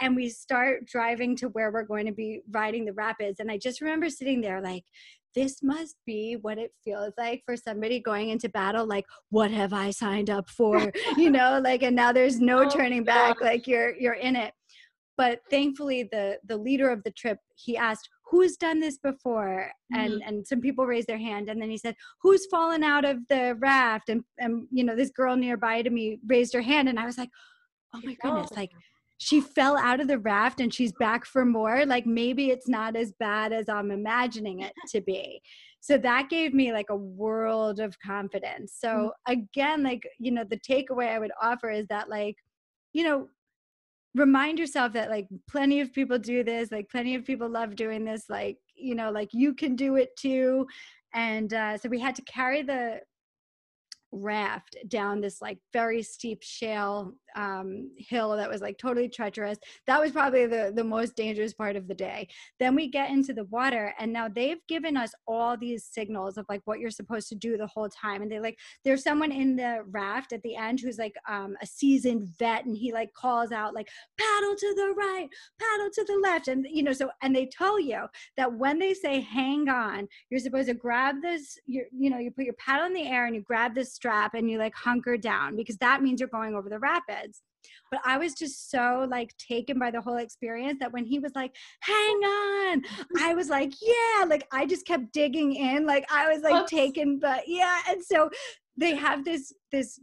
And 0.00 0.14
we 0.14 0.28
start 0.28 0.86
driving 0.86 1.34
to 1.36 1.48
where 1.48 1.72
we're 1.72 1.82
going 1.82 2.06
to 2.06 2.12
be 2.12 2.40
riding 2.50 2.84
the 2.84 2.92
rapids. 2.92 3.40
And 3.40 3.50
i 3.50 3.58
just 3.58 3.80
remember 3.80 4.08
sitting 4.08 4.40
there 4.40 4.60
like 4.60 4.84
this 5.34 5.62
must 5.62 5.96
be 6.06 6.36
what 6.40 6.58
it 6.58 6.72
feels 6.82 7.12
like 7.18 7.42
for 7.44 7.54
somebody 7.56 8.00
going 8.00 8.30
into 8.30 8.48
battle 8.48 8.86
like 8.86 9.04
what 9.28 9.50
have 9.50 9.72
i 9.72 9.90
signed 9.90 10.30
up 10.30 10.48
for? 10.48 10.90
You 11.16 11.30
know 11.30 11.60
like 11.62 11.82
and 11.82 11.94
now 11.94 12.12
there's 12.12 12.40
no 12.40 12.64
Oh, 12.64 12.70
turning 12.70 13.04
back 13.04 13.40
like 13.40 13.66
you're 13.66 13.94
you're 13.94 14.14
in 14.14 14.36
it 14.36 14.52
but 15.18 15.40
thankfully 15.50 16.04
the 16.04 16.38
the 16.46 16.56
leader 16.56 16.88
of 16.88 17.02
the 17.02 17.10
trip 17.10 17.38
he 17.56 17.76
asked 17.76 18.08
who's 18.30 18.56
done 18.56 18.80
this 18.80 18.98
before? 18.98 19.70
And 19.92 20.22
and 20.24 20.46
some 20.46 20.60
people 20.60 20.86
raised 20.86 21.08
their 21.08 21.18
hand 21.18 21.48
and 21.48 21.60
then 21.60 21.70
he 21.70 21.78
said 21.78 21.96
who's 22.22 22.46
fallen 22.46 22.82
out 22.82 23.04
of 23.04 23.18
the 23.28 23.56
raft? 23.58 24.08
And 24.08 24.22
and 24.38 24.66
you 24.70 24.84
know 24.84 24.96
this 24.96 25.10
girl 25.10 25.36
nearby 25.36 25.82
to 25.82 25.90
me 25.90 26.18
raised 26.26 26.54
her 26.54 26.62
hand 26.62 26.88
and 26.88 26.98
i 26.98 27.06
was 27.06 27.18
like 27.18 27.30
oh 27.94 28.00
my 28.04 28.16
goodness 28.22 28.50
like 28.52 28.70
she 29.20 29.40
fell 29.40 29.76
out 29.76 30.00
of 30.00 30.06
the 30.06 30.18
raft 30.20 30.60
and 30.60 30.72
she's 30.72 30.92
back 30.92 31.24
for 31.24 31.44
more? 31.44 31.84
Like 31.84 32.06
maybe 32.06 32.50
it's 32.50 32.68
not 32.68 32.94
as 32.94 33.12
bad 33.18 33.52
as 33.52 33.68
i'm 33.68 33.90
imagining 33.90 34.60
it 34.60 34.72
to 34.90 35.00
be. 35.00 35.42
So 35.80 35.98
that 35.98 36.28
gave 36.28 36.54
me 36.54 36.72
like 36.72 36.90
a 36.90 36.96
world 36.96 37.80
of 37.80 37.98
confidence. 37.98 38.76
So 38.78 38.88
mm-hmm. 38.88 39.32
again 39.32 39.82
like 39.82 40.02
you 40.18 40.30
know 40.30 40.44
the 40.44 40.60
takeaway 40.60 41.08
i 41.08 41.18
would 41.18 41.32
offer 41.42 41.70
is 41.70 41.86
that 41.88 42.08
like 42.08 42.36
you 42.92 43.02
know 43.02 43.28
remind 44.18 44.58
yourself 44.58 44.92
that 44.92 45.10
like 45.10 45.26
plenty 45.48 45.80
of 45.80 45.92
people 45.92 46.18
do 46.18 46.42
this 46.44 46.70
like 46.70 46.88
plenty 46.90 47.14
of 47.14 47.24
people 47.24 47.48
love 47.48 47.76
doing 47.76 48.04
this 48.04 48.24
like 48.28 48.58
you 48.74 48.94
know 48.94 49.10
like 49.10 49.30
you 49.32 49.54
can 49.54 49.76
do 49.76 49.96
it 49.96 50.16
too. 50.16 50.66
And 51.14 51.52
uh, 51.54 51.78
so 51.78 51.88
we 51.88 52.00
had 52.00 52.14
to 52.16 52.22
carry 52.22 52.62
the 52.62 53.00
raft 54.12 54.76
down 54.88 55.20
this 55.20 55.40
like 55.42 55.58
very 55.72 56.02
steep 56.02 56.42
shale 56.42 57.12
um, 57.36 57.90
hill 57.96 58.36
that 58.36 58.50
was 58.50 58.60
like 58.60 58.78
totally 58.78 59.08
treacherous. 59.08 59.58
That 59.86 60.00
was 60.00 60.12
probably 60.12 60.46
the, 60.46 60.72
the 60.74 60.84
most 60.84 61.16
dangerous 61.16 61.52
part 61.52 61.76
of 61.76 61.88
the 61.88 61.94
day. 61.94 62.28
Then 62.58 62.74
we 62.74 62.88
get 62.88 63.10
into 63.10 63.32
the 63.32 63.44
water, 63.44 63.94
and 63.98 64.12
now 64.12 64.28
they've 64.28 64.64
given 64.68 64.96
us 64.96 65.12
all 65.26 65.56
these 65.56 65.84
signals 65.84 66.36
of 66.36 66.46
like 66.48 66.62
what 66.64 66.80
you're 66.80 66.90
supposed 66.90 67.28
to 67.28 67.34
do 67.34 67.56
the 67.56 67.66
whole 67.66 67.88
time. 67.88 68.22
And 68.22 68.30
they 68.30 68.40
like, 68.40 68.58
there's 68.84 69.02
someone 69.02 69.32
in 69.32 69.56
the 69.56 69.84
raft 69.90 70.32
at 70.32 70.42
the 70.42 70.56
end 70.56 70.80
who's 70.80 70.98
like 70.98 71.14
um, 71.28 71.56
a 71.62 71.66
seasoned 71.66 72.28
vet, 72.38 72.64
and 72.64 72.76
he 72.76 72.92
like 72.92 73.12
calls 73.12 73.52
out, 73.52 73.74
like, 73.74 73.88
paddle 74.18 74.54
to 74.54 74.74
the 74.76 74.94
right, 74.96 75.28
paddle 75.60 75.90
to 75.92 76.04
the 76.04 76.20
left. 76.22 76.48
And, 76.48 76.66
you 76.70 76.82
know, 76.82 76.92
so, 76.92 77.10
and 77.22 77.34
they 77.34 77.46
tell 77.46 77.78
you 77.78 78.04
that 78.36 78.52
when 78.52 78.78
they 78.78 78.94
say 78.94 79.20
hang 79.20 79.68
on, 79.68 80.08
you're 80.30 80.40
supposed 80.40 80.68
to 80.68 80.74
grab 80.74 81.16
this, 81.22 81.58
you 81.66 81.84
you 81.92 82.10
know, 82.10 82.18
you 82.18 82.30
put 82.30 82.44
your 82.44 82.54
paddle 82.54 82.86
in 82.86 82.94
the 82.94 83.06
air 83.06 83.26
and 83.26 83.34
you 83.34 83.42
grab 83.42 83.74
this 83.74 83.92
strap 83.92 84.34
and 84.34 84.50
you 84.50 84.58
like 84.58 84.74
hunker 84.74 85.16
down 85.16 85.56
because 85.56 85.76
that 85.78 86.02
means 86.02 86.20
you're 86.20 86.28
going 86.28 86.54
over 86.54 86.68
the 86.68 86.78
rapids. 86.78 87.27
But 87.90 88.00
I 88.04 88.18
was 88.18 88.34
just 88.34 88.70
so 88.70 89.06
like 89.10 89.34
taken 89.38 89.78
by 89.78 89.90
the 89.90 90.00
whole 90.00 90.18
experience 90.18 90.78
that 90.80 90.92
when 90.92 91.04
he 91.04 91.18
was 91.18 91.32
like, 91.34 91.54
hang 91.80 92.16
on, 92.16 92.82
I 93.18 93.34
was 93.34 93.48
like, 93.48 93.72
yeah, 93.80 94.24
like 94.26 94.46
I 94.52 94.66
just 94.66 94.86
kept 94.86 95.12
digging 95.12 95.54
in. 95.54 95.86
Like 95.86 96.06
I 96.12 96.32
was 96.32 96.42
like 96.42 96.62
Oops. 96.62 96.70
taken, 96.70 97.18
but 97.18 97.44
yeah. 97.46 97.80
And 97.88 98.04
so 98.04 98.30
they 98.76 98.94
have 98.94 99.24
this 99.24 99.52
this 99.72 100.00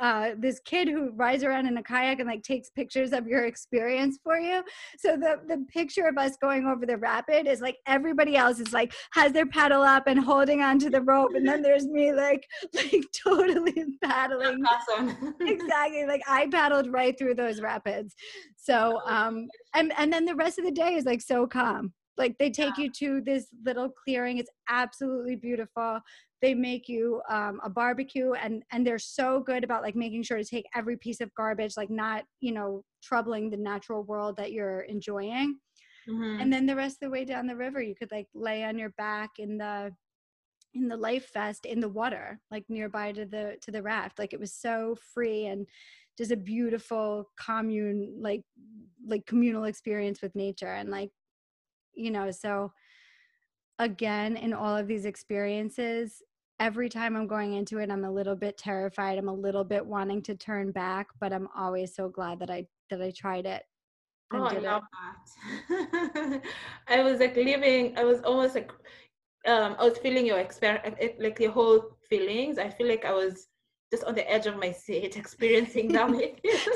uh, 0.00 0.30
this 0.38 0.60
kid 0.60 0.88
who 0.88 1.10
rides 1.10 1.44
around 1.44 1.66
in 1.66 1.76
a 1.76 1.82
kayak 1.82 2.18
and 2.20 2.28
like 2.28 2.42
takes 2.42 2.70
pictures 2.70 3.12
of 3.12 3.26
your 3.26 3.44
experience 3.44 4.18
for 4.22 4.38
you. 4.38 4.62
So 4.98 5.16
the 5.16 5.40
the 5.46 5.64
picture 5.68 6.06
of 6.06 6.16
us 6.18 6.36
going 6.40 6.66
over 6.66 6.86
the 6.86 6.96
rapid 6.96 7.46
is 7.46 7.60
like 7.60 7.76
everybody 7.86 8.36
else 8.36 8.60
is 8.60 8.72
like 8.72 8.92
has 9.12 9.32
their 9.32 9.46
paddle 9.46 9.82
up 9.82 10.04
and 10.06 10.18
holding 10.18 10.62
onto 10.62 10.90
the 10.90 11.02
rope, 11.02 11.32
and 11.34 11.46
then 11.46 11.62
there's 11.62 11.86
me 11.86 12.12
like 12.12 12.46
like 12.74 13.04
totally 13.24 13.84
paddling. 14.02 14.64
Awesome. 14.70 15.34
exactly. 15.40 16.06
Like 16.06 16.22
I 16.28 16.46
paddled 16.46 16.92
right 16.92 17.18
through 17.18 17.34
those 17.34 17.60
rapids. 17.60 18.14
So 18.56 19.00
um 19.06 19.48
and 19.74 19.92
and 19.98 20.12
then 20.12 20.24
the 20.24 20.34
rest 20.34 20.58
of 20.58 20.64
the 20.64 20.70
day 20.70 20.94
is 20.94 21.04
like 21.04 21.20
so 21.20 21.46
calm 21.46 21.92
like 22.16 22.36
they 22.38 22.50
take 22.50 22.76
yeah. 22.76 22.84
you 22.84 22.90
to 22.90 23.20
this 23.22 23.46
little 23.64 23.88
clearing 23.88 24.38
it's 24.38 24.50
absolutely 24.68 25.34
beautiful 25.36 26.00
they 26.42 26.54
make 26.54 26.88
you 26.88 27.20
um, 27.28 27.60
a 27.64 27.70
barbecue 27.70 28.32
and 28.32 28.62
and 28.72 28.86
they're 28.86 28.98
so 28.98 29.40
good 29.40 29.64
about 29.64 29.82
like 29.82 29.96
making 29.96 30.22
sure 30.22 30.38
to 30.38 30.44
take 30.44 30.66
every 30.74 30.96
piece 30.96 31.20
of 31.20 31.34
garbage 31.34 31.76
like 31.76 31.90
not 31.90 32.24
you 32.40 32.52
know 32.52 32.82
troubling 33.02 33.50
the 33.50 33.56
natural 33.56 34.02
world 34.04 34.36
that 34.36 34.52
you're 34.52 34.82
enjoying 34.82 35.58
mm-hmm. 36.08 36.40
and 36.40 36.52
then 36.52 36.66
the 36.66 36.76
rest 36.76 36.94
of 36.96 37.06
the 37.06 37.10
way 37.10 37.24
down 37.24 37.46
the 37.46 37.56
river 37.56 37.80
you 37.82 37.94
could 37.94 38.10
like 38.10 38.26
lay 38.34 38.64
on 38.64 38.78
your 38.78 38.90
back 38.90 39.30
in 39.38 39.58
the 39.58 39.90
in 40.74 40.88
the 40.88 40.96
life 40.96 41.32
vest 41.32 41.66
in 41.66 41.80
the 41.80 41.88
water 41.88 42.38
like 42.50 42.64
nearby 42.68 43.12
to 43.12 43.24
the 43.24 43.56
to 43.60 43.70
the 43.70 43.82
raft 43.82 44.18
like 44.18 44.32
it 44.32 44.40
was 44.40 44.52
so 44.52 44.96
free 45.12 45.46
and 45.46 45.66
just 46.16 46.30
a 46.30 46.36
beautiful 46.36 47.28
commune 47.38 48.16
like 48.20 48.42
like 49.06 49.26
communal 49.26 49.64
experience 49.64 50.22
with 50.22 50.34
nature 50.34 50.74
and 50.74 50.90
like 50.90 51.10
you 51.94 52.10
know 52.10 52.30
so 52.30 52.70
again 53.78 54.36
in 54.36 54.52
all 54.52 54.76
of 54.76 54.86
these 54.86 55.06
experiences 55.06 56.22
every 56.60 56.90
time 56.90 57.16
I'm 57.16 57.26
going 57.26 57.54
into 57.54 57.78
it, 57.78 57.90
I'm 57.90 58.04
a 58.04 58.10
little 58.10 58.36
bit 58.36 58.58
terrified. 58.58 59.18
I'm 59.18 59.28
a 59.28 59.34
little 59.34 59.64
bit 59.64 59.84
wanting 59.84 60.22
to 60.24 60.36
turn 60.36 60.70
back, 60.70 61.08
but 61.18 61.32
I'm 61.32 61.48
always 61.56 61.94
so 61.94 62.08
glad 62.08 62.38
that 62.40 62.50
I 62.50 62.66
that 62.90 63.02
I 63.02 63.10
tried 63.10 63.46
it. 63.46 63.62
oh, 64.32 64.44
I 64.44 64.58
love 64.58 64.82
it. 64.82 65.70
that. 65.70 66.42
I 66.88 67.02
was 67.02 67.18
like 67.18 67.34
living. 67.34 67.98
I 67.98 68.04
was 68.04 68.20
almost 68.20 68.54
like 68.54 68.70
um, 69.46 69.74
I 69.78 69.84
was 69.84 69.98
feeling 69.98 70.26
your 70.26 70.38
experience, 70.38 70.96
like 71.18 71.40
your 71.40 71.52
whole 71.52 71.96
feelings. 72.08 72.58
I 72.58 72.68
feel 72.68 72.86
like 72.86 73.04
I 73.04 73.12
was 73.12 73.48
just 73.90 74.04
on 74.04 74.14
the 74.14 74.30
edge 74.30 74.46
of 74.46 74.56
my 74.56 74.70
seat 74.70 75.16
experiencing 75.16 75.88
that 75.92 76.10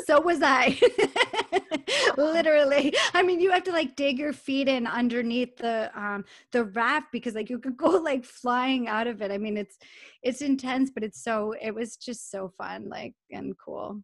so 0.07 0.20
was 0.20 0.40
I. 0.42 0.79
Literally. 2.16 2.94
I 3.12 3.22
mean, 3.22 3.40
you 3.40 3.50
have 3.53 3.64
to 3.64 3.72
like 3.72 3.96
dig 3.96 4.18
your 4.18 4.33
feet 4.33 4.68
in 4.68 4.87
underneath 4.87 5.57
the 5.57 5.90
um 5.94 6.24
the 6.53 6.64
raft 6.64 7.07
because 7.12 7.35
like 7.35 7.50
you 7.50 7.59
could 7.59 7.77
go 7.79 7.90
like 7.90 8.24
flying 8.24 8.88
out 8.88 9.07
of 9.07 9.22
it. 9.22 9.31
I 9.31 9.38
mean, 9.38 9.57
it's 9.57 9.79
it's 10.22 10.42
intense, 10.42 10.90
but 10.90 11.05
it's 11.05 11.22
so 11.22 11.55
it 11.61 11.74
was 11.74 11.96
just 11.96 12.31
so 12.31 12.53
fun 12.59 12.88
like 12.88 13.14
and 13.31 13.55
cool. 13.59 14.03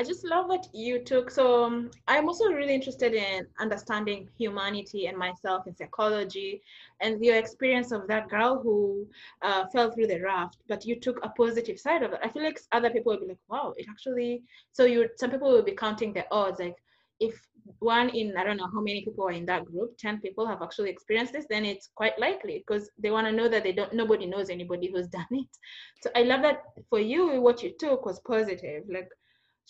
I 0.00 0.02
just 0.02 0.24
love 0.24 0.48
what 0.48 0.66
you 0.72 1.04
took. 1.04 1.30
So 1.30 1.62
um, 1.64 1.90
I'm 2.08 2.26
also 2.26 2.46
really 2.46 2.74
interested 2.74 3.12
in 3.12 3.46
understanding 3.60 4.30
humanity 4.38 5.08
and 5.08 5.18
myself 5.18 5.66
in 5.66 5.76
psychology, 5.76 6.62
and 7.02 7.22
your 7.22 7.36
experience 7.36 7.92
of 7.92 8.08
that 8.08 8.30
girl 8.30 8.62
who 8.62 9.06
uh, 9.42 9.66
fell 9.66 9.90
through 9.90 10.06
the 10.06 10.22
raft, 10.22 10.56
but 10.68 10.86
you 10.86 10.98
took 10.98 11.22
a 11.22 11.28
positive 11.28 11.78
side 11.78 12.02
of 12.02 12.14
it. 12.14 12.20
I 12.24 12.30
feel 12.30 12.42
like 12.42 12.58
other 12.72 12.88
people 12.88 13.12
will 13.12 13.20
be 13.20 13.26
like, 13.26 13.44
"Wow, 13.50 13.74
it 13.76 13.86
actually." 13.90 14.42
So 14.72 14.86
you, 14.86 15.06
some 15.18 15.30
people 15.30 15.52
will 15.52 15.62
be 15.70 15.76
counting 15.76 16.14
the 16.14 16.24
odds, 16.30 16.60
like 16.60 16.76
if 17.20 17.38
one 17.78 18.08
in 18.08 18.34
I 18.38 18.44
don't 18.44 18.56
know 18.56 18.70
how 18.72 18.80
many 18.80 19.04
people 19.04 19.26
are 19.26 19.32
in 19.32 19.44
that 19.52 19.66
group, 19.66 19.98
ten 19.98 20.18
people 20.18 20.46
have 20.46 20.62
actually 20.62 20.88
experienced 20.88 21.34
this, 21.34 21.44
then 21.50 21.66
it's 21.66 21.90
quite 21.94 22.18
likely 22.18 22.64
because 22.66 22.90
they 22.98 23.10
want 23.10 23.26
to 23.26 23.32
know 23.32 23.48
that 23.50 23.64
they 23.64 23.72
don't. 23.72 23.92
Nobody 23.92 24.24
knows 24.24 24.48
anybody 24.48 24.90
who's 24.90 25.08
done 25.18 25.26
it. 25.30 25.58
So 26.02 26.10
I 26.16 26.22
love 26.22 26.40
that 26.40 26.62
for 26.88 27.00
you, 27.00 27.38
what 27.42 27.62
you 27.62 27.74
took 27.78 28.06
was 28.06 28.18
positive, 28.20 28.84
like 28.88 29.10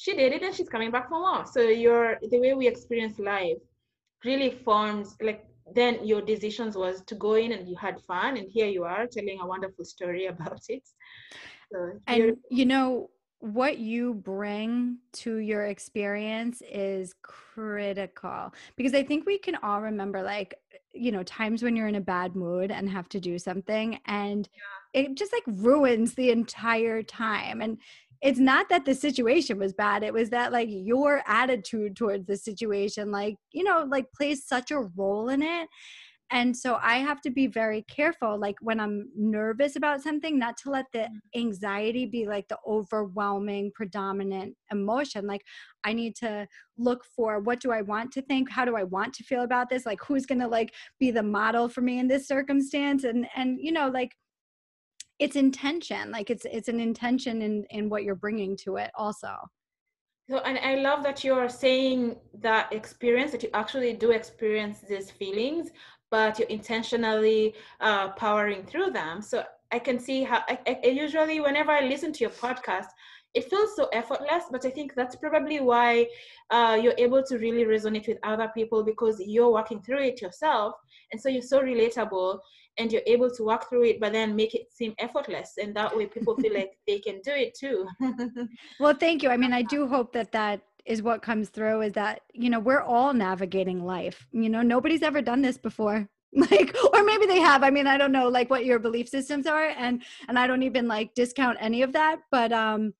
she 0.00 0.16
did 0.16 0.32
it 0.32 0.42
and 0.42 0.54
she's 0.54 0.68
coming 0.70 0.90
back 0.90 1.10
for 1.10 1.20
more. 1.20 1.44
So 1.44 1.60
your 1.60 2.18
the 2.30 2.40
way 2.40 2.54
we 2.54 2.66
experience 2.66 3.18
life 3.18 3.58
really 4.24 4.50
forms 4.50 5.14
like 5.20 5.44
then 5.74 6.04
your 6.06 6.22
decisions 6.22 6.74
was 6.74 7.02
to 7.02 7.14
go 7.14 7.34
in 7.34 7.52
and 7.52 7.68
you 7.68 7.76
had 7.76 8.00
fun 8.00 8.38
and 8.38 8.50
here 8.50 8.66
you 8.66 8.84
are 8.84 9.06
telling 9.06 9.38
a 9.40 9.46
wonderful 9.46 9.84
story 9.84 10.26
about 10.34 10.62
it. 10.70 10.88
So 11.70 12.00
and 12.06 12.38
you 12.50 12.64
know 12.64 13.10
what 13.40 13.78
you 13.78 14.14
bring 14.14 14.98
to 15.12 15.36
your 15.36 15.66
experience 15.66 16.62
is 16.70 17.14
critical 17.22 18.54
because 18.76 18.94
I 18.94 19.02
think 19.02 19.26
we 19.26 19.36
can 19.36 19.56
all 19.62 19.82
remember 19.82 20.22
like 20.22 20.54
you 20.94 21.12
know 21.12 21.22
times 21.24 21.62
when 21.62 21.76
you're 21.76 21.88
in 21.88 21.94
a 21.94 22.00
bad 22.00 22.34
mood 22.34 22.70
and 22.70 22.88
have 22.88 23.08
to 23.10 23.20
do 23.20 23.38
something 23.38 23.98
and 24.06 24.48
yeah. 24.94 25.02
it 25.02 25.14
just 25.14 25.32
like 25.32 25.44
ruins 25.46 26.14
the 26.14 26.30
entire 26.30 27.02
time 27.02 27.60
and 27.60 27.78
it's 28.22 28.38
not 28.38 28.68
that 28.68 28.84
the 28.84 28.94
situation 28.94 29.58
was 29.58 29.72
bad 29.72 30.02
it 30.02 30.12
was 30.12 30.30
that 30.30 30.52
like 30.52 30.68
your 30.70 31.22
attitude 31.26 31.96
towards 31.96 32.26
the 32.26 32.36
situation 32.36 33.10
like 33.10 33.36
you 33.52 33.64
know 33.64 33.86
like 33.88 34.06
plays 34.12 34.46
such 34.46 34.70
a 34.70 34.80
role 34.96 35.28
in 35.28 35.42
it 35.42 35.68
and 36.32 36.56
so 36.56 36.78
i 36.82 36.96
have 36.96 37.20
to 37.20 37.30
be 37.30 37.46
very 37.46 37.82
careful 37.82 38.38
like 38.38 38.56
when 38.60 38.78
i'm 38.78 39.08
nervous 39.16 39.76
about 39.76 40.02
something 40.02 40.38
not 40.38 40.56
to 40.56 40.70
let 40.70 40.86
the 40.92 41.00
mm. 41.00 41.08
anxiety 41.34 42.06
be 42.06 42.26
like 42.26 42.46
the 42.48 42.58
overwhelming 42.66 43.70
predominant 43.74 44.54
emotion 44.70 45.26
like 45.26 45.42
i 45.84 45.92
need 45.92 46.14
to 46.14 46.46
look 46.78 47.04
for 47.04 47.40
what 47.40 47.60
do 47.60 47.72
i 47.72 47.82
want 47.82 48.12
to 48.12 48.22
think 48.22 48.50
how 48.50 48.64
do 48.64 48.76
i 48.76 48.84
want 48.84 49.12
to 49.12 49.24
feel 49.24 49.42
about 49.42 49.68
this 49.68 49.86
like 49.86 50.00
who's 50.06 50.26
going 50.26 50.40
to 50.40 50.48
like 50.48 50.72
be 50.98 51.10
the 51.10 51.22
model 51.22 51.68
for 51.68 51.80
me 51.80 51.98
in 51.98 52.08
this 52.08 52.28
circumstance 52.28 53.04
and 53.04 53.26
and 53.34 53.58
you 53.60 53.72
know 53.72 53.88
like 53.88 54.12
it's 55.20 55.36
intention 55.36 56.10
like 56.10 56.30
it's 56.30 56.46
it's 56.50 56.68
an 56.68 56.80
intention 56.80 57.42
in 57.42 57.64
in 57.70 57.88
what 57.88 58.02
you're 58.02 58.14
bringing 58.26 58.56
to 58.56 58.76
it 58.76 58.90
also. 58.94 59.32
So 60.28 60.38
and 60.38 60.58
i 60.58 60.74
love 60.76 61.02
that 61.02 61.22
you're 61.24 61.48
saying 61.48 62.16
that 62.40 62.72
experience 62.72 63.32
that 63.32 63.42
you 63.42 63.50
actually 63.52 63.92
do 63.92 64.10
experience 64.10 64.80
these 64.88 65.10
feelings 65.10 65.70
but 66.10 66.40
you're 66.40 66.48
intentionally 66.48 67.54
uh, 67.80 68.08
powering 68.10 68.64
through 68.64 68.90
them. 68.90 69.22
So 69.22 69.44
i 69.72 69.78
can 69.78 69.98
see 69.98 70.22
how 70.24 70.42
I, 70.48 70.58
I, 70.66 70.86
usually 70.88 71.40
whenever 71.40 71.70
i 71.70 71.80
listen 71.80 72.12
to 72.12 72.20
your 72.20 72.30
podcast 72.30 72.90
it 73.34 73.48
feels 73.48 73.76
so 73.76 73.88
effortless 73.92 74.44
but 74.50 74.64
i 74.64 74.70
think 74.70 74.94
that's 74.94 75.16
probably 75.16 75.60
why 75.60 76.06
uh, 76.50 76.76
you're 76.82 76.98
able 76.98 77.22
to 77.22 77.38
really 77.38 77.64
resonate 77.64 78.08
with 78.08 78.18
other 78.24 78.50
people 78.54 78.82
because 78.82 79.20
you're 79.24 79.52
working 79.52 79.80
through 79.82 80.02
it 80.02 80.20
yourself 80.20 80.74
and 81.12 81.20
so 81.20 81.28
you're 81.28 81.50
so 81.54 81.60
relatable 81.60 82.38
and 82.78 82.92
you're 82.92 83.02
able 83.06 83.30
to 83.30 83.42
walk 83.42 83.68
through 83.68 83.84
it 83.84 84.00
but 84.00 84.12
then 84.12 84.34
make 84.36 84.54
it 84.54 84.72
seem 84.72 84.94
effortless. 84.98 85.52
And 85.60 85.74
that 85.76 85.94
way 85.96 86.06
people 86.06 86.36
feel 86.36 86.54
like 86.54 86.72
they 86.86 86.98
can 86.98 87.20
do 87.24 87.32
it 87.32 87.54
too. 87.58 87.86
Well 88.80 88.94
thank 88.94 89.22
you. 89.22 89.28
I 89.30 89.36
mean 89.36 89.52
i 89.52 89.62
do 89.62 89.86
hope 89.86 90.12
that 90.12 90.32
that 90.32 90.62
is 90.86 91.02
what 91.02 91.20
comes 91.22 91.50
through 91.50 91.82
is 91.82 91.92
that 91.92 92.22
you 92.32 92.48
know 92.50 92.58
we're 92.58 92.80
all 92.82 93.12
navigating 93.12 93.84
life. 93.84 94.26
You 94.32 94.48
know 94.48 94.62
nobody's 94.62 95.02
ever 95.02 95.20
done 95.22 95.42
this 95.42 95.58
before. 95.58 96.08
Like 96.32 96.74
or 96.94 97.02
maybe 97.02 97.26
they 97.26 97.40
have. 97.40 97.64
I 97.64 97.70
mean 97.70 97.88
i 97.88 97.98
don't 97.98 98.12
know 98.12 98.28
like 98.28 98.50
what 98.50 98.64
your 98.64 98.78
belief 98.78 99.08
systems 99.08 99.46
are 99.48 99.68
and 99.76 100.02
and 100.28 100.38
i 100.38 100.46
don't 100.46 100.62
even 100.62 100.86
like 100.86 101.12
discount 101.14 101.58
any 101.60 101.82
of 101.82 101.92
that 101.92 102.20
but 102.30 102.52
um 102.52 102.94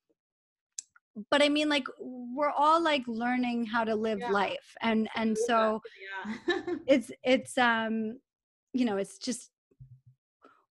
but 1.31 1.43
i 1.43 1.49
mean 1.49 1.69
like 1.69 1.85
we're 2.01 2.51
all 2.51 2.83
like 2.83 3.03
learning 3.07 3.65
how 3.67 3.85
to 3.85 3.95
live 3.95 4.19
Yeah. 4.19 4.33
life. 4.33 4.69
And 4.83 5.09
and 5.17 5.37
so 5.37 5.81
yeah. 6.07 6.75
it's 6.87 7.11
it's 7.23 7.57
um 7.59 8.19
you 8.73 8.85
know 8.85 8.97
it's 8.97 9.19
just 9.19 9.51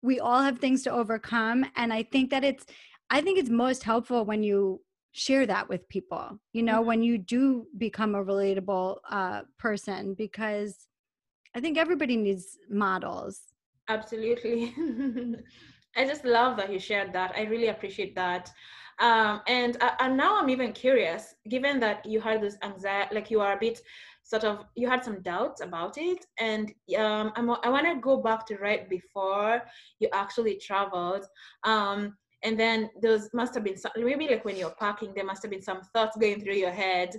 we 0.02 0.20
all 0.20 0.42
have 0.42 0.58
things 0.58 0.82
to 0.82 0.90
overcome 0.92 1.64
and 1.76 1.92
i 1.92 2.02
think 2.02 2.30
that 2.30 2.44
it's 2.44 2.64
i 3.10 3.20
think 3.20 3.38
it's 3.38 3.50
most 3.50 3.82
helpful 3.82 4.24
when 4.24 4.42
you 4.42 4.80
share 5.12 5.46
that 5.46 5.68
with 5.68 5.88
people 5.88 6.38
you 6.52 6.62
know 6.62 6.80
Mhm. 6.82 6.86
when 6.86 7.02
you 7.02 7.18
do 7.18 7.66
become 7.78 8.14
a 8.14 8.24
relatable 8.24 8.96
uh 9.10 9.42
person 9.58 10.14
because 10.14 10.86
i 11.54 11.60
think 11.60 11.76
everybody 11.78 12.16
needs 12.16 12.58
models 12.70 13.40
Absolutely. 13.88 14.74
I 15.96 16.04
just 16.04 16.24
love 16.24 16.56
that 16.58 16.70
you 16.72 16.78
shared 16.78 17.12
that. 17.14 17.32
I 17.36 17.42
really 17.44 17.68
appreciate 17.68 18.14
that. 18.16 18.52
Um, 19.00 19.40
and 19.46 19.76
uh, 19.80 19.92
and 20.00 20.16
now 20.16 20.38
I'm 20.38 20.50
even 20.50 20.72
curious, 20.72 21.34
given 21.48 21.80
that 21.80 22.04
you 22.04 22.20
had 22.20 22.42
this 22.42 22.58
anxiety, 22.62 23.14
like 23.14 23.30
you 23.30 23.40
are 23.40 23.54
a 23.54 23.58
bit 23.58 23.80
sort 24.28 24.44
of 24.44 24.66
you 24.74 24.88
had 24.88 25.04
some 25.04 25.22
doubts 25.22 25.62
about 25.62 25.96
it, 25.96 26.24
and 26.38 26.72
um, 26.96 27.32
I 27.36 27.68
want 27.70 27.86
to 27.86 28.00
go 28.00 28.18
back 28.18 28.46
to 28.46 28.56
right 28.56 28.88
before 28.88 29.62
you 30.00 30.08
actually 30.12 30.56
traveled. 30.56 31.24
Um, 31.64 32.16
and 32.44 32.60
then 32.60 32.90
those 33.02 33.28
must 33.34 33.54
have 33.54 33.64
been 33.64 33.76
some, 33.76 33.90
maybe 33.96 34.28
like 34.28 34.44
when 34.44 34.56
you're 34.56 34.78
packing, 34.78 35.12
there 35.14 35.24
must 35.24 35.42
have 35.42 35.50
been 35.50 35.62
some 35.62 35.80
thoughts 35.92 36.16
going 36.16 36.40
through 36.40 36.54
your 36.54 36.70
head 36.70 37.10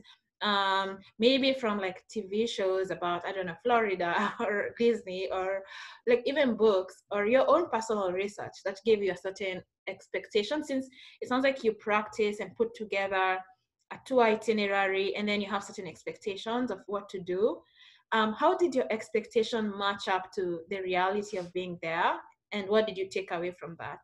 um 0.41 0.97
maybe 1.17 1.53
from 1.53 1.79
like 1.79 2.03
tv 2.07 2.47
shows 2.47 2.91
about 2.91 3.25
i 3.27 3.31
don't 3.31 3.45
know 3.45 3.55
florida 3.61 4.33
or 4.39 4.69
disney 4.79 5.27
or 5.31 5.61
like 6.07 6.21
even 6.25 6.55
books 6.55 7.03
or 7.11 7.25
your 7.25 7.49
own 7.49 7.69
personal 7.69 8.11
research 8.13 8.53
that 8.63 8.79
gave 8.85 9.03
you 9.03 9.11
a 9.11 9.17
certain 9.17 9.61
expectation 9.89 10.63
since 10.63 10.87
it 11.19 11.27
sounds 11.27 11.43
like 11.43 11.61
you 11.63 11.73
practice 11.73 12.39
and 12.39 12.55
put 12.55 12.73
together 12.73 13.37
a 13.91 13.97
tour 14.05 14.23
itinerary 14.23 15.15
and 15.15 15.27
then 15.27 15.41
you 15.41 15.47
have 15.47 15.63
certain 15.63 15.87
expectations 15.87 16.71
of 16.71 16.79
what 16.87 17.09
to 17.09 17.19
do 17.19 17.59
um, 18.11 18.33
how 18.33 18.57
did 18.57 18.73
your 18.73 18.85
expectation 18.89 19.71
match 19.77 20.07
up 20.07 20.31
to 20.33 20.61
the 20.69 20.81
reality 20.81 21.37
of 21.37 21.51
being 21.53 21.77
there 21.81 22.15
and 22.51 22.67
what 22.67 22.87
did 22.87 22.97
you 22.97 23.07
take 23.07 23.31
away 23.31 23.51
from 23.51 23.75
that 23.79 23.99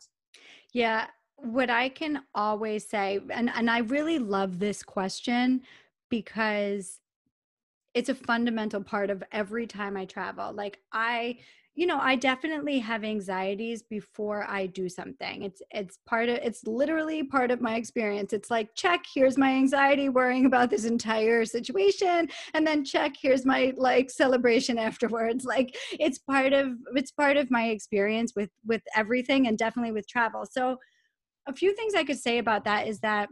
Yeah, 0.73 1.07
what 1.37 1.69
I 1.69 1.89
can 1.89 2.21
always 2.33 2.87
say, 2.87 3.19
and, 3.29 3.49
and 3.53 3.69
I 3.69 3.79
really 3.79 4.19
love 4.19 4.59
this 4.59 4.83
question 4.83 5.61
because 6.09 6.99
it's 7.93 8.09
a 8.09 8.15
fundamental 8.15 8.83
part 8.83 9.09
of 9.09 9.23
every 9.31 9.67
time 9.67 9.95
I 9.97 10.05
travel. 10.05 10.53
Like 10.53 10.79
I, 10.91 11.39
you 11.77 11.85
know, 11.85 11.99
I 11.99 12.15
definitely 12.15 12.79
have 12.79 13.03
anxieties 13.03 13.83
before 13.83 14.45
I 14.49 14.65
do 14.67 14.87
something. 14.87 15.43
It's 15.43 15.61
it's 15.71 15.99
part 16.07 16.29
of 16.29 16.37
it's 16.37 16.65
literally 16.65 17.23
part 17.23 17.51
of 17.51 17.59
my 17.59 17.75
experience. 17.75 18.31
It's 18.31 18.49
like 18.49 18.73
check, 18.75 19.03
here's 19.13 19.37
my 19.37 19.51
anxiety 19.51 20.07
worrying 20.07 20.45
about 20.45 20.69
this 20.69 20.85
entire 20.85 21.43
situation 21.43 22.29
and 22.53 22.65
then 22.65 22.85
check, 22.85 23.15
here's 23.21 23.45
my 23.45 23.73
like 23.75 24.09
celebration 24.09 24.77
afterwards. 24.89 25.43
Like 25.43 25.75
it's 25.99 26.17
part 26.17 26.53
of 26.53 26.77
it's 26.95 27.11
part 27.11 27.35
of 27.35 27.51
my 27.51 27.65
experience 27.65 28.33
with 28.37 28.51
with 28.65 28.81
everything 28.95 29.47
and 29.47 29.57
definitely 29.57 29.91
with 29.91 30.07
travel. 30.07 30.45
So 30.49 30.77
a 31.45 31.53
few 31.53 31.75
things 31.75 31.93
I 31.93 32.05
could 32.05 32.19
say 32.19 32.37
about 32.37 32.63
that 32.63 32.87
is 32.87 33.01
that 33.01 33.27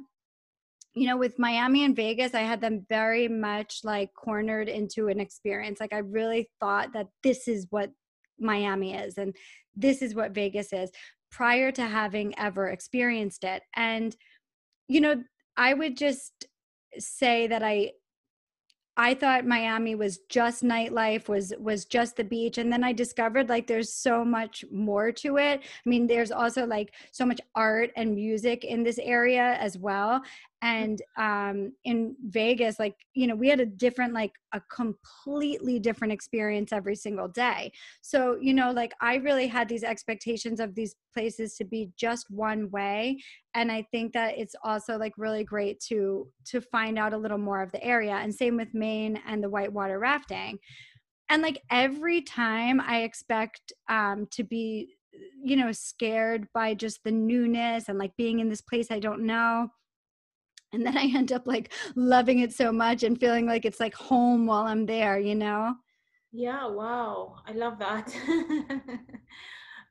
you 0.96 1.08
know 1.08 1.18
with 1.18 1.40
miami 1.40 1.84
and 1.84 1.96
vegas 1.96 2.36
i 2.36 2.42
had 2.42 2.62
them 2.62 2.86
very 2.88 3.28
much 3.28 3.80
like 3.84 4.14
cornered 4.14 4.70
into 4.70 5.08
an 5.08 5.20
experience 5.20 5.80
like 5.80 5.92
i 5.92 5.98
really 5.98 6.48
thought 6.60 6.94
that 6.94 7.08
this 7.24 7.48
is 7.48 7.66
what 7.72 7.90
miami 8.44 8.94
is 8.94 9.18
and 9.18 9.36
this 9.76 10.02
is 10.02 10.16
what 10.16 10.34
vegas 10.34 10.74
is 10.74 10.92
prior 11.32 11.72
to 11.72 11.84
having 11.84 12.38
ever 12.38 12.70
experienced 12.70 13.44
it 13.44 13.64
and 13.76 14.16
you 14.88 15.02
know 15.02 15.24
i 15.58 15.74
would 15.74 15.98
just 15.98 16.46
say 17.00 17.48
that 17.48 17.64
i 17.64 17.92
I 18.96 19.16
thought 19.16 19.48
Miami 19.48 19.96
was 19.96 20.20
just 20.30 20.64
nightlife, 20.64 21.28
was 21.28 21.52
was 21.60 21.86
just 21.86 22.16
the 22.16 22.24
beach, 22.24 22.60
and 22.60 22.72
then 22.72 22.84
I 22.84 22.94
discovered 22.94 23.50
like 23.50 23.66
there's 23.66 23.92
so 23.92 24.24
much 24.24 24.64
more 24.72 25.12
to 25.14 25.38
it. 25.38 25.62
I 25.64 25.90
mean, 25.90 26.06
there's 26.06 26.32
also 26.32 26.66
like 26.68 26.94
so 27.12 27.26
much 27.26 27.42
art 27.56 27.90
and 27.96 28.14
music 28.14 28.64
in 28.64 28.84
this 28.84 29.00
area 29.00 29.58
as 29.60 29.80
well. 29.80 30.22
And 30.64 31.02
um, 31.18 31.74
in 31.84 32.16
Vegas, 32.30 32.80
like 32.80 32.96
you 33.14 33.28
know, 33.28 33.36
we 33.36 33.50
had 33.50 33.60
a 33.60 33.66
different, 33.66 34.14
like 34.14 34.32
a 34.54 34.62
completely 34.74 35.78
different 35.78 36.14
experience 36.14 36.72
every 36.72 36.96
single 36.96 37.28
day. 37.28 37.74
So 38.02 38.38
you 38.42 38.54
know, 38.54 38.72
like 38.72 38.94
I 39.02 39.16
really 39.16 39.48
had 39.48 39.68
these 39.68 39.84
expectations 39.84 40.62
of 40.62 40.74
these 40.74 40.96
places 41.14 41.56
to 41.58 41.66
be 41.66 41.92
just 41.98 42.32
one 42.32 42.72
way, 42.72 43.20
and 43.54 43.72
i 43.72 43.86
think 43.92 44.14
that 44.14 44.38
it's 44.38 44.56
also 44.64 44.98
like 44.98 45.14
really 45.18 45.44
great 45.44 45.82
to 45.82 46.28
to 46.46 46.62
find 46.62 46.98
out 46.98 47.14
a 47.14 47.18
little 47.18 47.38
more 47.38 47.62
of 47.62 47.72
the 47.74 47.84
area. 47.84 48.14
And 48.14 48.34
same 48.34 48.56
with 48.56 48.74
maine 48.74 49.20
and 49.28 49.44
the 49.44 49.50
whitewater 49.50 50.00
rafting. 50.00 50.60
And 51.28 51.42
like 51.42 51.62
every 51.70 52.22
time 52.22 52.80
i 52.80 53.02
expect 53.02 53.74
um 53.90 54.28
to 54.32 54.44
be 54.44 54.96
you 55.44 55.56
know 55.58 55.72
scared 55.72 56.48
by 56.54 56.74
just 56.74 57.04
the 57.04 57.12
newness 57.12 57.90
and 57.90 58.00
like 58.00 58.16
being 58.18 58.40
in 58.40 58.50
this 58.50 58.62
place 58.62 58.88
i 58.92 59.00
don't 59.00 59.22
know 59.22 59.70
and 60.74 60.86
then 60.86 60.98
i 60.98 61.04
end 61.16 61.32
up 61.32 61.48
like 61.48 61.72
loving 61.96 62.40
it 62.40 62.54
so 62.54 62.72
much 62.72 63.04
and 63.04 63.20
feeling 63.20 63.46
like 63.46 63.66
it's 63.66 63.80
like 63.80 63.94
home 63.94 64.46
while 64.46 64.64
i'm 64.64 64.86
there 64.86 65.20
you 65.20 65.36
know 65.36 65.74
Yeah, 66.32 66.68
wow. 66.68 67.36
I 67.48 67.52
love 67.54 67.80
that. 67.80 68.14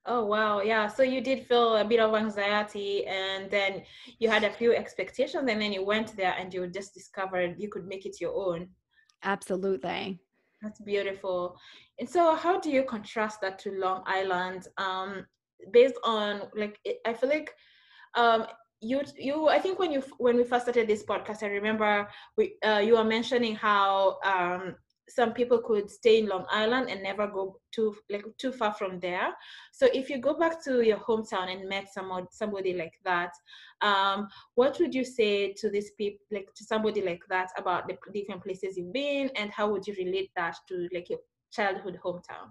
Oh, 0.04 0.24
wow. 0.26 0.60
Yeah. 0.62 0.88
So 0.88 1.04
you 1.04 1.20
did 1.20 1.46
feel 1.46 1.76
a 1.76 1.84
bit 1.84 2.00
of 2.00 2.12
anxiety 2.14 3.06
and 3.06 3.48
then 3.50 3.84
you 4.18 4.28
had 4.28 4.42
a 4.42 4.50
few 4.52 4.74
expectations 4.74 5.48
and 5.48 5.60
then 5.62 5.72
you 5.72 5.84
went 5.84 6.16
there 6.16 6.34
and 6.38 6.52
you 6.52 6.66
just 6.66 6.92
discovered 6.92 7.54
you 7.58 7.68
could 7.68 7.86
make 7.86 8.04
it 8.04 8.20
your 8.20 8.34
own. 8.34 8.68
absolutely 9.22 10.20
That's 10.60 10.80
beautiful. 10.80 11.56
And 11.98 12.08
so 12.08 12.34
how 12.36 12.60
do 12.60 12.70
you 12.70 12.84
contrast 12.84 13.40
that 13.40 13.58
to 13.60 13.72
Long 13.72 14.02
Island? 14.06 14.68
Um, 14.78 15.26
based 15.72 15.98
on 16.04 16.42
like 16.56 16.78
I 17.06 17.14
feel 17.14 17.28
like 17.30 17.54
um 18.16 18.46
you 18.82 19.00
you 19.16 19.48
I 19.48 19.58
think 19.58 19.78
when 19.78 19.92
you 19.92 20.02
when 20.18 20.36
we 20.36 20.44
first 20.44 20.64
started 20.64 20.88
this 20.88 21.04
podcast, 21.04 21.42
I 21.42 21.46
remember 21.46 22.08
we 22.36 22.56
uh, 22.66 22.78
you 22.78 22.94
were 22.94 23.04
mentioning 23.04 23.54
how 23.54 24.18
um 24.24 24.74
some 25.08 25.32
people 25.32 25.58
could 25.58 25.90
stay 25.90 26.18
in 26.18 26.26
Long 26.26 26.46
Island 26.50 26.88
and 26.88 27.02
never 27.02 27.26
go 27.26 27.58
too 27.70 27.94
like 28.10 28.24
too 28.38 28.52
far 28.52 28.72
from 28.72 28.98
there. 28.98 29.28
So 29.72 29.86
if 29.92 30.10
you 30.10 30.18
go 30.18 30.38
back 30.38 30.62
to 30.64 30.82
your 30.82 30.98
hometown 30.98 31.52
and 31.52 31.68
met 31.68 31.92
someone 31.92 32.26
somebody 32.30 32.74
like 32.74 32.94
that, 33.04 33.32
um, 33.82 34.28
what 34.54 34.78
would 34.80 34.94
you 34.94 35.04
say 35.04 35.52
to 35.54 35.70
these 35.70 35.90
people 35.92 36.24
like 36.30 36.48
to 36.56 36.64
somebody 36.64 37.02
like 37.02 37.22
that 37.28 37.50
about 37.56 37.88
the 37.88 37.96
different 38.12 38.42
places 38.42 38.76
you've 38.76 38.92
been 38.92 39.30
and 39.36 39.50
how 39.50 39.70
would 39.70 39.86
you 39.86 39.94
relate 39.98 40.30
that 40.36 40.56
to 40.68 40.88
like 40.92 41.08
your 41.08 41.20
childhood 41.52 41.98
hometown? 42.04 42.50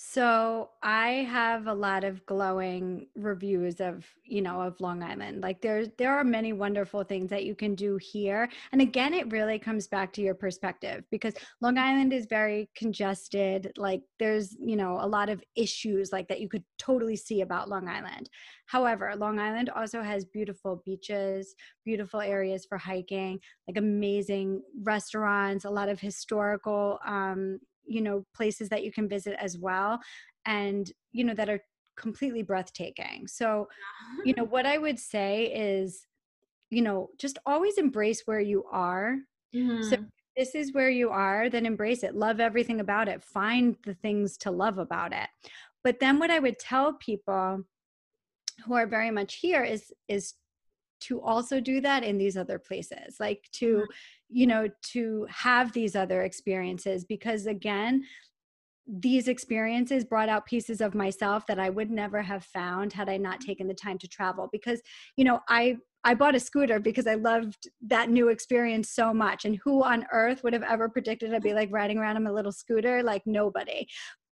So 0.00 0.70
I 0.80 1.26
have 1.28 1.66
a 1.66 1.74
lot 1.74 2.04
of 2.04 2.24
glowing 2.24 3.08
reviews 3.16 3.80
of, 3.80 4.06
you 4.24 4.40
know, 4.40 4.60
of 4.60 4.80
Long 4.80 5.02
Island. 5.02 5.42
Like 5.42 5.60
there 5.60 5.86
there 5.98 6.16
are 6.16 6.22
many 6.22 6.52
wonderful 6.52 7.02
things 7.02 7.30
that 7.30 7.44
you 7.44 7.56
can 7.56 7.74
do 7.74 7.96
here. 7.96 8.48
And 8.70 8.80
again, 8.80 9.12
it 9.12 9.32
really 9.32 9.58
comes 9.58 9.88
back 9.88 10.12
to 10.12 10.22
your 10.22 10.36
perspective 10.36 11.02
because 11.10 11.34
Long 11.60 11.78
Island 11.78 12.12
is 12.12 12.26
very 12.26 12.70
congested. 12.76 13.72
Like 13.76 14.02
there's, 14.20 14.56
you 14.60 14.76
know, 14.76 14.98
a 15.00 15.08
lot 15.08 15.30
of 15.30 15.42
issues 15.56 16.12
like 16.12 16.28
that 16.28 16.40
you 16.40 16.48
could 16.48 16.62
totally 16.78 17.16
see 17.16 17.40
about 17.40 17.68
Long 17.68 17.88
Island. 17.88 18.30
However, 18.66 19.16
Long 19.16 19.40
Island 19.40 19.68
also 19.68 20.00
has 20.00 20.24
beautiful 20.24 20.80
beaches, 20.86 21.56
beautiful 21.84 22.20
areas 22.20 22.64
for 22.64 22.78
hiking, 22.78 23.40
like 23.66 23.76
amazing 23.76 24.62
restaurants, 24.80 25.64
a 25.64 25.70
lot 25.70 25.88
of 25.88 25.98
historical 25.98 27.00
um 27.04 27.58
you 27.88 28.00
know 28.00 28.24
places 28.34 28.68
that 28.68 28.84
you 28.84 28.92
can 28.92 29.08
visit 29.08 29.34
as 29.40 29.58
well 29.58 29.98
and 30.46 30.92
you 31.12 31.24
know 31.24 31.34
that 31.34 31.48
are 31.48 31.60
completely 31.96 32.42
breathtaking. 32.42 33.26
So 33.26 33.68
you 34.24 34.34
know 34.36 34.44
what 34.44 34.66
i 34.66 34.78
would 34.78 34.98
say 34.98 35.46
is 35.46 36.06
you 36.70 36.82
know 36.82 37.10
just 37.18 37.38
always 37.46 37.78
embrace 37.78 38.22
where 38.24 38.40
you 38.40 38.64
are. 38.70 39.16
So 39.52 39.96
Mhm. 39.96 40.10
this 40.36 40.54
is 40.54 40.72
where 40.72 40.90
you 40.90 41.10
are 41.10 41.50
then 41.50 41.66
embrace 41.66 42.02
it. 42.04 42.14
Love 42.14 42.40
everything 42.40 42.80
about 42.80 43.08
it. 43.08 43.22
Find 43.24 43.76
the 43.84 43.94
things 43.94 44.36
to 44.38 44.50
love 44.50 44.78
about 44.78 45.12
it. 45.12 45.28
But 45.84 46.00
then 46.00 46.18
what 46.18 46.30
i 46.30 46.38
would 46.38 46.58
tell 46.58 46.94
people 46.94 47.64
who 48.64 48.74
are 48.74 48.86
very 48.86 49.10
much 49.10 49.36
here 49.36 49.64
is 49.64 49.92
is 50.08 50.34
to 51.00 51.20
also 51.20 51.60
do 51.60 51.80
that 51.80 52.04
in 52.04 52.18
these 52.18 52.36
other 52.36 52.58
places 52.58 53.16
like 53.20 53.48
to 53.52 53.76
mm-hmm. 53.76 53.84
you 54.28 54.46
know 54.46 54.68
to 54.82 55.26
have 55.30 55.72
these 55.72 55.94
other 55.94 56.22
experiences 56.22 57.04
because 57.04 57.46
again 57.46 58.02
these 58.88 59.28
experiences 59.28 60.04
brought 60.04 60.30
out 60.30 60.46
pieces 60.46 60.80
of 60.80 60.94
myself 60.94 61.46
that 61.46 61.58
I 61.58 61.68
would 61.68 61.90
never 61.90 62.22
have 62.22 62.42
found 62.44 62.92
had 62.92 63.08
I 63.08 63.18
not 63.18 63.40
mm-hmm. 63.40 63.48
taken 63.48 63.68
the 63.68 63.74
time 63.74 63.98
to 63.98 64.08
travel 64.08 64.48
because 64.50 64.80
you 65.16 65.24
know 65.24 65.40
I 65.48 65.76
I 66.04 66.14
bought 66.14 66.36
a 66.36 66.40
scooter 66.40 66.78
because 66.78 67.06
I 67.06 67.14
loved 67.14 67.68
that 67.86 68.08
new 68.08 68.28
experience 68.28 68.90
so 68.90 69.12
much 69.12 69.44
and 69.44 69.58
who 69.62 69.82
on 69.82 70.06
earth 70.12 70.42
would 70.42 70.52
have 70.52 70.62
ever 70.62 70.88
predicted 70.88 71.34
I'd 71.34 71.42
be 71.42 71.52
like 71.52 71.70
riding 71.72 71.98
around 71.98 72.16
on 72.16 72.26
a 72.26 72.32
little 72.32 72.52
scooter? 72.52 73.02
Like 73.02 73.22
nobody 73.26 73.86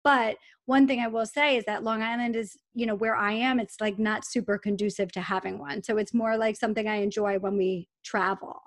but 0.06 0.38
one 0.66 0.86
thing 0.88 1.00
I 1.00 1.08
will 1.08 1.26
say 1.26 1.58
is 1.58 1.66
that 1.66 1.84
Long 1.84 2.04
Island 2.04 2.36
is, 2.36 2.56
you 2.76 2.86
know, 2.86 2.94
where 2.94 3.16
I 3.16 3.34
am, 3.34 3.60
it's 3.60 3.82
like 3.82 3.98
not 3.98 4.24
super 4.24 4.60
conducive 4.60 5.12
to 5.14 5.22
having 5.22 5.58
one. 5.58 5.82
So 5.82 5.98
it's 5.98 6.14
more 6.14 6.38
like 6.38 6.56
something 6.56 6.88
I 6.88 6.98
enjoy 6.98 7.40
when 7.40 7.58
we 7.58 7.90
travel. 8.04 8.62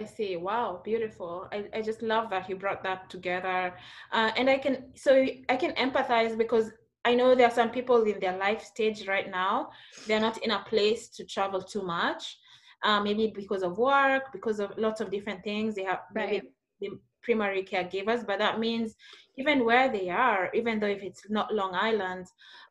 I 0.00 0.04
see. 0.06 0.36
Wow, 0.36 0.80
beautiful. 0.82 1.46
I, 1.52 1.66
I 1.74 1.82
just 1.82 2.00
love 2.00 2.30
that 2.30 2.48
you 2.48 2.56
brought 2.56 2.82
that 2.84 3.10
together. 3.10 3.74
Uh, 4.12 4.30
and 4.34 4.48
I 4.48 4.56
can, 4.56 4.86
so 4.94 5.26
I 5.50 5.56
can 5.56 5.72
empathize 5.72 6.38
because 6.38 6.70
I 7.04 7.14
know 7.14 7.34
there 7.34 7.48
are 7.48 7.54
some 7.54 7.70
people 7.70 8.02
in 8.04 8.18
their 8.18 8.38
life 8.38 8.64
stage 8.64 9.06
right 9.06 9.30
now, 9.30 9.70
they're 10.06 10.20
not 10.20 10.38
in 10.38 10.52
a 10.52 10.64
place 10.66 11.08
to 11.10 11.26
travel 11.26 11.60
too 11.60 11.82
much. 11.82 12.38
Uh, 12.82 13.00
maybe 13.00 13.30
because 13.34 13.62
of 13.62 13.76
work, 13.78 14.32
because 14.32 14.58
of 14.58 14.72
lots 14.76 15.00
of 15.00 15.10
different 15.10 15.44
things. 15.44 15.74
They 15.74 15.84
have 15.84 16.00
right. 16.14 16.42
maybe 16.80 16.96
primary 17.22 17.62
caregivers, 17.62 18.26
but 18.26 18.38
that 18.38 18.58
means 18.58 18.94
even 19.38 19.64
where 19.64 19.90
they 19.90 20.10
are, 20.10 20.50
even 20.54 20.78
though 20.78 20.86
if 20.86 21.02
it's 21.02 21.22
not 21.30 21.54
Long 21.54 21.74
Island, 21.74 22.26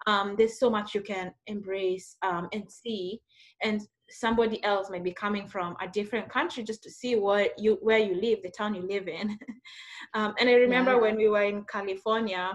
um, 0.08 0.36
there's 0.38 0.60
so 0.60 0.70
much 0.70 0.94
you 0.94 1.02
can 1.02 1.34
embrace 1.48 2.18
um, 2.22 2.48
and 2.54 2.70
see. 2.70 3.22
And 3.64 3.82
somebody 4.10 4.64
else 4.64 4.90
might 4.90 5.04
be 5.04 5.14
coming 5.14 5.48
from 5.48 5.76
a 5.82 5.88
different 5.88 6.30
country 6.30 6.64
just 6.64 6.84
to 6.84 6.92
see 6.92 7.16
what 7.16 7.58
you 7.58 7.78
where 7.82 7.98
you 7.98 8.16
live, 8.16 8.42
the 8.44 8.52
town 8.52 8.76
you 8.76 8.82
live 8.82 9.08
in. 9.08 9.38
um, 10.14 10.34
and 10.40 10.50
I 10.50 10.54
remember 10.54 10.92
yeah. 10.92 11.00
when 11.00 11.16
we 11.18 11.30
were 11.30 11.44
in 11.44 11.64
California, 11.66 12.52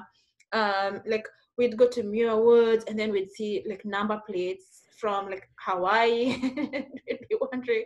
um, 0.52 1.00
like 1.06 1.26
we'd 1.58 1.76
go 1.76 1.88
to 1.88 2.02
Muir 2.02 2.36
Woods 2.36 2.84
and 2.86 2.98
then 2.98 3.10
we'd 3.10 3.30
see 3.30 3.64
like 3.68 3.84
number 3.84 4.20
plates 4.28 4.82
from 4.98 5.30
like 5.30 5.48
Hawaii. 5.60 6.36
we'd 6.42 7.26
be 7.28 7.36
wondering, 7.52 7.84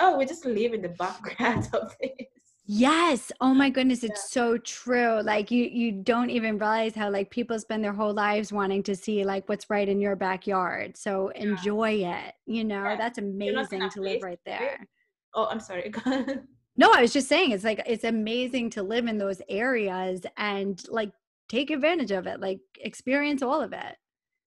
oh, 0.00 0.18
we 0.18 0.26
just 0.26 0.44
live 0.44 0.74
in 0.74 0.82
the 0.82 0.88
background 0.98 1.68
of 1.72 1.94
this. 2.00 2.26
Yes. 2.64 3.32
Oh 3.40 3.52
my 3.52 3.70
goodness, 3.70 4.04
it's 4.04 4.22
yeah. 4.36 4.42
so 4.42 4.58
true. 4.58 5.20
Like 5.22 5.50
you 5.50 5.64
you 5.64 5.90
don't 5.90 6.30
even 6.30 6.58
realize 6.58 6.94
how 6.94 7.10
like 7.10 7.30
people 7.30 7.58
spend 7.58 7.82
their 7.82 7.92
whole 7.92 8.14
lives 8.14 8.52
wanting 8.52 8.84
to 8.84 8.94
see 8.94 9.24
like 9.24 9.48
what's 9.48 9.68
right 9.68 9.88
in 9.88 10.00
your 10.00 10.14
backyard. 10.14 10.96
So 10.96 11.32
yeah. 11.34 11.42
enjoy 11.42 12.04
it. 12.04 12.34
You 12.46 12.64
know, 12.64 12.84
yeah. 12.84 12.96
that's 12.96 13.18
amazing 13.18 13.90
to 13.90 14.00
live 14.00 14.22
right 14.22 14.40
there. 14.46 14.86
Oh, 15.34 15.46
I'm 15.50 15.60
sorry. 15.60 15.92
no, 16.76 16.92
I 16.92 17.00
was 17.00 17.12
just 17.12 17.28
saying 17.28 17.50
it's 17.50 17.64
like 17.64 17.82
it's 17.84 18.04
amazing 18.04 18.70
to 18.70 18.82
live 18.82 19.06
in 19.06 19.18
those 19.18 19.42
areas 19.48 20.22
and 20.36 20.80
like 20.88 21.10
take 21.48 21.70
advantage 21.70 22.12
of 22.12 22.26
it, 22.26 22.40
like 22.40 22.60
experience 22.80 23.42
all 23.42 23.60
of 23.60 23.72
it. 23.72 23.96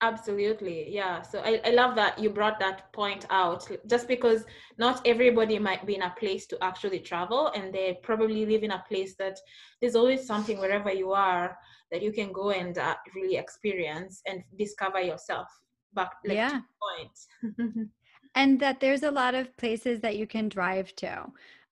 Absolutely. 0.05 0.93
Yeah. 0.93 1.23
So 1.23 1.39
I, 1.39 1.59
I 1.65 1.71
love 1.71 1.95
that 1.95 2.19
you 2.19 2.29
brought 2.29 2.59
that 2.59 2.93
point 2.93 3.25
out 3.31 3.67
just 3.87 4.07
because 4.07 4.45
not 4.77 5.01
everybody 5.03 5.57
might 5.57 5.87
be 5.87 5.95
in 5.95 6.03
a 6.03 6.13
place 6.19 6.45
to 6.47 6.63
actually 6.63 6.99
travel 6.99 7.47
and 7.55 7.73
they 7.73 7.97
probably 8.03 8.45
live 8.45 8.61
in 8.61 8.71
a 8.71 8.83
place 8.87 9.15
that 9.17 9.39
there's 9.81 9.95
always 9.95 10.27
something 10.27 10.59
wherever 10.59 10.93
you 10.93 11.11
are 11.11 11.57
that 11.91 12.03
you 12.03 12.11
can 12.11 12.31
go 12.31 12.51
and 12.51 12.77
uh, 12.77 12.95
really 13.15 13.37
experience 13.37 14.21
and 14.27 14.43
discover 14.59 15.01
yourself 15.01 15.47
back 15.93 16.11
like, 16.23 16.35
yeah. 16.35 16.59
point. 16.83 17.89
and 18.35 18.59
that 18.59 18.79
there's 18.79 19.03
a 19.03 19.11
lot 19.11 19.33
of 19.33 19.57
places 19.57 20.01
that 20.01 20.17
you 20.17 20.27
can 20.27 20.49
drive 20.49 20.95
to 20.97 21.25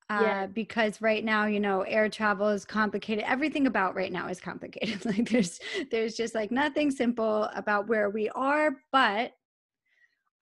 uh, 0.10 0.20
yeah. 0.22 0.48
because 0.48 1.02
right 1.02 1.24
now 1.24 1.46
you 1.46 1.60
know 1.60 1.82
air 1.82 2.10
travel 2.10 2.50
is 2.50 2.66
complicated. 2.66 3.24
Everything 3.28 3.68
about 3.68 3.96
right 3.96 4.12
now 4.12 4.28
is 4.30 4.40
complicated. 4.40 5.06
Like 5.06 5.30
there's 5.30 5.60
there's 5.92 6.16
just 6.16 6.34
like 6.36 6.52
nothing 6.52 6.92
simple 6.92 7.50
about 7.56 7.88
where 7.88 8.10
we 8.10 8.30
are 8.30 8.78
but 8.92 9.32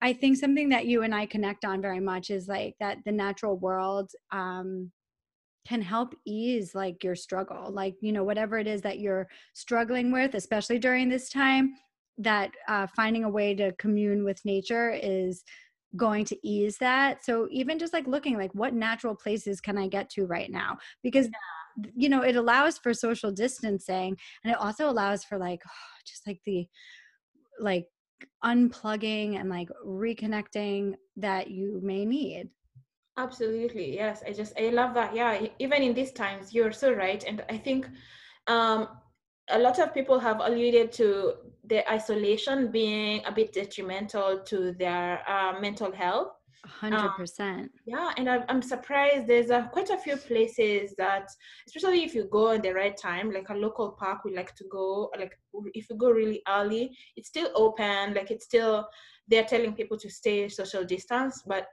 i 0.00 0.12
think 0.12 0.36
something 0.36 0.68
that 0.70 0.86
you 0.86 1.02
and 1.02 1.14
i 1.14 1.26
connect 1.26 1.64
on 1.64 1.82
very 1.82 2.00
much 2.00 2.30
is 2.30 2.48
like 2.48 2.74
that 2.80 2.98
the 3.04 3.12
natural 3.12 3.56
world 3.58 4.10
um 4.30 4.90
can 5.66 5.80
help 5.80 6.14
ease 6.26 6.74
like 6.74 7.04
your 7.04 7.14
struggle. 7.14 7.70
Like 7.72 7.94
you 8.00 8.12
know 8.12 8.24
whatever 8.24 8.58
it 8.58 8.66
is 8.66 8.82
that 8.82 8.98
you're 8.98 9.28
struggling 9.54 10.10
with 10.10 10.34
especially 10.34 10.78
during 10.78 11.08
this 11.08 11.28
time 11.28 11.74
that 12.18 12.50
uh, 12.68 12.86
finding 12.94 13.24
a 13.24 13.30
way 13.30 13.54
to 13.54 13.72
commune 13.72 14.24
with 14.24 14.44
nature 14.44 14.90
is 14.90 15.42
going 15.96 16.24
to 16.26 16.46
ease 16.46 16.78
that. 16.78 17.24
So 17.24 17.48
even 17.50 17.78
just 17.78 17.92
like 17.92 18.06
looking 18.06 18.36
like 18.36 18.54
what 18.54 18.74
natural 18.74 19.14
places 19.14 19.60
can 19.60 19.78
i 19.78 19.86
get 19.88 20.08
to 20.10 20.26
right 20.26 20.50
now? 20.50 20.78
Because 21.02 21.26
yeah. 21.26 21.90
you 21.94 22.08
know 22.08 22.22
it 22.22 22.36
allows 22.36 22.78
for 22.78 22.94
social 22.94 23.30
distancing 23.30 24.16
and 24.44 24.52
it 24.52 24.58
also 24.58 24.88
allows 24.88 25.24
for 25.24 25.38
like 25.38 25.62
just 26.06 26.26
like 26.26 26.40
the 26.46 26.66
like 27.60 27.86
unplugging 28.44 29.38
and 29.38 29.48
like 29.50 29.68
reconnecting 29.86 30.94
that 31.16 31.50
you 31.50 31.80
may 31.82 32.04
need. 32.04 32.48
Absolutely 33.18 33.94
yes 33.94 34.22
i 34.26 34.32
just 34.32 34.54
i 34.58 34.70
love 34.70 34.94
that 34.94 35.14
yeah 35.14 35.46
even 35.58 35.82
in 35.82 35.92
these 35.92 36.12
times 36.12 36.54
you're 36.54 36.72
so 36.72 36.92
right 36.92 37.24
and 37.24 37.44
i 37.50 37.58
think 37.58 37.86
um 38.46 38.88
a 39.50 39.58
lot 39.58 39.78
of 39.78 39.92
people 39.92 40.18
have 40.18 40.40
alluded 40.40 40.92
to 40.92 41.34
the 41.64 41.90
isolation 41.90 42.70
being 42.70 43.22
a 43.24 43.32
bit 43.32 43.52
detrimental 43.52 44.40
to 44.40 44.72
their 44.72 45.22
uh, 45.28 45.58
mental 45.60 45.92
health. 45.92 46.32
100%. 46.80 47.40
Um, 47.40 47.70
yeah, 47.86 48.12
and 48.16 48.28
I, 48.30 48.44
am 48.48 48.62
surprised 48.62 49.26
there's 49.26 49.50
a, 49.50 49.68
quite 49.72 49.90
a 49.90 49.98
few 49.98 50.16
places 50.16 50.94
that, 50.96 51.28
especially 51.66 52.04
if 52.04 52.14
you 52.14 52.28
go 52.30 52.52
at 52.52 52.62
the 52.62 52.72
right 52.72 52.96
time, 52.96 53.32
like 53.32 53.48
a 53.48 53.54
local 53.54 53.90
park 53.90 54.24
we 54.24 54.34
like 54.36 54.54
to 54.56 54.64
go, 54.70 55.10
like 55.18 55.36
if 55.74 55.90
you 55.90 55.96
go 55.96 56.10
really 56.10 56.40
early, 56.48 56.96
it's 57.16 57.28
still 57.28 57.50
open, 57.56 58.14
like 58.14 58.30
it's 58.30 58.44
still, 58.44 58.86
they're 59.26 59.44
telling 59.44 59.72
people 59.74 59.98
to 59.98 60.08
stay 60.08 60.48
social 60.48 60.84
distance, 60.84 61.42
but 61.46 61.66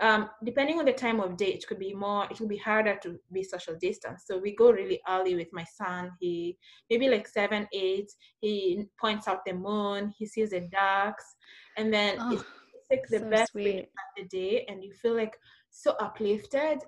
um, 0.00 0.28
depending 0.44 0.78
on 0.78 0.84
the 0.84 0.92
time 0.92 1.20
of 1.20 1.36
day, 1.36 1.52
it 1.52 1.66
could 1.66 1.78
be 1.78 1.94
more, 1.94 2.26
it 2.30 2.40
will 2.40 2.48
be 2.48 2.56
harder 2.56 2.98
to 3.02 3.16
be 3.32 3.44
social 3.44 3.76
distance. 3.80 4.24
So 4.26 4.38
we 4.38 4.56
go 4.56 4.72
really 4.72 5.00
early 5.08 5.36
with 5.36 5.48
my 5.52 5.64
son. 5.64 6.10
He 6.20 6.58
maybe 6.90 7.08
like 7.08 7.28
seven, 7.28 7.68
eight. 7.72 8.10
He 8.40 8.84
points 9.00 9.28
out 9.28 9.44
the 9.46 9.52
moon. 9.52 10.12
He 10.18 10.26
sees 10.26 10.50
the 10.50 10.68
ducks, 10.72 11.24
and 11.76 11.94
then 11.94 12.16
oh, 12.20 12.32
it's, 12.32 12.44
like 12.90 13.04
the 13.08 13.20
so 13.20 13.30
best 13.30 13.52
sweet. 13.52 13.78
of 13.78 13.84
the 14.16 14.24
day, 14.24 14.64
and 14.68 14.82
you 14.82 14.92
feel 14.92 15.14
like 15.14 15.36
so 15.70 15.92
uplifted. 16.00 16.80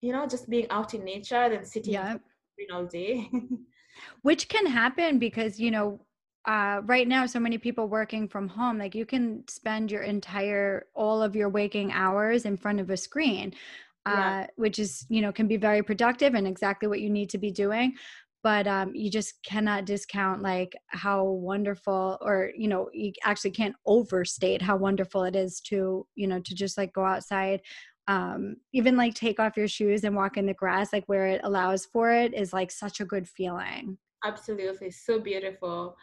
You 0.00 0.12
know, 0.12 0.26
just 0.26 0.48
being 0.48 0.66
out 0.70 0.94
in 0.94 1.04
nature 1.04 1.48
than 1.48 1.64
sitting 1.64 1.94
yeah. 1.94 2.16
all 2.72 2.86
day. 2.86 3.30
Which 4.22 4.48
can 4.48 4.66
happen 4.66 5.18
because 5.18 5.60
you 5.60 5.70
know 5.70 6.00
uh, 6.46 6.80
right 6.84 7.08
now 7.08 7.26
so 7.26 7.40
many 7.40 7.58
people 7.58 7.88
working 7.88 8.28
from 8.28 8.48
home 8.48 8.78
like 8.78 8.94
you 8.94 9.06
can 9.06 9.42
spend 9.48 9.90
your 9.90 10.02
entire 10.02 10.86
all 10.94 11.22
of 11.22 11.34
your 11.34 11.48
waking 11.48 11.92
hours 11.92 12.44
in 12.44 12.56
front 12.56 12.80
of 12.80 12.90
a 12.90 12.96
screen 12.96 13.52
yeah. 14.06 14.42
uh, 14.42 14.46
which 14.56 14.78
is 14.78 15.06
you 15.08 15.20
know 15.20 15.32
can 15.32 15.48
be 15.48 15.56
very 15.56 15.82
productive 15.82 16.34
and 16.34 16.46
exactly 16.46 16.88
what 16.88 17.00
you 17.00 17.10
need 17.10 17.30
to 17.30 17.38
be 17.38 17.50
doing 17.50 17.94
but 18.42 18.66
um, 18.66 18.94
you 18.94 19.10
just 19.10 19.42
cannot 19.42 19.86
discount 19.86 20.42
like 20.42 20.76
how 20.88 21.24
wonderful 21.24 22.18
or 22.20 22.50
you 22.56 22.68
know 22.68 22.90
you 22.92 23.12
actually 23.24 23.50
can't 23.50 23.74
overstate 23.86 24.60
how 24.60 24.76
wonderful 24.76 25.24
it 25.24 25.34
is 25.34 25.60
to 25.60 26.06
you 26.14 26.26
know 26.26 26.38
to 26.40 26.54
just 26.54 26.76
like 26.76 26.92
go 26.92 27.04
outside 27.04 27.60
um, 28.06 28.56
even 28.74 28.98
like 28.98 29.14
take 29.14 29.40
off 29.40 29.56
your 29.56 29.66
shoes 29.66 30.04
and 30.04 30.14
walk 30.14 30.36
in 30.36 30.44
the 30.44 30.52
grass 30.52 30.92
like 30.92 31.04
where 31.06 31.26
it 31.26 31.40
allows 31.42 31.86
for 31.86 32.12
it 32.12 32.34
is 32.34 32.52
like 32.52 32.70
such 32.70 33.00
a 33.00 33.04
good 33.06 33.26
feeling 33.26 33.96
Absolutely, 34.24 34.90
so 34.90 35.20
beautiful. 35.20 35.94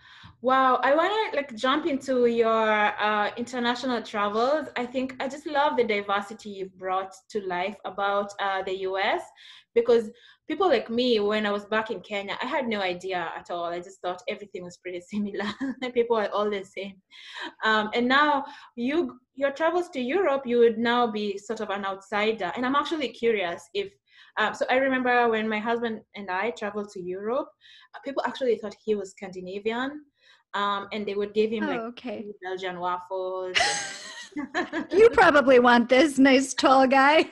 Wow, 0.41 0.79
I 0.83 0.93
want 0.93 1.11
to 1.11 1.37
like 1.37 1.55
jump 1.55 1.87
into 1.87 2.27
your 2.27 2.69
uh, 3.01 3.31
international 3.35 4.03
travels. 4.03 4.67
I 4.75 4.85
think 4.85 5.15
I 5.19 5.27
just 5.27 5.47
love 5.47 5.75
the 5.75 5.83
diversity 5.83 6.51
you've 6.51 6.77
brought 6.77 7.11
to 7.31 7.41
life 7.47 7.75
about 7.83 8.31
uh, 8.39 8.61
the 8.61 8.81
US 8.81 9.23
because 9.73 10.11
people 10.47 10.67
like 10.67 10.89
me, 10.89 11.19
when 11.19 11.47
I 11.47 11.51
was 11.51 11.65
back 11.65 11.89
in 11.89 12.01
Kenya, 12.01 12.37
I 12.41 12.45
had 12.45 12.67
no 12.67 12.79
idea 12.81 13.31
at 13.35 13.49
all. 13.49 13.65
I 13.65 13.79
just 13.79 14.01
thought 14.01 14.21
everything 14.29 14.63
was 14.63 14.77
pretty 14.77 15.01
similar. 15.11 15.49
people 15.93 16.17
are 16.17 16.29
all 16.29 16.49
the 16.49 16.63
same. 16.63 16.97
Um, 17.63 17.89
and 17.95 18.07
now 18.07 18.45
you, 18.75 19.17
your 19.33 19.51
travels 19.51 19.89
to 19.89 19.99
Europe, 19.99 20.43
you 20.45 20.59
would 20.59 20.77
now 20.77 21.09
be 21.09 21.39
sort 21.39 21.61
of 21.61 21.71
an 21.71 21.85
outsider. 21.85 22.51
And 22.55 22.65
I'm 22.65 22.75
actually 22.75 23.09
curious 23.09 23.63
if 23.73 23.91
um, 24.37 24.53
so 24.53 24.65
I 24.69 24.75
remember 24.77 25.29
when 25.29 25.47
my 25.47 25.59
husband 25.59 26.01
and 26.15 26.29
I 26.29 26.51
traveled 26.51 26.89
to 26.91 27.01
Europe, 27.01 27.49
uh, 27.95 27.99
people 28.03 28.23
actually 28.25 28.57
thought 28.57 28.75
he 28.83 28.95
was 28.95 29.11
Scandinavian, 29.11 30.05
um, 30.53 30.87
and 30.91 31.05
they 31.05 31.15
would 31.15 31.33
give 31.33 31.51
him 31.51 31.63
oh, 31.63 31.67
like 31.67 31.79
okay. 31.79 32.25
Belgian 32.43 32.79
waffles. 32.79 33.57
you 34.91 35.09
probably 35.09 35.59
want 35.59 35.89
this 35.89 36.17
nice 36.17 36.53
tall 36.53 36.87
guy. 36.87 37.29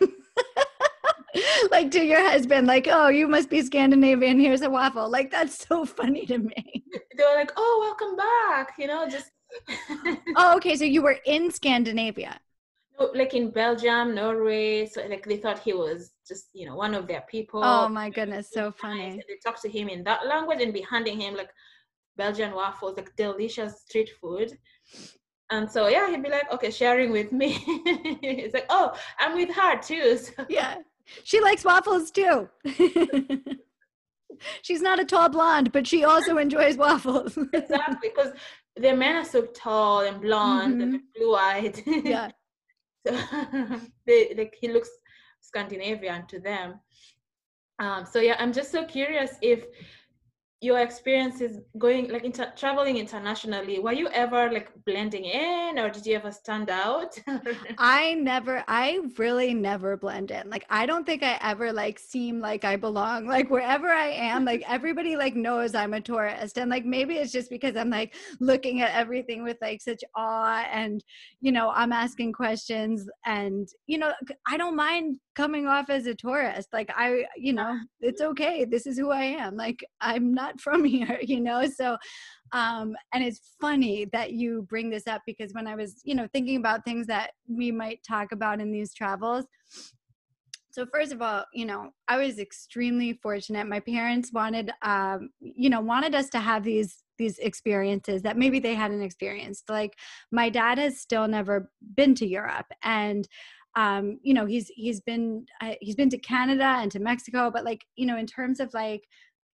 like 1.72 1.92
to 1.92 2.04
your 2.04 2.22
husband, 2.22 2.68
like, 2.68 2.88
oh, 2.90 3.08
you 3.08 3.28
must 3.28 3.50
be 3.50 3.62
Scandinavian. 3.62 4.40
Here's 4.40 4.62
a 4.62 4.70
waffle. 4.70 5.10
Like 5.10 5.32
that's 5.32 5.66
so 5.68 5.86
funny 5.86 6.26
to 6.26 6.38
me. 6.38 6.84
They 7.18 7.24
were 7.24 7.36
like, 7.36 7.52
oh, 7.56 7.80
welcome 7.82 8.18
back. 8.18 8.74
You 8.78 8.88
know, 8.88 9.08
just. 9.10 9.32
oh, 10.36 10.56
okay. 10.58 10.76
So 10.76 10.86
you 10.86 11.02
were 11.02 11.18
in 11.26 11.52
Scandinavia 11.52 12.40
like 13.14 13.34
in 13.34 13.52
Belgium, 13.52 14.16
Norway. 14.16 14.86
So 14.86 15.02
like 15.08 15.26
they 15.26 15.38
thought 15.38 15.60
he 15.60 15.74
was 15.74 16.12
just 16.28 16.50
you 16.54 16.66
know 16.66 16.76
one 16.76 16.94
of 16.94 17.08
their 17.08 17.24
people. 17.30 17.64
Oh 17.64 17.88
my 17.88 18.10
goodness, 18.10 18.50
so 18.52 18.72
funny. 18.72 19.22
they 19.28 19.38
talk 19.44 19.62
to 19.62 19.70
him 19.70 19.90
in 19.90 20.04
that 20.04 20.26
language 20.28 20.62
and 20.62 20.74
be 20.74 20.86
handing 20.90 21.20
him 21.20 21.36
like 21.36 21.50
Belgian 22.18 22.54
waffles, 22.54 22.98
like 22.98 23.16
delicious 23.16 23.82
street 23.82 24.10
food. 24.22 24.58
And 25.50 25.70
so 25.72 25.88
yeah, 25.88 26.10
he'd 26.10 26.22
be 26.22 26.30
like, 26.30 26.52
okay, 26.52 26.70
sharing 26.70 27.12
with 27.12 27.32
me. 27.32 27.54
He's 28.22 28.54
like, 28.54 28.68
oh, 28.70 28.94
I'm 29.18 29.36
with 29.36 29.50
her 29.56 29.80
too. 29.82 30.18
So. 30.38 30.46
Yeah, 30.48 30.76
she 31.24 31.40
likes 31.42 31.66
waffles 31.66 32.12
too. 32.12 32.50
she's 34.62 34.82
not 34.82 35.00
a 35.00 35.06
tall 35.06 35.30
blonde, 35.30 35.72
but 35.72 35.88
she 35.88 36.04
also 36.04 36.38
enjoys 36.38 36.78
waffles. 36.78 37.38
exactly, 37.54 38.10
because 38.10 38.34
the 38.76 38.94
men 38.96 39.16
are 39.16 39.26
so 39.26 39.42
tall 39.48 40.02
and 40.02 40.22
blonde 40.22 40.82
mm-hmm. 40.82 40.94
and 40.96 41.02
blue 41.16 41.36
eyed. 41.36 41.82
Yeah. 41.86 42.30
they 44.06 44.34
like 44.38 44.56
he 44.60 44.68
looks 44.70 44.90
Scandinavian 45.42 46.28
to 46.28 46.40
them. 46.40 46.80
Um, 47.80 48.06
so 48.06 48.20
yeah, 48.20 48.36
I'm 48.40 48.52
just 48.52 48.72
so 48.72 48.86
curious 48.86 49.36
if 49.42 49.64
your 50.62 50.80
experiences 50.80 51.62
going 51.78 52.10
like 52.10 52.26
inter- 52.26 52.52
traveling 52.58 52.98
internationally 52.98 53.80
were 53.80 53.94
you 53.94 54.10
ever 54.10 54.52
like 54.52 54.72
blending 54.86 55.24
in 55.24 55.80
or 55.80 55.90
did 55.90 56.06
you 56.06 56.16
ever 56.16 56.34
stand 56.34 56.70
out? 56.70 57.18
I 57.78 58.16
never 58.16 58.64
i 58.68 59.00
really 59.18 59.54
never 59.54 59.96
blend 59.96 60.32
in. 60.32 60.50
Like 60.50 60.66
i 60.70 60.86
don't 60.86 61.06
think 61.06 61.24
i 61.24 61.40
ever 61.42 61.72
like 61.72 61.98
seem 61.98 62.42
like 62.42 62.66
i 62.66 62.76
belong. 62.76 63.26
Like 63.26 63.50
wherever 63.50 63.88
i 63.88 64.08
am 64.08 64.44
like 64.44 64.64
everybody 64.68 65.16
like 65.16 65.36
knows 65.36 65.76
i'm 65.76 65.94
a 65.94 66.02
tourist. 66.02 66.58
And 66.58 66.70
like 66.70 66.84
maybe 66.84 67.16
it's 67.16 67.32
just 67.32 67.50
because 67.50 67.78
i'm 67.78 67.90
like 67.90 68.16
looking 68.42 68.82
at 68.82 68.92
everything 68.94 69.44
with 69.44 69.58
like 69.62 69.82
such 69.82 70.04
awe 70.16 70.66
and 70.72 71.02
you 71.40 71.54
know 71.54 71.72
i'm 71.74 71.94
asking 71.94 72.34
questions 72.34 73.08
and 73.26 73.70
you 73.88 73.98
know 73.98 74.12
i 74.48 74.58
don't 74.58 74.76
mind 74.76 75.18
coming 75.36 75.68
off 75.68 75.90
as 75.90 76.06
a 76.06 76.16
tourist 76.16 76.70
like 76.74 76.90
i 76.96 77.24
you 77.38 77.54
know 77.54 77.78
it's 78.02 78.22
okay 78.22 78.66
this 78.66 78.86
is 78.86 78.98
who 78.98 79.12
i 79.12 79.24
am 79.24 79.56
like 79.56 79.80
i'm 80.02 80.34
not 80.34 80.60
from 80.60 80.84
here 80.96 81.20
you 81.22 81.40
know 81.40 81.66
so 81.68 81.98
um 82.52 82.96
and 83.14 83.24
it's 83.24 83.42
funny 83.62 84.06
that 84.12 84.34
you 84.34 84.66
bring 84.70 84.90
this 84.90 85.08
up 85.08 85.22
because 85.26 85.54
when 85.54 85.68
i 85.68 85.76
was 85.76 86.02
you 86.04 86.16
know 86.16 86.28
thinking 86.34 86.58
about 86.58 86.84
things 86.84 87.08
that 87.08 87.32
we 87.48 87.72
might 87.72 88.00
talk 88.08 88.32
about 88.32 88.60
in 88.60 88.72
these 88.72 88.94
travels 88.94 89.46
so 90.72 90.86
first 90.92 91.12
of 91.12 91.22
all 91.22 91.44
you 91.54 91.66
know 91.66 91.92
i 92.08 92.18
was 92.18 92.40
extremely 92.40 93.14
fortunate. 93.22 93.68
My 93.68 93.80
parents 93.80 94.32
wanted 94.34 94.72
um 94.82 95.30
you 95.40 95.70
know 95.70 95.82
wanted 95.82 96.16
us 96.16 96.30
to 96.30 96.40
have 96.40 96.64
these 96.64 97.04
these 97.18 97.38
experiences 97.40 98.22
that 98.22 98.38
maybe 98.38 98.60
they 98.60 98.76
hadn't 98.76 99.02
experienced. 99.02 99.70
Like 99.70 99.94
my 100.32 100.50
dad 100.50 100.78
has 100.78 101.02
still 101.02 101.28
never 101.28 101.70
been 101.96 102.16
to 102.16 102.26
europe 102.26 102.68
and 102.82 103.28
um, 103.80 104.20
you 104.24 104.34
know 104.34 104.46
he's 104.46 104.68
he's 104.76 105.00
been 105.00 105.46
uh, 105.62 105.76
he's 105.80 105.96
been 105.96 106.10
to 106.10 106.18
Canada 106.18 106.76
and 106.80 106.92
to 106.92 107.00
Mexico, 107.00 107.50
but 107.50 107.64
like 107.64 107.86
you 107.96 108.06
know 108.06 108.18
in 108.18 108.28
terms 108.28 108.60
of 108.60 108.74
like 108.74 109.04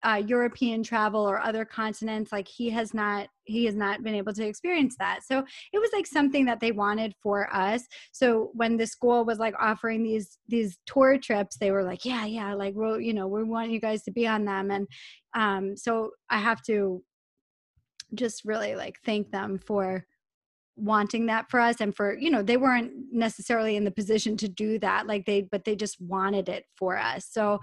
uh, 0.03 0.23
European 0.27 0.83
travel 0.83 1.21
or 1.21 1.41
other 1.41 1.65
continents, 1.67 2.33
like 2.33 2.49
he 2.49 2.71
has 2.71 2.95
not 2.95 3.29
he 3.45 3.67
has 3.67 3.75
not 3.75 4.03
been 4.03 4.15
able 4.15 4.33
to 4.33 4.47
experience 4.47 4.97
that. 4.99 5.21
So 5.27 5.45
it 5.75 5.79
was 5.79 5.91
like 5.93 6.07
something 6.07 6.47
that 6.47 6.61
they 6.61 6.73
wanted 6.73 7.15
for 7.23 7.55
us. 7.55 7.83
So 8.13 8.51
when 8.55 8.79
the 8.79 8.87
school 8.87 9.27
was 9.27 9.39
like 9.39 9.55
offering 9.61 10.03
these 10.03 10.39
these 10.49 10.79
tour 10.87 11.19
trips, 11.19 11.59
they 11.59 11.71
were 11.71 11.85
like, 11.85 12.07
yeah, 12.07 12.25
yeah, 12.25 12.55
like 12.55 12.73
we'll 12.75 13.01
you 13.01 13.13
know 13.13 13.29
we 13.29 13.43
want 13.43 13.73
you 13.73 13.81
guys 13.81 14.05
to 14.05 14.11
be 14.11 14.27
on 14.27 14.47
them, 14.47 14.71
and 14.71 14.89
um, 15.35 15.77
so 15.77 16.13
I 16.31 16.39
have 16.39 16.63
to 16.63 17.03
just 18.15 18.47
really 18.47 18.75
like 18.75 18.97
thank 19.05 19.31
them 19.31 19.59
for 19.59 20.07
wanting 20.77 21.27
that 21.27 21.51
for 21.51 21.61
us 21.61 21.77
and 21.81 21.95
for 21.95 22.19
you 22.19 22.31
know 22.31 22.43
they 22.43 22.57
weren't 22.57 22.93
necessarily 23.13 23.77
in 23.77 23.85
the 23.85 23.91
position 23.91 24.37
to 24.37 24.49
do 24.49 24.79
that 24.79 25.07
like 25.07 25.25
they 25.25 25.43
but 25.43 25.65
they 25.65 25.77
just 25.77 26.01
wanted 26.01 26.49
it 26.49 26.65
for 26.77 26.99
us. 26.99 27.27
So 27.31 27.61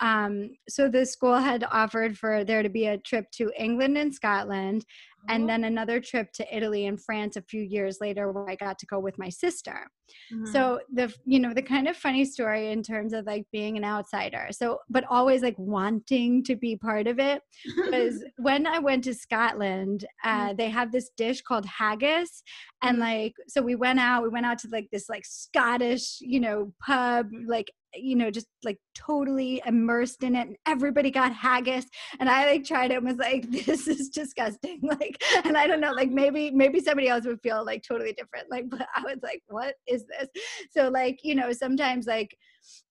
um 0.00 0.50
so 0.68 0.88
the 0.88 1.06
school 1.06 1.36
had 1.36 1.64
offered 1.70 2.18
for 2.18 2.44
there 2.44 2.62
to 2.62 2.68
be 2.68 2.86
a 2.86 2.98
trip 2.98 3.30
to 3.30 3.50
england 3.58 3.96
and 3.96 4.14
scotland 4.14 4.84
and 5.28 5.44
uh-huh. 5.44 5.46
then 5.46 5.64
another 5.64 6.00
trip 6.00 6.32
to 6.34 6.56
Italy 6.56 6.86
and 6.86 7.00
France 7.02 7.36
a 7.36 7.42
few 7.42 7.62
years 7.62 7.98
later 8.00 8.30
where 8.30 8.48
I 8.48 8.56
got 8.56 8.78
to 8.80 8.86
go 8.86 8.98
with 8.98 9.18
my 9.18 9.28
sister. 9.28 9.88
Mm-hmm. 10.32 10.52
So 10.52 10.80
the 10.92 11.12
you 11.24 11.40
know 11.40 11.52
the 11.52 11.62
kind 11.62 11.88
of 11.88 11.96
funny 11.96 12.24
story 12.24 12.70
in 12.70 12.82
terms 12.82 13.12
of 13.12 13.26
like 13.26 13.44
being 13.52 13.76
an 13.76 13.84
outsider. 13.84 14.48
So 14.52 14.78
but 14.88 15.04
always 15.10 15.42
like 15.42 15.58
wanting 15.58 16.44
to 16.44 16.56
be 16.56 16.76
part 16.76 17.06
of 17.06 17.18
it 17.18 17.42
was 17.90 18.24
when 18.38 18.66
I 18.66 18.78
went 18.78 19.04
to 19.04 19.14
Scotland, 19.14 20.06
uh, 20.24 20.48
mm-hmm. 20.48 20.56
they 20.56 20.70
have 20.70 20.92
this 20.92 21.10
dish 21.16 21.42
called 21.42 21.66
haggis 21.66 22.42
and 22.82 22.98
mm-hmm. 22.98 23.02
like 23.02 23.34
so 23.48 23.62
we 23.62 23.74
went 23.74 23.98
out 23.98 24.22
we 24.22 24.28
went 24.28 24.46
out 24.46 24.58
to 24.58 24.68
like 24.70 24.88
this 24.92 25.08
like 25.08 25.24
Scottish, 25.24 26.18
you 26.20 26.40
know, 26.40 26.72
pub 26.84 27.28
like 27.46 27.70
you 27.98 28.16
know 28.16 28.30
just 28.30 28.46
like 28.64 28.78
totally 28.94 29.62
immersed 29.66 30.22
in 30.22 30.36
it 30.36 30.48
and 30.48 30.56
everybody 30.66 31.10
got 31.10 31.32
haggis 31.32 31.86
and 32.20 32.28
i 32.28 32.46
like 32.46 32.64
tried 32.64 32.90
it 32.90 32.96
and 32.96 33.06
was 33.06 33.16
like 33.16 33.48
this 33.64 33.86
is 33.86 34.08
disgusting 34.10 34.80
like 34.82 35.15
and 35.44 35.56
I 35.56 35.66
don't 35.66 35.80
know, 35.80 35.92
like 35.92 36.10
maybe 36.10 36.50
maybe 36.50 36.80
somebody 36.80 37.08
else 37.08 37.26
would 37.26 37.40
feel 37.42 37.64
like 37.64 37.82
totally 37.86 38.12
different. 38.12 38.50
Like, 38.50 38.64
but 38.70 38.86
I 38.94 39.02
was 39.02 39.18
like, 39.22 39.42
what 39.48 39.74
is 39.86 40.04
this? 40.06 40.28
So 40.70 40.88
like, 40.88 41.20
you 41.22 41.34
know, 41.34 41.52
sometimes 41.52 42.06
like 42.06 42.36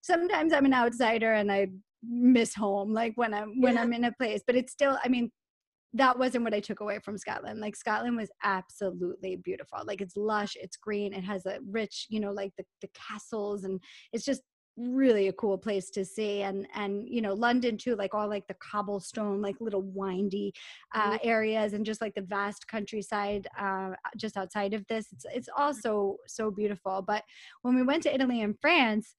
sometimes 0.01 0.53
I'm 0.53 0.65
an 0.65 0.73
outsider 0.73 1.33
and 1.33 1.51
I 1.51 1.67
miss 2.07 2.53
home 2.53 2.93
like 2.93 3.13
when 3.15 3.33
I'm 3.33 3.61
when 3.61 3.75
yeah. 3.75 3.81
I'm 3.81 3.93
in 3.93 4.05
a 4.05 4.11
place. 4.13 4.41
But 4.45 4.55
it's 4.55 4.71
still, 4.71 4.97
I 5.03 5.09
mean, 5.09 5.31
that 5.93 6.19
wasn't 6.19 6.43
what 6.43 6.53
I 6.53 6.59
took 6.59 6.81
away 6.81 6.99
from 6.99 7.17
Scotland. 7.17 7.61
Like 7.61 7.75
Scotland 7.75 8.17
was 8.17 8.29
absolutely 8.43 9.37
beautiful. 9.37 9.79
Like 9.85 10.01
it's 10.01 10.17
lush, 10.17 10.57
it's 10.59 10.75
green, 10.75 11.13
it 11.13 11.23
has 11.23 11.45
a 11.45 11.59
rich, 11.69 12.07
you 12.09 12.19
know, 12.19 12.31
like 12.31 12.51
the, 12.57 12.65
the 12.81 12.89
castles 12.93 13.63
and 13.63 13.79
it's 14.11 14.25
just 14.25 14.41
really 14.77 15.27
a 15.29 15.33
cool 15.33 15.57
place 15.57 15.89
to 15.89 16.03
see 16.03 16.41
and 16.41 16.67
and 16.75 17.07
you 17.07 17.21
know 17.21 17.33
london 17.33 17.77
too 17.77 17.95
like 17.95 18.13
all 18.13 18.27
like 18.27 18.45
the 18.47 18.55
cobblestone 18.55 19.41
like 19.41 19.55
little 19.61 19.83
windy 19.83 20.53
uh, 20.93 21.11
mm-hmm. 21.11 21.27
areas 21.27 21.73
and 21.73 21.85
just 21.85 22.01
like 22.01 22.13
the 22.13 22.21
vast 22.21 22.67
countryside 22.67 23.47
uh, 23.57 23.91
just 24.17 24.35
outside 24.35 24.73
of 24.73 24.85
this 24.87 25.07
it's 25.13 25.25
it's 25.33 25.49
also 25.55 26.17
so 26.27 26.51
beautiful 26.51 27.01
but 27.01 27.23
when 27.61 27.75
we 27.75 27.83
went 27.83 28.03
to 28.03 28.13
italy 28.13 28.41
and 28.41 28.59
france 28.59 29.15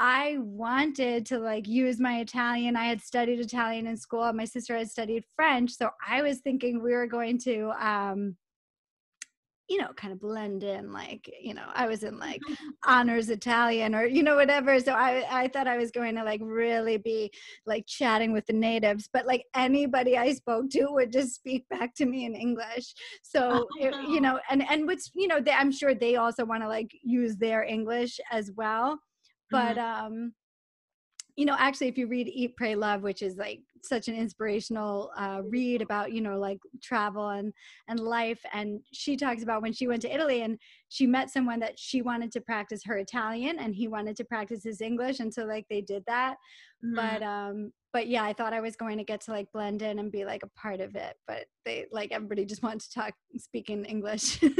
I 0.00 0.36
wanted 0.38 1.26
to 1.26 1.40
like 1.40 1.66
use 1.66 1.98
my 1.98 2.20
Italian. 2.20 2.76
I 2.76 2.84
had 2.84 3.00
studied 3.00 3.40
Italian 3.40 3.88
in 3.88 3.96
school. 3.96 4.32
My 4.32 4.44
sister 4.44 4.76
had 4.76 4.88
studied 4.88 5.24
French. 5.34 5.72
So 5.72 5.90
I 6.06 6.22
was 6.22 6.38
thinking 6.38 6.80
we 6.80 6.92
were 6.92 7.08
going 7.08 7.36
to 7.40 7.72
um 7.80 8.36
you 9.68 9.78
know, 9.78 9.92
kind 9.96 10.12
of 10.12 10.20
blend 10.20 10.64
in. 10.64 10.92
Like, 10.92 11.30
you 11.40 11.52
know, 11.54 11.66
I 11.74 11.86
was 11.86 12.02
in 12.02 12.18
like 12.18 12.40
honors 12.86 13.28
Italian 13.28 13.94
or, 13.94 14.06
you 14.06 14.22
know, 14.22 14.36
whatever. 14.36 14.80
So 14.80 14.92
I, 14.92 15.24
I 15.30 15.48
thought 15.48 15.68
I 15.68 15.76
was 15.76 15.90
going 15.90 16.14
to 16.14 16.24
like 16.24 16.40
really 16.42 16.96
be 16.96 17.30
like 17.66 17.84
chatting 17.86 18.32
with 18.32 18.46
the 18.46 18.54
natives, 18.54 19.08
but 19.12 19.26
like 19.26 19.44
anybody 19.54 20.16
I 20.16 20.32
spoke 20.32 20.70
to 20.70 20.86
would 20.90 21.12
just 21.12 21.34
speak 21.34 21.68
back 21.68 21.94
to 21.96 22.06
me 22.06 22.24
in 22.24 22.34
English. 22.34 22.94
So, 23.22 23.66
oh, 23.66 23.68
it, 23.78 23.94
you 24.08 24.20
know, 24.20 24.40
and, 24.50 24.64
and 24.68 24.86
what's, 24.86 25.10
you 25.14 25.28
know, 25.28 25.40
they, 25.40 25.52
I'm 25.52 25.72
sure 25.72 25.94
they 25.94 26.16
also 26.16 26.44
want 26.44 26.62
to 26.62 26.68
like 26.68 26.90
use 27.02 27.36
their 27.36 27.62
English 27.62 28.18
as 28.32 28.50
well. 28.56 28.98
But, 29.50 29.76
mm-hmm. 29.76 30.06
um, 30.06 30.32
you 31.38 31.44
know 31.44 31.54
actually 31.56 31.86
if 31.86 31.96
you 31.96 32.08
read 32.08 32.28
eat 32.28 32.56
pray 32.56 32.74
love 32.74 33.02
which 33.02 33.22
is 33.22 33.36
like 33.36 33.60
such 33.84 34.08
an 34.08 34.16
inspirational 34.16 35.12
uh, 35.16 35.40
read 35.48 35.80
about 35.80 36.10
you 36.10 36.20
know 36.20 36.36
like 36.36 36.58
travel 36.82 37.28
and 37.28 37.52
and 37.86 38.00
life 38.00 38.40
and 38.52 38.80
she 38.92 39.16
talks 39.16 39.44
about 39.44 39.62
when 39.62 39.72
she 39.72 39.86
went 39.86 40.02
to 40.02 40.12
italy 40.12 40.42
and 40.42 40.58
she 40.88 41.06
met 41.06 41.30
someone 41.30 41.60
that 41.60 41.78
she 41.78 42.02
wanted 42.02 42.32
to 42.32 42.40
practice 42.40 42.82
her 42.84 42.98
italian 42.98 43.56
and 43.60 43.72
he 43.72 43.86
wanted 43.86 44.16
to 44.16 44.24
practice 44.24 44.64
his 44.64 44.80
english 44.80 45.20
and 45.20 45.32
so 45.32 45.44
like 45.44 45.64
they 45.70 45.80
did 45.80 46.02
that. 46.06 46.36
Mm-hmm. 46.84 46.94
but 46.96 47.22
um 47.22 47.72
but 47.92 48.08
yeah 48.08 48.24
i 48.24 48.32
thought 48.32 48.52
i 48.52 48.60
was 48.60 48.74
going 48.74 48.98
to 48.98 49.04
get 49.04 49.20
to 49.22 49.30
like 49.30 49.46
blend 49.52 49.82
in 49.82 50.00
and 50.00 50.10
be 50.10 50.24
like 50.24 50.42
a 50.42 50.60
part 50.60 50.80
of 50.80 50.96
it 50.96 51.16
but 51.28 51.44
they 51.64 51.86
like 51.92 52.10
everybody 52.10 52.44
just 52.46 52.64
wanted 52.64 52.80
to 52.80 52.92
talk 52.92 53.14
speak 53.38 53.70
in 53.70 53.84
english. 53.84 54.40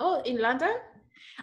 Oh 0.00 0.20
in 0.22 0.40
london? 0.40 0.74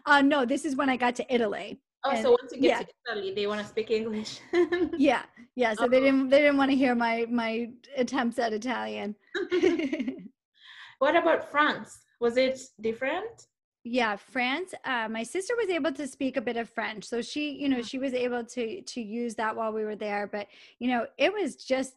Uh 0.05 0.21
no 0.21 0.43
this 0.45 0.65
is 0.65 0.75
when 0.75 0.89
i 0.89 0.97
got 0.97 1.15
to 1.15 1.33
italy 1.33 1.79
Oh, 2.03 2.11
and, 2.11 2.21
so 2.21 2.31
once 2.31 2.51
you 2.51 2.61
get 2.61 2.67
yeah. 2.67 2.79
to 2.79 2.87
Italy, 3.11 3.33
they 3.33 3.47
want 3.47 3.61
to 3.61 3.67
speak 3.67 3.91
English. 3.91 4.39
yeah, 4.97 5.23
yeah. 5.55 5.73
So 5.75 5.85
oh. 5.85 5.87
they 5.87 5.99
didn't 5.99 6.29
they 6.29 6.39
didn't 6.39 6.57
want 6.57 6.71
to 6.71 6.77
hear 6.77 6.95
my 6.95 7.25
my 7.29 7.69
attempts 7.95 8.39
at 8.39 8.53
Italian. 8.53 9.15
what 10.99 11.15
about 11.15 11.51
France? 11.51 11.99
Was 12.19 12.37
it 12.37 12.59
different? 12.79 13.47
Yeah, 13.83 14.15
France. 14.15 14.73
Uh, 14.85 15.07
my 15.09 15.23
sister 15.23 15.55
was 15.55 15.69
able 15.69 15.91
to 15.93 16.07
speak 16.07 16.37
a 16.37 16.41
bit 16.41 16.57
of 16.57 16.69
French, 16.69 17.03
so 17.05 17.21
she, 17.21 17.51
you 17.51 17.67
know, 17.67 17.79
mm. 17.79 17.87
she 17.87 17.97
was 17.99 18.13
able 18.13 18.43
to 18.45 18.81
to 18.81 19.01
use 19.01 19.35
that 19.35 19.55
while 19.55 19.71
we 19.71 19.83
were 19.83 19.95
there. 19.95 20.27
But 20.31 20.47
you 20.79 20.87
know, 20.89 21.05
it 21.17 21.31
was 21.31 21.55
just 21.55 21.93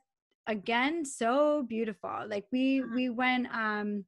again 0.46 1.04
so 1.04 1.64
beautiful. 1.66 2.26
Like 2.28 2.46
we 2.52 2.80
mm-hmm. 2.80 2.94
we 2.94 3.08
went 3.08 3.46
um 3.54 4.04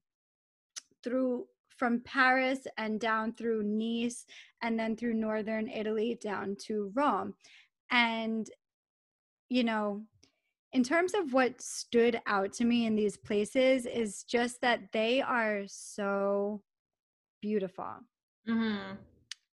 through 1.03 1.47
from 1.77 2.01
Paris 2.01 2.67
and 2.79 2.99
down 2.99 3.33
through 3.33 3.63
Nice 3.63 4.25
and 4.67 4.79
then 4.79 4.97
through 4.97 5.15
northern 5.15 5.69
Italy 5.69 6.19
down 6.21 6.57
to 6.67 6.91
Rome. 6.95 7.35
And, 7.91 8.51
you 9.49 9.63
know, 9.63 10.03
in 10.73 10.83
terms 10.83 11.15
of 11.15 11.33
what 11.33 11.63
stood 11.63 12.21
out 12.27 12.53
to 12.55 12.65
me 12.65 12.85
in 12.85 12.97
these 12.97 13.17
places 13.17 13.87
is 13.87 14.25
just 14.25 14.61
that 14.63 14.93
they 14.93 15.23
are 15.23 15.63
so 15.67 16.63
beautiful. 17.41 17.95
Mm-hmm. 18.49 18.97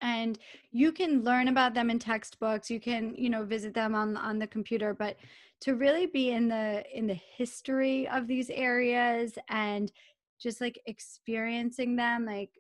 And 0.02 0.40
you 0.72 0.92
can 0.92 1.24
learn 1.24 1.48
about 1.48 1.74
them 1.74 1.90
in 1.90 1.98
textbooks. 1.98 2.70
You 2.70 2.80
can, 2.80 3.16
you 3.16 3.30
know, 3.30 3.44
visit 3.44 3.74
them 3.74 3.96
on 3.96 4.16
on 4.16 4.40
the 4.40 4.48
computer, 4.48 4.94
but 4.94 5.18
to 5.62 5.76
really 5.76 6.06
be 6.06 6.30
in 6.30 6.48
the 6.48 6.86
in 6.96 7.08
the 7.08 7.20
history 7.36 8.08
of 8.08 8.28
these 8.28 8.50
areas 8.52 9.38
and 9.50 9.92
just 10.40 10.62
like 10.62 10.80
experiencing 10.86 11.98
them 11.98 12.26
like 12.26 12.52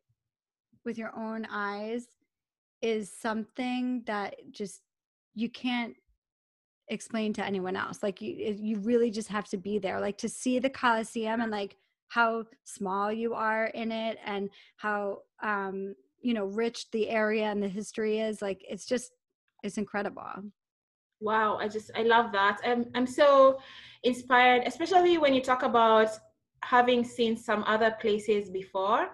with 0.84 0.97
your 0.97 1.16
own 1.16 1.47
eyes 1.50 2.08
is 2.82 3.12
something 3.12 4.04
that 4.06 4.36
just 4.52 4.82
you 5.36 5.50
can't 5.50 5.96
explain 6.90 7.32
to 7.34 7.46
anyone 7.46 7.76
else 7.76 8.02
like 8.02 8.22
you 8.22 8.56
you 8.60 8.78
really 8.80 9.12
just 9.12 9.28
have 9.28 9.48
to 9.48 9.58
be 9.58 9.78
there 9.78 10.00
like 10.00 10.18
to 10.18 10.28
see 10.28 10.58
the 10.60 10.70
coliseum 10.70 11.40
and 11.42 11.52
like 11.52 11.76
how 12.08 12.44
small 12.64 13.12
you 13.12 13.34
are 13.34 13.66
in 13.68 13.92
it 13.92 14.18
and 14.26 14.50
how 14.78 15.20
um 15.44 15.96
you 16.22 16.34
know 16.34 16.46
rich 16.46 16.90
the 16.92 17.08
area 17.10 17.46
and 17.46 17.62
the 17.62 17.68
history 17.68 18.20
is 18.20 18.42
like 18.42 18.64
it's 18.68 18.86
just 18.86 19.12
it's 19.62 19.78
incredible. 19.78 20.24
Wow 21.22 21.58
i 21.58 21.68
just 21.68 21.92
i 21.96 22.04
love 22.04 22.32
that 22.32 22.60
i'm, 22.66 22.86
I'm 22.96 23.06
so 23.06 23.60
inspired 24.04 24.64
especially 24.66 25.18
when 25.18 25.34
you 25.34 25.42
talk 25.42 25.64
about 25.64 26.10
having 26.64 27.04
seen 27.04 27.36
some 27.36 27.64
other 27.68 27.96
places 28.00 28.50
before 28.50 29.10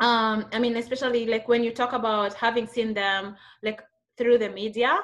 um 0.00 0.44
i 0.52 0.58
mean 0.58 0.76
especially 0.76 1.26
like 1.26 1.48
when 1.48 1.62
you 1.62 1.72
talk 1.72 1.92
about 1.92 2.34
having 2.34 2.66
seen 2.66 2.92
them 2.92 3.34
like 3.62 3.82
through 4.18 4.38
the 4.38 4.48
media 4.50 4.98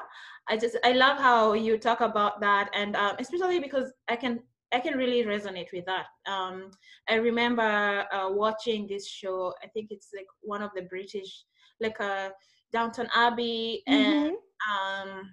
i 0.49 0.57
just 0.57 0.77
i 0.83 0.91
love 0.91 1.17
how 1.17 1.53
you 1.53 1.77
talk 1.77 2.01
about 2.01 2.39
that 2.39 2.69
and 2.73 2.95
um, 2.95 3.15
especially 3.19 3.59
because 3.59 3.91
i 4.07 4.15
can 4.15 4.39
i 4.71 4.79
can 4.79 4.97
really 4.97 5.23
resonate 5.23 5.71
with 5.73 5.85
that 5.85 6.05
um 6.27 6.69
i 7.09 7.15
remember 7.15 8.05
uh, 8.13 8.29
watching 8.29 8.87
this 8.87 9.07
show 9.07 9.53
i 9.63 9.67
think 9.67 9.87
it's 9.89 10.09
like 10.15 10.27
one 10.41 10.61
of 10.61 10.69
the 10.75 10.83
british 10.83 11.43
like 11.81 11.97
a 11.99 12.03
uh, 12.03 12.29
downton 12.71 13.07
abbey 13.15 13.83
and 13.87 14.31
mm-hmm. 14.31 15.11
um 15.11 15.31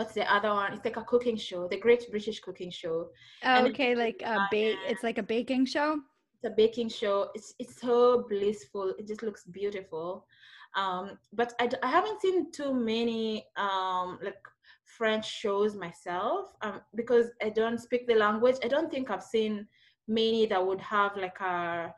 what's 0.00 0.14
the 0.14 0.32
other 0.32 0.50
one? 0.50 0.72
It's 0.72 0.84
like 0.84 0.96
a 0.96 1.02
cooking 1.02 1.36
show, 1.36 1.68
the 1.68 1.76
Great 1.76 2.10
British 2.10 2.40
Cooking 2.40 2.70
Show. 2.70 3.10
Oh, 3.44 3.66
okay, 3.66 3.94
like 3.94 4.22
a 4.24 4.48
bake. 4.50 4.78
It's 4.86 5.02
like 5.02 5.18
a 5.18 5.22
baking 5.22 5.66
show. 5.66 6.00
A 6.44 6.50
baking 6.50 6.88
show. 6.88 7.30
It's 7.34 7.54
it's 7.58 7.80
so 7.80 8.24
blissful. 8.28 8.94
It 8.98 9.06
just 9.06 9.22
looks 9.22 9.44
beautiful. 9.44 10.26
Um, 10.74 11.18
but 11.32 11.52
I, 11.60 11.68
I 11.82 11.88
haven't 11.88 12.20
seen 12.20 12.50
too 12.52 12.72
many 12.72 13.46
um 13.56 14.18
like 14.22 14.38
French 14.84 15.28
shows 15.30 15.74
myself 15.74 16.54
um 16.62 16.80
because 16.94 17.26
I 17.42 17.50
don't 17.50 17.78
speak 17.78 18.06
the 18.06 18.14
language. 18.14 18.56
I 18.64 18.68
don't 18.68 18.90
think 18.90 19.10
I've 19.10 19.22
seen 19.22 19.66
many 20.08 20.46
that 20.46 20.66
would 20.66 20.80
have 20.80 21.16
like 21.16 21.40
a 21.40 21.94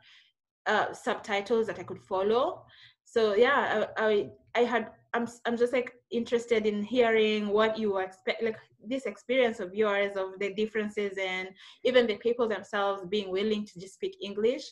uh, 0.65 0.93
subtitles 0.93 1.67
that 1.67 1.79
I 1.79 1.83
could 1.83 1.99
follow. 1.99 2.65
So 3.05 3.35
yeah, 3.35 3.85
I, 3.97 4.07
I 4.07 4.29
I 4.55 4.59
had 4.61 4.91
I'm 5.13 5.27
I'm 5.45 5.57
just 5.57 5.73
like 5.73 5.93
interested 6.13 6.65
in 6.65 6.83
hearing 6.83 7.49
what 7.49 7.77
you 7.77 7.97
expect 7.97 8.43
like 8.43 8.57
this 8.85 9.05
experience 9.05 9.59
of 9.59 9.73
yours 9.73 10.15
of 10.15 10.39
the 10.39 10.53
differences 10.53 11.17
and 11.17 11.49
even 11.83 12.05
the 12.05 12.15
people 12.17 12.47
themselves 12.47 13.03
being 13.09 13.31
willing 13.31 13.65
to 13.65 13.79
just 13.79 13.95
speak 13.95 14.15
English 14.21 14.63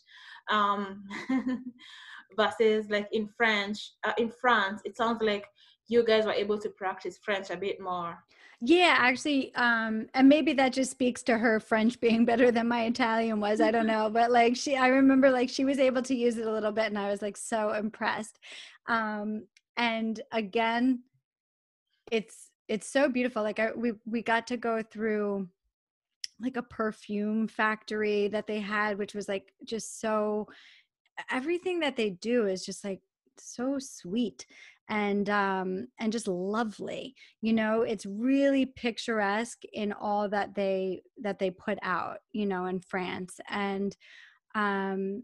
um, 0.49 1.03
versus 2.37 2.89
like 2.89 3.07
in 3.11 3.27
French 3.27 3.93
uh, 4.03 4.13
in 4.17 4.29
France 4.29 4.81
it 4.85 4.95
sounds 4.95 5.21
like 5.21 5.45
you 5.87 6.05
guys 6.05 6.25
were 6.25 6.33
able 6.33 6.57
to 6.57 6.69
practice 6.69 7.19
French 7.21 7.49
a 7.49 7.57
bit 7.57 7.81
more. 7.81 8.17
Yeah, 8.63 8.95
actually, 8.99 9.53
um, 9.55 10.07
and 10.13 10.29
maybe 10.29 10.53
that 10.53 10.71
just 10.71 10.91
speaks 10.91 11.23
to 11.23 11.37
her 11.37 11.59
French 11.59 11.99
being 11.99 12.25
better 12.25 12.51
than 12.51 12.67
my 12.67 12.85
Italian 12.85 13.39
was. 13.39 13.59
I 13.59 13.71
don't 13.71 13.87
know, 13.95 14.09
but 14.09 14.31
like 14.31 14.55
she, 14.55 14.77
I 14.77 14.87
remember 14.87 15.31
like 15.31 15.49
she 15.49 15.65
was 15.65 15.79
able 15.79 16.03
to 16.03 16.15
use 16.15 16.37
it 16.37 16.45
a 16.45 16.51
little 16.51 16.71
bit, 16.71 16.85
and 16.85 16.99
I 16.99 17.09
was 17.09 17.23
like 17.23 17.35
so 17.35 17.71
impressed. 17.73 18.39
Um, 18.87 19.47
and 19.77 20.21
again 20.31 20.99
it's 22.11 22.49
it's 22.67 22.87
so 22.87 23.09
beautiful 23.09 23.41
like 23.41 23.59
I, 23.59 23.71
we 23.75 23.93
we 24.05 24.21
got 24.21 24.47
to 24.47 24.57
go 24.57 24.83
through 24.83 25.47
like 26.39 26.57
a 26.57 26.63
perfume 26.63 27.47
factory 27.47 28.27
that 28.27 28.47
they 28.47 28.59
had 28.59 28.97
which 28.97 29.15
was 29.15 29.27
like 29.27 29.53
just 29.65 29.99
so 29.99 30.47
everything 31.29 31.79
that 31.79 31.95
they 31.95 32.11
do 32.11 32.47
is 32.47 32.65
just 32.65 32.83
like 32.83 33.01
so 33.37 33.77
sweet 33.79 34.45
and 34.89 35.29
um 35.29 35.87
and 35.99 36.11
just 36.11 36.27
lovely 36.27 37.15
you 37.41 37.53
know? 37.53 37.81
It's 37.81 38.05
really 38.05 38.65
picturesque 38.65 39.63
in 39.73 39.93
all 39.93 40.29
that 40.29 40.53
they 40.53 41.01
that 41.21 41.39
they 41.39 41.49
put 41.49 41.79
out 41.81 42.17
you 42.33 42.45
know 42.45 42.65
in 42.65 42.81
France 42.81 43.39
and 43.49 43.95
um 44.53 45.23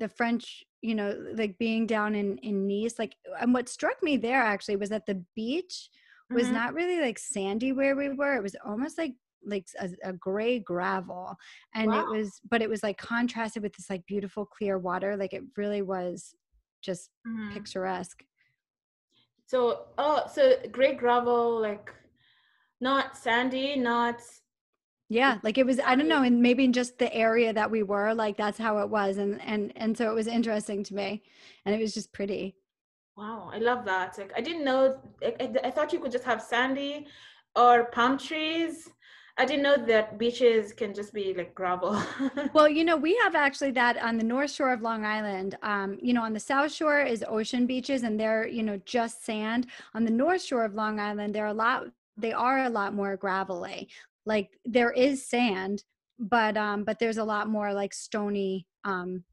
the 0.00 0.08
French, 0.08 0.64
you 0.80 0.94
know, 0.94 1.14
like 1.34 1.58
being 1.58 1.86
down 1.86 2.14
in 2.14 2.38
in 2.38 2.66
Nice, 2.66 2.98
like, 2.98 3.14
and 3.38 3.54
what 3.54 3.68
struck 3.68 4.02
me 4.02 4.16
there 4.16 4.42
actually 4.42 4.76
was 4.76 4.88
that 4.88 5.06
the 5.06 5.22
beach 5.36 5.90
was 6.30 6.44
mm-hmm. 6.44 6.54
not 6.54 6.74
really 6.74 7.00
like 7.00 7.18
sandy 7.18 7.72
where 7.72 7.96
we 7.96 8.08
were. 8.10 8.36
It 8.36 8.42
was 8.42 8.56
almost 8.64 8.98
like 8.98 9.14
like 9.44 9.66
a, 9.80 9.88
a 10.04 10.12
gray 10.12 10.58
gravel, 10.58 11.36
and 11.74 11.90
wow. 11.90 12.00
it 12.00 12.08
was, 12.08 12.40
but 12.48 12.62
it 12.62 12.68
was 12.68 12.82
like 12.82 12.98
contrasted 12.98 13.62
with 13.62 13.74
this 13.74 13.90
like 13.90 14.04
beautiful 14.06 14.44
clear 14.44 14.78
water. 14.78 15.16
Like 15.16 15.32
it 15.32 15.42
really 15.56 15.82
was 15.82 16.34
just 16.82 17.10
mm-hmm. 17.26 17.52
picturesque. 17.52 18.22
So, 19.46 19.86
oh, 19.98 20.22
so 20.32 20.54
gray 20.70 20.94
gravel, 20.94 21.60
like 21.60 21.92
not 22.80 23.16
sandy, 23.16 23.76
not 23.76 24.20
yeah 25.10 25.38
like 25.42 25.58
it 25.58 25.66
was 25.66 25.78
i 25.80 25.94
don't 25.94 26.08
know 26.08 26.22
and 26.22 26.40
maybe 26.40 26.64
in 26.64 26.72
just 26.72 26.96
the 26.98 27.12
area 27.12 27.52
that 27.52 27.70
we 27.70 27.82
were 27.82 28.14
like 28.14 28.36
that's 28.36 28.56
how 28.56 28.78
it 28.78 28.88
was 28.88 29.18
and 29.18 29.40
and 29.42 29.72
and 29.76 29.98
so 29.98 30.08
it 30.08 30.14
was 30.14 30.28
interesting 30.28 30.82
to 30.84 30.94
me 30.94 31.20
and 31.66 31.74
it 31.74 31.80
was 31.80 31.92
just 31.92 32.12
pretty 32.12 32.54
wow 33.16 33.50
i 33.52 33.58
love 33.58 33.84
that 33.84 34.16
like 34.18 34.32
i 34.36 34.40
didn't 34.40 34.64
know 34.64 34.98
i, 35.24 35.50
I 35.64 35.70
thought 35.70 35.92
you 35.92 36.00
could 36.00 36.12
just 36.12 36.24
have 36.24 36.42
sandy 36.42 37.06
or 37.56 37.86
palm 37.86 38.18
trees 38.18 38.88
I 39.38 39.46
didn't 39.46 39.62
know 39.62 39.76
that 39.86 40.18
beaches 40.18 40.74
can 40.74 40.92
just 40.92 41.14
be 41.14 41.32
like 41.32 41.54
gravel. 41.54 42.02
well, 42.52 42.68
you 42.68 42.84
know, 42.84 42.96
we 42.98 43.16
have 43.22 43.34
actually 43.34 43.70
that 43.70 43.96
on 43.96 44.18
the 44.18 44.24
north 44.24 44.50
shore 44.50 44.70
of 44.70 44.82
Long 44.82 45.06
Island. 45.06 45.56
Um, 45.62 45.96
you 46.02 46.12
know, 46.12 46.22
on 46.22 46.34
the 46.34 46.40
south 46.40 46.72
shore 46.72 47.00
is 47.00 47.24
ocean 47.26 47.64
beaches 47.64 48.02
and 48.02 48.20
they're, 48.20 48.46
you 48.46 48.62
know, 48.62 48.78
just 48.84 49.24
sand. 49.24 49.68
On 49.94 50.04
the 50.04 50.10
north 50.10 50.42
shore 50.42 50.64
of 50.64 50.74
Long 50.74 51.00
Island, 51.00 51.34
they're 51.34 51.46
a 51.46 51.54
lot 51.54 51.84
they 52.20 52.32
are 52.32 52.64
a 52.64 52.70
lot 52.70 52.94
more 52.94 53.16
gravelly 53.16 53.88
like 54.26 54.50
there 54.64 54.90
is 54.92 55.26
sand 55.26 55.82
but 56.18 56.56
um 56.56 56.84
but 56.84 56.98
there's 56.98 57.18
a 57.18 57.24
lot 57.24 57.48
more 57.48 57.72
like 57.72 57.92
stony 57.92 58.66
um 58.84 59.24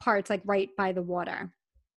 parts 0.00 0.28
like 0.28 0.42
right 0.44 0.70
by 0.76 0.92
the 0.92 1.02
water 1.02 1.50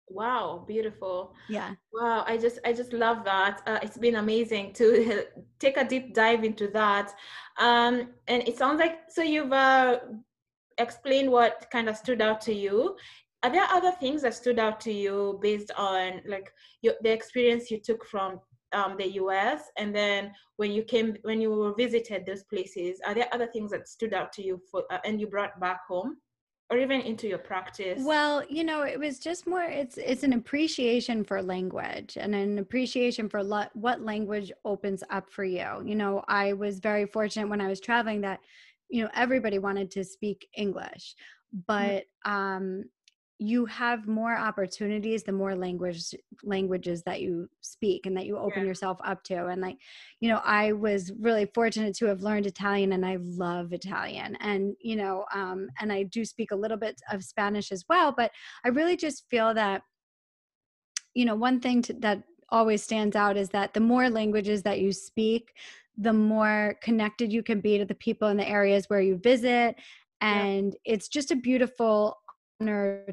wow 0.09 0.65
beautiful. 0.67 1.35
Yeah. 1.49 1.75
Wow 1.93 2.25
i 2.27 2.37
just 2.37 2.59
i 2.65 2.73
just 2.73 2.93
love 2.93 3.25
that. 3.25 3.63
Uh, 3.67 3.79
it's 3.83 3.99
been 3.99 4.17
amazing 4.17 4.73
to 4.75 5.25
take 5.59 5.77
a 5.77 5.85
deep 5.85 6.15
dive 6.15 6.45
into 6.45 6.69
that. 6.69 7.13
Um 7.59 8.09
and 8.29 8.47
it 8.49 8.57
sounds 8.57 8.81
like 8.81 8.99
so 9.09 9.23
you've 9.23 9.53
uh, 9.53 9.99
explained 10.79 11.31
what 11.31 11.67
kind 11.71 11.89
of 11.89 11.97
stood 11.97 12.21
out 12.21 12.41
to 12.43 12.53
you. 12.55 12.97
Are 13.43 13.51
there 13.51 13.67
other 13.71 13.93
things 13.93 14.23
that 14.23 14.35
stood 14.35 14.59
out 14.59 14.81
to 14.81 14.93
you 14.93 15.39
based 15.43 15.71
on 15.77 16.23
like 16.27 16.51
your, 16.83 16.95
the 17.03 17.13
experience 17.13 17.71
you 17.71 17.81
took 17.81 18.05
from 18.07 18.41
um, 18.73 18.97
the 18.99 19.13
US, 19.23 19.63
and 19.79 19.95
then 19.95 20.33
when 20.57 20.73
you 20.73 20.83
came, 20.83 21.17
when 21.23 21.41
you 21.41 21.51
were 21.51 21.75
visited 21.75 22.27
those 22.27 22.43
places, 22.45 23.01
are 23.07 23.15
there 23.15 23.29
other 23.33 23.47
things 23.47 23.71
that 23.71 23.89
stood 23.89 24.13
out 24.13 24.33
to 24.33 24.43
you 24.43 24.61
for, 24.71 24.85
uh, 24.91 24.99
and 25.05 25.21
you 25.21 25.27
brought 25.27 25.59
back 25.61 25.81
home? 25.89 26.17
Or 26.71 26.79
even 26.79 27.01
into 27.01 27.29
your 27.29 27.39
practice 27.39 28.03
well 28.03 28.43
you 28.49 28.65
know 28.65 28.83
it 28.83 28.99
was 28.99 29.19
just 29.19 29.47
more 29.47 29.63
it's 29.63 29.99
it's 29.99 30.23
an 30.23 30.33
appreciation 30.33 31.23
for 31.23 31.43
language 31.43 32.17
and 32.21 32.35
an 32.35 32.59
appreciation 32.59 33.29
for 33.29 33.43
lo- 33.43 33.67
what 33.75 34.01
language 34.01 34.51
opens 34.65 35.03
up 35.11 35.31
for 35.31 35.45
you 35.45 35.67
you 35.85 35.95
know 35.95 36.25
i 36.29 36.53
was 36.53 36.81
very 36.81 37.07
fortunate 37.07 37.49
when 37.49 37.61
i 37.61 37.69
was 37.69 37.81
traveling 37.81 38.21
that 38.21 38.41
you 38.89 39.03
know 39.03 39.11
everybody 39.15 39.59
wanted 39.59 39.91
to 39.91 40.05
speak 40.05 40.49
english 40.57 41.15
mm-hmm. 41.55 41.61
but 41.67 42.05
um 42.31 42.85
you 43.39 43.67
have 43.67 44.07
more 44.07 44.37
opportunities 44.37 45.23
the 45.23 45.33
more 45.33 45.55
language 45.55 46.15
languages 46.43 47.03
that 47.03 47.21
you 47.21 47.49
speak 47.61 48.07
and 48.07 48.17
that 48.17 48.25
you 48.25 48.39
open 48.39 48.63
yeah. 48.63 48.69
yourself 48.69 48.99
up 49.05 49.23
to 49.23 49.47
and 49.47 49.61
like 49.61 49.77
you 50.21 50.29
know 50.29 50.41
i 50.45 50.73
was 50.73 51.13
really 51.21 51.47
fortunate 51.55 51.95
to 51.95 52.07
have 52.07 52.23
learned 52.23 52.47
italian 52.47 52.93
and 52.93 53.05
i 53.05 53.17
love 53.21 53.73
italian 53.73 54.37
and 54.37 54.75
you 54.81 54.97
know 54.97 55.25
um 55.35 55.69
and 55.81 55.93
i 55.93 56.03
do 56.05 56.25
speak 56.25 56.51
a 56.51 56.57
little 56.57 56.79
bit 56.79 57.01
of 57.13 57.23
spanish 57.23 57.73
as 57.73 57.85
well 57.89 58.13
but 58.17 58.31
i 58.65 58.69
really 58.69 58.97
just 58.97 59.29
feel 59.31 59.53
that 59.53 59.83
you 61.15 61.25
know 61.25 61.35
one 61.35 61.61
thing 61.61 61.83
to, 61.83 61.93
that 61.95 62.23
always 62.51 62.83
stands 62.83 63.17
out 63.17 63.37
is 63.37 63.51
that 63.51 63.75
the 63.75 63.81
more 63.81 64.09
languages 64.09 64.63
that 64.63 64.81
you 64.81 64.93
speak 64.93 65.53
the 65.99 66.13
more 66.13 66.77
connected 66.83 67.33
you 67.33 67.43
can 67.43 67.61
be 67.61 67.77
to 67.77 67.85
the 67.85 67.95
people 67.95 68.29
in 68.29 68.37
the 68.37 68.49
areas 68.49 68.89
where 68.89 69.01
you 69.01 69.17
visit 69.17 69.77
and 70.23 70.75
yeah. 70.85 70.95
it's 70.95 71.09
just 71.09 71.31
a 71.31 71.37
beautiful 71.37 72.17
honor 72.61 73.05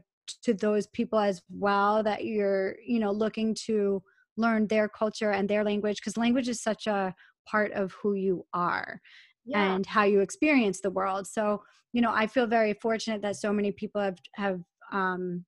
to 0.44 0.54
those 0.54 0.88
people 0.88 1.20
as 1.20 1.42
well 1.50 2.04
that 2.04 2.26
you're 2.26 2.76
you 2.86 3.00
know 3.00 3.12
looking 3.12 3.56
to 3.66 4.02
learn 4.38 4.68
their 4.68 4.88
culture 4.88 5.32
and 5.32 5.50
their 5.50 5.64
language 5.64 5.98
because 5.98 6.18
language 6.18 6.50
is 6.50 6.62
such 6.62 6.88
a 6.88 7.14
part 7.46 7.72
of 7.74 7.92
who 8.02 8.14
you 8.14 8.46
are 8.54 9.00
yeah. 9.46 9.76
and 9.76 9.86
how 9.86 10.04
you 10.04 10.22
experience 10.22 10.80
the 10.82 10.90
world. 10.90 11.28
So 11.28 11.62
you 11.94 12.02
know 12.02 12.12
i 12.12 12.28
feel 12.28 12.46
very 12.46 12.74
fortunate 12.74 13.22
that 13.22 13.38
so 13.38 13.54
many 13.54 13.72
people 13.72 14.02
have 14.02 14.18
have 14.36 14.60
um 14.92 15.46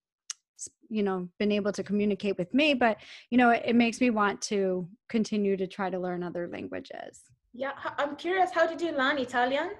you 0.90 1.04
know 1.04 1.28
been 1.40 1.52
able 1.52 1.72
to 1.72 1.84
communicate 1.84 2.38
with 2.38 2.54
me 2.54 2.74
but 2.74 2.98
you 3.32 3.38
know 3.38 3.50
it, 3.50 3.64
it 3.66 3.76
makes 3.76 4.00
me 4.00 4.10
want 4.12 4.40
to 4.40 4.88
continue 5.10 5.58
to 5.58 5.68
try 5.68 5.90
to 5.90 6.00
learn 6.00 6.24
other 6.24 6.48
languages. 6.48 7.22
Yeah 7.54 7.72
i'm 7.98 8.16
curious 8.16 8.52
how 8.52 8.68
did 8.68 8.80
you 8.80 8.92
learn 8.92 9.18
italian 9.18 9.72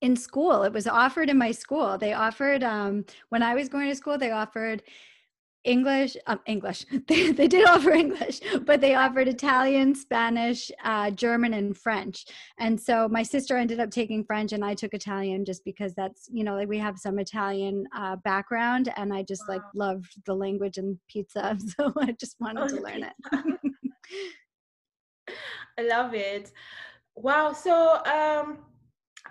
in 0.00 0.16
school 0.16 0.62
it 0.62 0.72
was 0.72 0.86
offered 0.86 1.28
in 1.28 1.38
my 1.38 1.50
school 1.50 1.98
they 1.98 2.12
offered 2.12 2.62
um, 2.62 3.04
when 3.30 3.42
i 3.42 3.54
was 3.54 3.68
going 3.68 3.88
to 3.88 3.94
school 3.94 4.18
they 4.18 4.30
offered 4.30 4.82
English, 5.64 6.16
um, 6.26 6.40
English. 6.46 6.84
They, 7.08 7.32
they 7.32 7.48
did 7.48 7.68
offer 7.68 7.90
English, 7.90 8.40
but 8.64 8.80
they 8.80 8.94
offered 8.94 9.28
Italian, 9.28 9.94
Spanish, 9.94 10.70
uh, 10.84 11.10
German, 11.10 11.54
and 11.54 11.76
French. 11.76 12.26
And 12.58 12.80
so 12.80 13.08
my 13.08 13.22
sister 13.22 13.56
ended 13.56 13.80
up 13.80 13.90
taking 13.90 14.24
French, 14.24 14.52
and 14.52 14.64
I 14.64 14.74
took 14.74 14.94
Italian 14.94 15.44
just 15.44 15.64
because 15.64 15.94
that's 15.94 16.28
you 16.32 16.44
know 16.44 16.54
like 16.54 16.68
we 16.68 16.78
have 16.78 16.98
some 16.98 17.18
Italian 17.18 17.86
uh, 17.96 18.16
background, 18.16 18.92
and 18.96 19.12
I 19.12 19.22
just 19.22 19.42
wow. 19.48 19.54
like 19.54 19.62
loved 19.74 20.14
the 20.26 20.34
language 20.34 20.78
and 20.78 20.98
pizza, 21.08 21.56
so 21.76 21.92
I 21.96 22.12
just 22.12 22.36
wanted 22.40 22.64
oh, 22.64 22.68
to 22.68 22.82
learn 22.82 23.04
it. 23.04 23.14
I 25.78 25.82
love 25.82 26.14
it. 26.14 26.52
Wow. 27.14 27.52
So 27.52 28.02
um, 28.04 28.58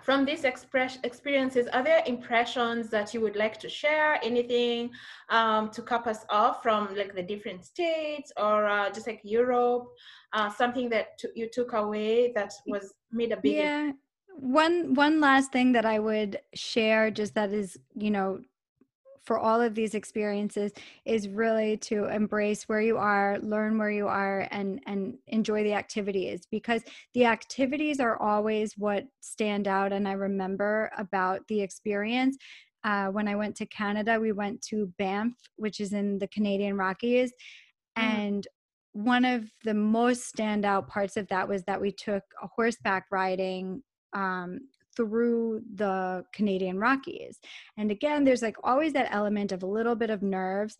from 0.08 0.24
these 0.24 0.44
express 0.44 0.98
experiences, 1.04 1.66
are 1.74 1.84
there 1.84 2.02
impressions 2.06 2.88
that 2.88 3.12
you 3.12 3.20
would 3.20 3.36
like 3.36 3.60
to 3.60 3.68
share? 3.68 4.18
Anything 4.22 4.90
um, 5.28 5.68
to 5.72 5.82
cap 5.82 6.06
us 6.06 6.24
off 6.30 6.62
from 6.62 6.96
like 6.96 7.14
the 7.14 7.22
different 7.22 7.62
states 7.62 8.32
or 8.38 8.66
uh, 8.66 8.88
just 8.88 9.06
like 9.06 9.20
Europe? 9.22 9.84
Uh, 10.32 10.48
something 10.48 10.88
that 10.88 11.08
you 11.34 11.46
took 11.52 11.74
away 11.74 12.32
that 12.34 12.54
was 12.66 12.94
made 13.12 13.32
a 13.32 13.36
big 13.36 13.56
yeah. 13.56 13.92
One 14.30 14.94
one 14.94 15.20
last 15.20 15.52
thing 15.52 15.72
that 15.72 15.84
I 15.84 15.98
would 15.98 16.40
share, 16.54 17.10
just 17.10 17.34
that 17.34 17.52
is 17.52 17.76
you 17.94 18.10
know 18.10 18.40
for 19.24 19.38
all 19.38 19.60
of 19.60 19.74
these 19.74 19.94
experiences 19.94 20.72
is 21.04 21.28
really 21.28 21.76
to 21.76 22.04
embrace 22.06 22.64
where 22.64 22.80
you 22.80 22.96
are 22.96 23.38
learn 23.40 23.78
where 23.78 23.90
you 23.90 24.06
are 24.06 24.48
and 24.50 24.80
and 24.86 25.16
enjoy 25.28 25.62
the 25.62 25.72
activities 25.72 26.46
because 26.50 26.82
the 27.14 27.24
activities 27.24 28.00
are 28.00 28.20
always 28.20 28.74
what 28.76 29.04
stand 29.20 29.68
out 29.68 29.92
and 29.92 30.06
i 30.08 30.12
remember 30.12 30.90
about 30.96 31.46
the 31.48 31.60
experience 31.60 32.36
uh, 32.84 33.06
when 33.06 33.28
i 33.28 33.34
went 33.34 33.54
to 33.56 33.66
canada 33.66 34.18
we 34.18 34.32
went 34.32 34.60
to 34.62 34.92
banff 34.98 35.32
which 35.56 35.80
is 35.80 35.92
in 35.92 36.18
the 36.18 36.28
canadian 36.28 36.76
rockies 36.76 37.30
mm. 37.98 38.02
and 38.02 38.48
one 38.92 39.24
of 39.24 39.44
the 39.64 39.74
most 39.74 40.34
standout 40.34 40.88
parts 40.88 41.16
of 41.16 41.28
that 41.28 41.48
was 41.48 41.62
that 41.64 41.80
we 41.80 41.92
took 41.92 42.22
a 42.42 42.48
horseback 42.54 43.04
riding 43.12 43.82
um, 44.14 44.58
through 44.98 45.62
the 45.76 46.24
Canadian 46.34 46.76
Rockies. 46.76 47.38
And 47.76 47.92
again, 47.92 48.24
there's 48.24 48.42
like 48.42 48.56
always 48.64 48.92
that 48.94 49.14
element 49.14 49.52
of 49.52 49.62
a 49.62 49.66
little 49.66 49.94
bit 49.94 50.10
of 50.10 50.22
nerves, 50.22 50.76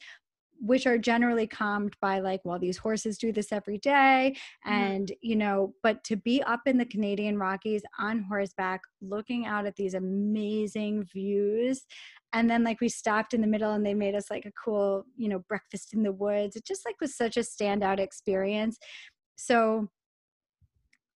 which 0.61 0.89
are 0.89 0.99
generally 0.99 1.47
calmed 1.47 1.95
by 2.01 2.19
like 2.19 2.41
well 2.43 2.59
these 2.59 2.77
horses 2.77 3.17
do 3.17 3.31
this 3.31 3.53
every 3.53 3.79
day 3.79 4.35
mm-hmm. 4.67 4.73
and 4.73 5.13
you 5.23 5.37
know 5.37 5.73
but 5.85 6.03
to 6.03 6.17
be 6.17 6.43
up 6.43 6.63
in 6.67 6.77
the 6.77 6.85
canadian 6.85 7.39
rockies 7.39 7.83
on 8.01 8.25
horseback 8.29 8.81
looking 9.01 9.47
out 9.47 9.67
at 9.67 9.77
these 9.77 9.95
amazing 9.95 11.05
views 11.05 11.87
and 12.33 12.51
then 12.51 12.65
like 12.65 12.81
we 12.81 12.89
stopped 12.89 13.35
in 13.35 13.41
the 13.41 13.47
middle 13.47 13.75
and 13.75 13.87
they 13.87 13.95
made 13.95 14.17
us 14.17 14.33
like 14.33 14.47
a 14.47 14.53
cool 14.65 15.05
you 15.17 15.29
know 15.29 15.39
breakfast 15.49 15.95
in 15.95 16.03
the 16.03 16.11
woods 16.11 16.57
it 16.57 16.67
just 16.67 16.85
like 16.85 17.01
was 17.01 17.17
such 17.17 17.37
a 17.37 17.41
standout 17.41 18.01
experience 18.01 18.79
so 19.37 19.89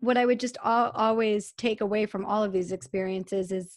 what 0.03 0.19
I 0.19 0.27
would 0.27 0.41
just 0.41 0.59
always 0.65 1.53
take 1.53 1.81
away 1.81 2.07
from 2.07 2.25
all 2.25 2.43
of 2.43 2.53
these 2.53 2.73
experiences 2.73 3.53
is 3.53 3.77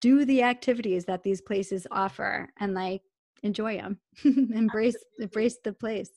do 0.00 0.24
the 0.24 0.42
activities 0.42 1.04
that 1.04 1.22
these 1.22 1.42
places 1.42 1.86
offer 1.90 2.48
and 2.58 2.72
like 2.72 3.02
enjoy 3.42 3.76
them 3.76 3.98
embrace 4.24 4.96
embrace 5.18 5.58
the 5.62 5.72
place 5.72 6.10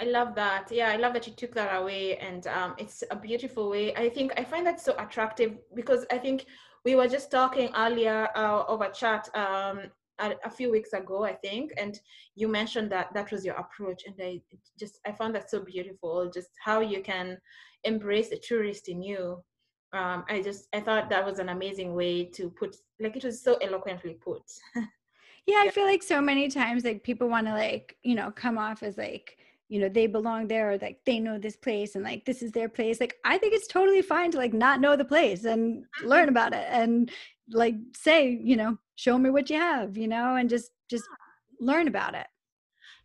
I 0.00 0.04
love 0.06 0.34
that. 0.34 0.68
Yeah, 0.72 0.88
I 0.88 0.96
love 0.96 1.12
that 1.12 1.28
you 1.28 1.32
took 1.34 1.54
that 1.54 1.76
away, 1.80 2.16
and 2.16 2.46
um, 2.48 2.74
it's 2.76 3.04
a 3.10 3.14
beautiful 3.14 3.68
way. 3.70 3.94
I 3.94 4.08
think 4.08 4.32
I 4.36 4.42
find 4.42 4.66
that 4.66 4.80
so 4.80 4.96
attractive 4.98 5.58
because 5.74 6.06
I 6.10 6.18
think 6.18 6.46
we 6.84 6.96
were 6.96 7.06
just 7.06 7.30
talking 7.30 7.70
earlier 7.76 8.28
uh, 8.34 8.64
over 8.66 8.88
chat 8.88 9.28
um, 9.36 9.82
a, 10.18 10.34
a, 10.44 10.50
few 10.50 10.72
weeks 10.72 10.92
ago, 10.92 11.24
I 11.24 11.34
think, 11.34 11.72
and 11.76 12.00
you 12.34 12.48
mentioned 12.48 12.90
that 12.90 13.14
that 13.14 13.30
was 13.30 13.44
your 13.44 13.54
approach, 13.54 14.02
and 14.06 14.16
I 14.20 14.40
just 14.76 14.98
I 15.06 15.12
found 15.12 15.36
that 15.36 15.50
so 15.50 15.60
beautiful. 15.60 16.28
Just 16.34 16.50
how 16.64 16.80
you 16.80 17.00
can 17.02 17.38
embrace 17.84 18.30
the 18.30 18.36
tourist 18.36 18.88
in 18.88 19.02
you 19.02 19.42
um, 19.92 20.24
i 20.28 20.40
just 20.40 20.68
i 20.72 20.80
thought 20.80 21.10
that 21.10 21.24
was 21.24 21.38
an 21.38 21.50
amazing 21.50 21.94
way 21.94 22.24
to 22.24 22.50
put 22.50 22.76
like 23.00 23.16
it 23.16 23.24
was 23.24 23.42
so 23.42 23.54
eloquently 23.56 24.14
put. 24.14 24.42
Yeah 25.44 25.62
i 25.64 25.70
feel 25.70 25.86
like 25.86 26.04
so 26.04 26.20
many 26.20 26.48
times 26.48 26.84
like 26.84 27.02
people 27.02 27.28
want 27.28 27.48
to 27.48 27.52
like 27.52 27.96
you 28.04 28.14
know 28.14 28.30
come 28.30 28.58
off 28.58 28.84
as 28.84 28.96
like 28.96 29.38
you 29.72 29.80
know 29.80 29.88
they 29.88 30.06
belong 30.06 30.46
there 30.46 30.70
or 30.70 30.78
like 30.78 31.00
they 31.06 31.18
know 31.18 31.38
this 31.38 31.56
place 31.56 31.94
and 31.94 32.04
like 32.04 32.26
this 32.26 32.42
is 32.42 32.52
their 32.52 32.68
place. 32.68 33.00
Like 33.00 33.16
i 33.24 33.38
think 33.38 33.54
it's 33.54 33.66
totally 33.66 34.02
fine 34.02 34.30
to 34.32 34.38
like 34.38 34.52
not 34.52 34.80
know 34.80 34.96
the 34.96 35.04
place 35.04 35.44
and 35.44 35.84
learn 36.04 36.26
mm-hmm. 36.26 36.36
about 36.36 36.52
it 36.52 36.66
and 36.70 37.10
like 37.50 37.74
say 37.96 38.38
you 38.42 38.54
know 38.54 38.76
show 38.96 39.16
me 39.18 39.30
what 39.30 39.50
you 39.50 39.56
have 39.56 39.96
you 39.96 40.06
know 40.06 40.36
and 40.36 40.50
just 40.50 40.72
just 40.90 41.04
learn 41.58 41.88
about 41.88 42.14
it. 42.14 42.26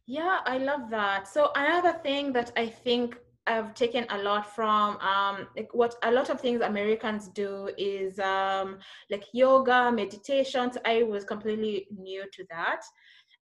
Yeah 0.05 0.39
i 0.45 0.57
love 0.57 0.89
that. 0.89 1.27
So 1.27 1.51
another 1.55 1.93
thing 2.03 2.33
that 2.33 2.51
i 2.57 2.67
think 2.67 3.17
I've 3.47 3.73
taken 3.73 4.05
a 4.09 4.17
lot 4.17 4.53
from 4.53 4.97
um, 4.97 5.47
like 5.55 5.69
what 5.73 5.95
a 6.03 6.11
lot 6.11 6.29
of 6.29 6.41
things 6.41 6.61
Americans 6.61 7.29
do 7.29 7.69
is 7.77 8.19
um, 8.19 8.77
like 9.09 9.23
yoga, 9.33 9.91
meditations. 9.91 10.77
I 10.85 11.03
was 11.03 11.23
completely 11.23 11.87
new 11.97 12.23
to 12.33 12.45
that. 12.49 12.81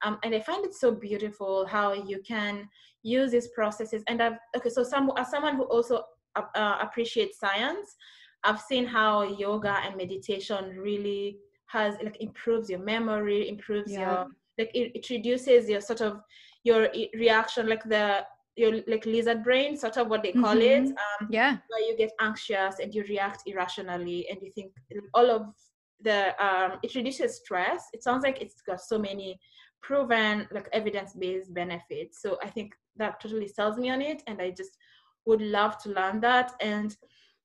Um, 0.04 0.20
and 0.24 0.36
I 0.36 0.40
find 0.42 0.64
it 0.66 0.74
so 0.74 0.92
beautiful 0.92 1.66
how 1.66 1.94
you 1.94 2.22
can 2.28 2.70
use 3.02 3.32
these 3.32 3.48
processes. 3.50 4.04
And 4.08 4.22
I've, 4.22 4.38
okay, 4.56 4.70
so 4.70 4.84
some, 4.84 5.12
as 5.18 5.32
someone 5.32 5.56
who 5.56 5.64
also 5.64 6.04
uh 6.36 6.78
appreciates 6.82 7.40
science, 7.40 7.96
I've 8.44 8.60
seen 8.60 8.86
how 8.86 9.24
yoga 9.24 9.80
and 9.84 9.96
meditation 9.96 10.78
really 10.78 11.38
has 11.68 11.96
like 12.04 12.18
improves 12.20 12.70
your 12.70 12.80
memory, 12.80 13.50
improves 13.50 13.92
yeah. 13.92 14.00
your, 14.00 14.28
like 14.58 14.72
it, 14.76 14.92
it 14.96 15.10
reduces 15.10 15.70
your 15.70 15.82
sort 15.82 16.02
of 16.02 16.22
your 16.64 16.90
reaction, 17.16 17.68
like 17.68 17.84
the 17.84 18.26
your 18.56 18.82
like 18.88 19.06
lizard 19.06 19.44
brain, 19.44 19.78
sort 19.78 19.98
of 19.98 20.08
what 20.08 20.24
they 20.24 20.32
call 20.32 20.56
mm-hmm. 20.56 20.86
it. 20.86 20.90
Um, 20.90 21.28
yeah. 21.30 21.58
Where 21.68 21.82
you 21.88 21.98
get 21.98 22.12
anxious 22.20 22.80
and 22.80 22.94
you 22.94 23.04
react 23.10 23.44
irrationally, 23.46 24.28
and 24.30 24.40
you 24.42 24.52
think 24.52 24.72
all 25.14 25.30
of 25.30 25.48
the 26.02 26.34
um, 26.46 26.80
it 26.84 26.96
reduces 26.96 27.38
stress. 27.38 27.86
It 27.94 28.04
sounds 28.04 28.24
like 28.24 28.42
it's 28.42 28.62
got 28.62 28.82
so 28.82 28.98
many 28.98 29.40
proven 29.82 30.48
like 30.52 30.68
evidence-based 30.74 31.54
benefits. 31.54 32.22
So 32.22 32.38
I 32.42 32.50
think 32.50 32.74
that 32.98 33.20
totally 33.20 33.48
sells 33.48 33.78
me 33.78 33.90
on 33.90 34.02
it, 34.02 34.24
and 34.28 34.42
I 34.42 34.52
just 34.52 34.78
would 35.26 35.42
love 35.42 35.78
to 35.84 35.90
learn 35.90 36.22
that. 36.22 36.54
And 36.62 36.96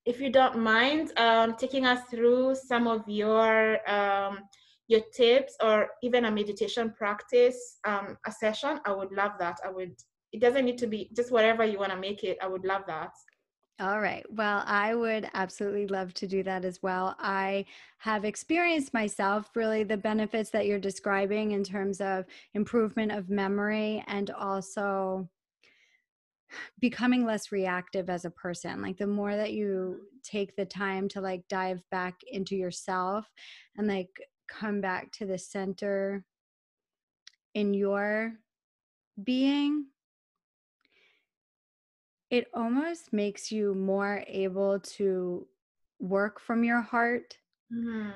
if 0.05 0.19
you 0.19 0.31
don't 0.31 0.59
mind 0.59 1.11
um, 1.17 1.55
taking 1.55 1.85
us 1.85 2.01
through 2.09 2.55
some 2.55 2.87
of 2.87 3.03
your 3.07 3.77
um, 3.89 4.39
your 4.87 5.01
tips 5.13 5.55
or 5.63 5.89
even 6.03 6.25
a 6.25 6.31
meditation 6.31 6.93
practice 6.97 7.79
um, 7.85 8.17
a 8.25 8.31
session, 8.31 8.79
I 8.85 8.91
would 8.93 9.11
love 9.11 9.33
that. 9.39 9.57
I 9.65 9.69
would 9.69 9.95
it 10.31 10.39
doesn't 10.39 10.65
need 10.65 10.77
to 10.79 10.87
be 10.87 11.09
just 11.15 11.31
whatever 11.31 11.63
you 11.63 11.77
want 11.77 11.91
to 11.91 11.97
make 11.97 12.23
it. 12.23 12.37
I 12.41 12.47
would 12.47 12.65
love 12.65 12.83
that. 12.87 13.11
All 13.79 13.99
right. 13.99 14.23
Well, 14.29 14.63
I 14.67 14.93
would 14.93 15.27
absolutely 15.33 15.87
love 15.87 16.13
to 16.15 16.27
do 16.27 16.43
that 16.43 16.65
as 16.65 16.83
well. 16.83 17.15
I 17.17 17.65
have 17.97 18.25
experienced 18.25 18.93
myself 18.93 19.49
really 19.55 19.83
the 19.83 19.97
benefits 19.97 20.51
that 20.51 20.67
you're 20.67 20.77
describing 20.77 21.51
in 21.51 21.63
terms 21.63 21.99
of 21.99 22.25
improvement 22.53 23.11
of 23.11 23.31
memory 23.31 24.03
and 24.05 24.29
also 24.29 25.27
becoming 26.79 27.25
less 27.25 27.51
reactive 27.51 28.07
as 28.07 28.23
a 28.23 28.29
person. 28.29 28.83
Like 28.83 28.97
the 28.97 29.07
more 29.07 29.35
that 29.35 29.53
you 29.53 30.01
take 30.21 30.55
the 30.55 30.65
time 30.65 31.07
to 31.09 31.21
like 31.21 31.47
dive 31.47 31.81
back 31.89 32.15
into 32.27 32.55
yourself 32.55 33.25
and 33.77 33.87
like 33.87 34.09
come 34.47 34.79
back 34.79 35.11
to 35.13 35.25
the 35.25 35.39
center 35.39 36.23
in 37.55 37.73
your 37.73 38.33
being 39.23 39.87
it 42.31 42.47
almost 42.53 43.11
makes 43.11 43.51
you 43.51 43.75
more 43.75 44.23
able 44.27 44.79
to 44.79 45.45
work 45.99 46.39
from 46.39 46.63
your 46.63 46.81
heart 46.81 47.37
mm-hmm. 47.71 48.09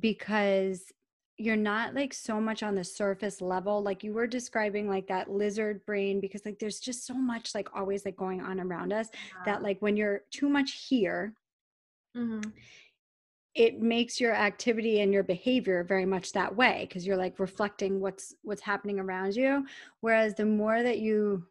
because 0.00 0.92
you're 1.36 1.54
not 1.54 1.94
like 1.94 2.12
so 2.12 2.40
much 2.40 2.64
on 2.64 2.74
the 2.74 2.82
surface 2.82 3.40
level 3.40 3.80
like 3.80 4.02
you 4.02 4.12
were 4.12 4.26
describing 4.26 4.88
like 4.88 5.06
that 5.06 5.30
lizard 5.30 5.84
brain 5.86 6.18
because 6.18 6.44
like 6.44 6.58
there's 6.58 6.80
just 6.80 7.06
so 7.06 7.14
much 7.14 7.54
like 7.54 7.68
always 7.76 8.04
like 8.04 8.16
going 8.16 8.40
on 8.40 8.58
around 8.58 8.92
us 8.92 9.08
yeah. 9.12 9.44
that 9.44 9.62
like 9.62 9.80
when 9.80 9.96
you're 9.96 10.22
too 10.32 10.48
much 10.48 10.86
here 10.88 11.32
mm-hmm. 12.16 12.40
it 13.54 13.80
makes 13.80 14.20
your 14.20 14.34
activity 14.34 15.00
and 15.00 15.12
your 15.12 15.22
behavior 15.22 15.84
very 15.84 16.06
much 16.06 16.32
that 16.32 16.56
way 16.56 16.86
because 16.88 17.06
you're 17.06 17.16
like 17.16 17.38
reflecting 17.38 18.00
what's 18.00 18.34
what's 18.42 18.62
happening 18.62 18.98
around 18.98 19.36
you 19.36 19.64
whereas 20.00 20.34
the 20.34 20.44
more 20.44 20.82
that 20.82 20.98
you 20.98 21.46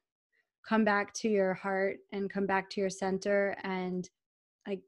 come 0.67 0.83
back 0.83 1.13
to 1.13 1.29
your 1.29 1.53
heart 1.53 1.97
and 2.11 2.29
come 2.29 2.45
back 2.45 2.69
to 2.69 2.81
your 2.81 2.89
center 2.89 3.55
and 3.63 4.09
like 4.67 4.81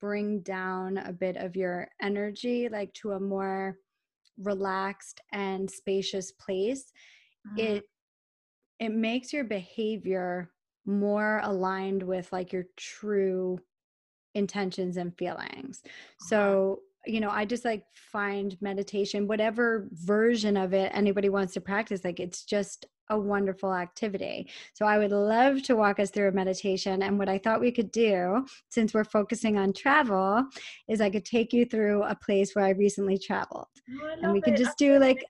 bring 0.00 0.40
down 0.40 0.98
a 0.98 1.12
bit 1.12 1.36
of 1.36 1.56
your 1.56 1.88
energy 2.02 2.68
like 2.68 2.92
to 2.94 3.12
a 3.12 3.20
more 3.20 3.76
relaxed 4.38 5.20
and 5.32 5.70
spacious 5.70 6.32
place 6.32 6.92
mm-hmm. 7.46 7.58
it 7.58 7.84
it 8.78 8.92
makes 8.92 9.32
your 9.32 9.44
behavior 9.44 10.50
more 10.86 11.40
aligned 11.44 12.02
with 12.02 12.32
like 12.32 12.52
your 12.52 12.64
true 12.76 13.58
intentions 14.34 14.96
and 14.96 15.16
feelings 15.18 15.82
so 16.20 16.80
you 17.06 17.20
know 17.20 17.30
i 17.30 17.44
just 17.44 17.64
like 17.64 17.84
find 17.92 18.56
meditation 18.60 19.26
whatever 19.26 19.88
version 19.92 20.56
of 20.56 20.72
it 20.72 20.90
anybody 20.94 21.28
wants 21.28 21.52
to 21.52 21.60
practice 21.60 22.02
like 22.04 22.20
it's 22.20 22.44
just 22.44 22.86
a 23.10 23.18
wonderful 23.18 23.74
activity. 23.74 24.48
So 24.72 24.86
I 24.86 24.98
would 24.98 25.10
love 25.10 25.62
to 25.64 25.76
walk 25.76 26.00
us 26.00 26.10
through 26.10 26.28
a 26.28 26.32
meditation. 26.32 27.02
And 27.02 27.18
what 27.18 27.28
I 27.28 27.38
thought 27.38 27.60
we 27.60 27.72
could 27.72 27.92
do, 27.92 28.46
since 28.68 28.94
we're 28.94 29.04
focusing 29.04 29.58
on 29.58 29.72
travel, 29.72 30.44
is 30.88 31.00
I 31.00 31.10
could 31.10 31.24
take 31.24 31.52
you 31.52 31.66
through 31.66 32.04
a 32.04 32.14
place 32.14 32.54
where 32.54 32.64
I 32.64 32.70
recently 32.70 33.18
traveled. 33.18 33.66
Oh, 34.02 34.10
and 34.22 34.32
we 34.32 34.38
it. 34.38 34.44
could 34.44 34.56
just 34.56 34.78
do 34.78 34.98
like, 34.98 35.24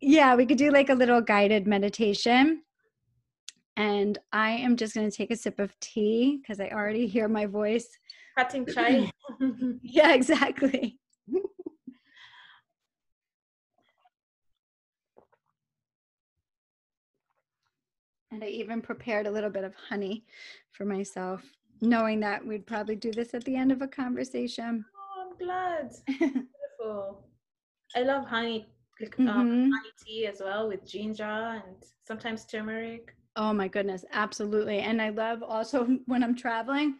yeah, 0.00 0.34
we 0.34 0.46
could 0.46 0.58
do 0.58 0.70
like 0.70 0.88
a 0.88 0.94
little 0.94 1.20
guided 1.20 1.66
meditation. 1.66 2.62
And 3.76 4.18
I 4.32 4.50
am 4.50 4.76
just 4.76 4.94
going 4.94 5.10
to 5.10 5.16
take 5.16 5.32
a 5.32 5.36
sip 5.36 5.58
of 5.58 5.78
tea 5.80 6.38
because 6.40 6.60
I 6.60 6.68
already 6.68 7.08
hear 7.08 7.28
my 7.28 7.46
voice. 7.46 7.88
Cutting 8.38 8.66
chai. 8.74 9.10
yeah, 9.82 10.14
exactly. 10.14 11.00
And 18.34 18.42
I 18.42 18.48
even 18.48 18.82
prepared 18.82 19.28
a 19.28 19.30
little 19.30 19.48
bit 19.48 19.62
of 19.62 19.76
honey 19.76 20.24
for 20.72 20.84
myself, 20.84 21.40
knowing 21.80 22.18
that 22.20 22.44
we'd 22.44 22.66
probably 22.66 22.96
do 22.96 23.12
this 23.12 23.32
at 23.32 23.44
the 23.44 23.54
end 23.54 23.70
of 23.70 23.80
a 23.80 23.86
conversation. 23.86 24.84
Oh, 24.92 25.30
I'm 25.30 25.38
glad. 25.38 25.92
Beautiful. 26.18 27.24
I 27.94 28.02
love 28.02 28.26
honey, 28.26 28.66
like, 29.00 29.14
Mhm. 29.18 29.28
um, 29.28 29.70
honey 29.70 29.92
tea 30.04 30.26
as 30.26 30.40
well 30.40 30.66
with 30.66 30.84
ginger 30.84 31.22
and 31.22 31.76
sometimes 32.02 32.44
turmeric. 32.44 33.14
Oh 33.36 33.52
my 33.52 33.68
goodness, 33.68 34.04
absolutely. 34.10 34.80
And 34.80 35.00
I 35.00 35.10
love 35.10 35.44
also 35.44 35.84
when 36.06 36.24
I'm 36.24 36.34
traveling 36.34 36.98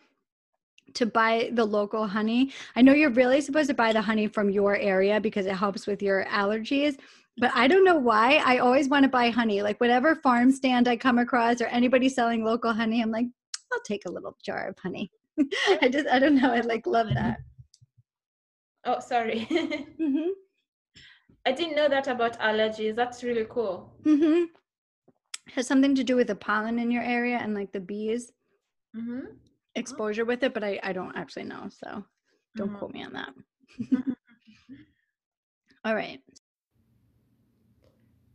to 0.92 1.06
buy 1.06 1.50
the 1.52 1.64
local 1.64 2.06
honey. 2.06 2.52
I 2.76 2.82
know 2.82 2.92
you're 2.92 3.10
really 3.10 3.40
supposed 3.40 3.68
to 3.68 3.74
buy 3.74 3.92
the 3.92 4.02
honey 4.02 4.26
from 4.26 4.50
your 4.50 4.76
area 4.76 5.20
because 5.20 5.46
it 5.46 5.54
helps 5.54 5.86
with 5.86 6.02
your 6.02 6.24
allergies, 6.26 6.98
but 7.38 7.50
I 7.54 7.66
don't 7.66 7.84
know 7.84 7.96
why. 7.96 8.42
I 8.44 8.58
always 8.58 8.88
want 8.88 9.02
to 9.04 9.08
buy 9.08 9.30
honey. 9.30 9.62
Like 9.62 9.80
whatever 9.80 10.14
farm 10.14 10.52
stand 10.52 10.86
I 10.86 10.96
come 10.96 11.18
across 11.18 11.60
or 11.60 11.66
anybody 11.66 12.08
selling 12.08 12.44
local 12.44 12.72
honey, 12.72 13.02
I'm 13.02 13.10
like, 13.10 13.26
I'll 13.72 13.80
take 13.80 14.06
a 14.06 14.10
little 14.10 14.36
jar 14.44 14.68
of 14.68 14.78
honey. 14.78 15.10
I 15.82 15.88
just 15.90 16.06
I 16.08 16.18
don't 16.18 16.40
know. 16.40 16.52
I 16.52 16.60
like 16.60 16.86
love 16.86 17.08
that. 17.14 17.38
Oh, 18.84 19.00
sorry. 19.00 19.46
Mhm. 20.00 20.28
I 21.46 21.52
didn't 21.52 21.76
know 21.76 21.88
that 21.88 22.06
about 22.06 22.38
allergies. 22.40 22.94
That's 22.94 23.22
really 23.22 23.46
cool. 23.50 23.92
Mhm. 24.04 24.46
Has 25.54 25.66
something 25.66 25.94
to 25.94 26.04
do 26.04 26.16
with 26.16 26.28
the 26.28 26.34
pollen 26.34 26.78
in 26.78 26.90
your 26.90 27.02
area 27.02 27.36
and 27.36 27.54
like 27.54 27.72
the 27.72 27.80
bees 27.80 28.32
Mm-hmm. 28.96 29.26
Exposure 29.76 30.24
with 30.24 30.42
it, 30.42 30.54
but 30.54 30.64
I 30.64 30.78
I 30.82 30.92
don't 30.92 31.16
actually 31.16 31.44
know. 31.44 31.68
So 31.70 32.04
don't 32.56 32.72
Mhm. 32.72 32.78
quote 32.78 32.92
me 32.92 33.04
on 33.04 33.12
that. 33.14 33.34
All 35.84 35.94
right. 35.94 36.20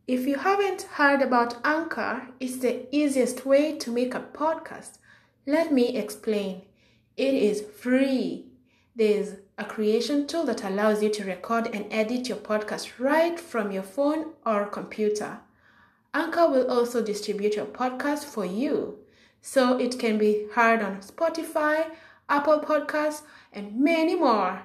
If 0.08 0.26
you 0.26 0.38
haven't 0.38 0.84
heard 0.84 1.22
about 1.22 1.58
Anchor, 1.64 2.30
it's 2.40 2.58
the 2.58 2.88
easiest 2.96 3.46
way 3.46 3.78
to 3.78 3.92
make 3.92 4.14
a 4.16 4.20
podcast. 4.22 4.98
Let 5.46 5.72
me 5.72 5.96
explain. 5.96 6.64
It 7.16 7.34
is 7.34 7.62
free. 7.62 8.48
There's 8.96 9.36
a 9.58 9.66
creation 9.66 10.26
tool 10.28 10.46
that 10.46 10.64
allows 10.64 11.04
you 11.04 11.10
to 11.12 11.24
record 11.24 11.68
and 11.74 11.86
edit 11.92 12.28
your 12.28 12.38
podcast 12.40 13.00
right 13.00 13.40
from 13.40 13.72
your 13.72 13.84
phone 13.84 14.34
or 14.46 14.66
computer. 14.66 15.42
Anchor 16.14 16.50
will 16.50 16.70
also 16.70 17.04
distribute 17.04 17.56
your 17.56 17.66
podcast 17.68 18.26
for 18.26 18.46
you, 18.46 19.00
so 19.42 19.78
it 19.78 20.00
can 20.00 20.18
be 20.18 20.48
heard 20.54 20.82
on 20.82 21.02
Spotify, 21.02 21.92
Apple 22.28 22.60
Podcasts, 22.60 23.22
and 23.52 23.80
many 23.80 24.16
more. 24.16 24.64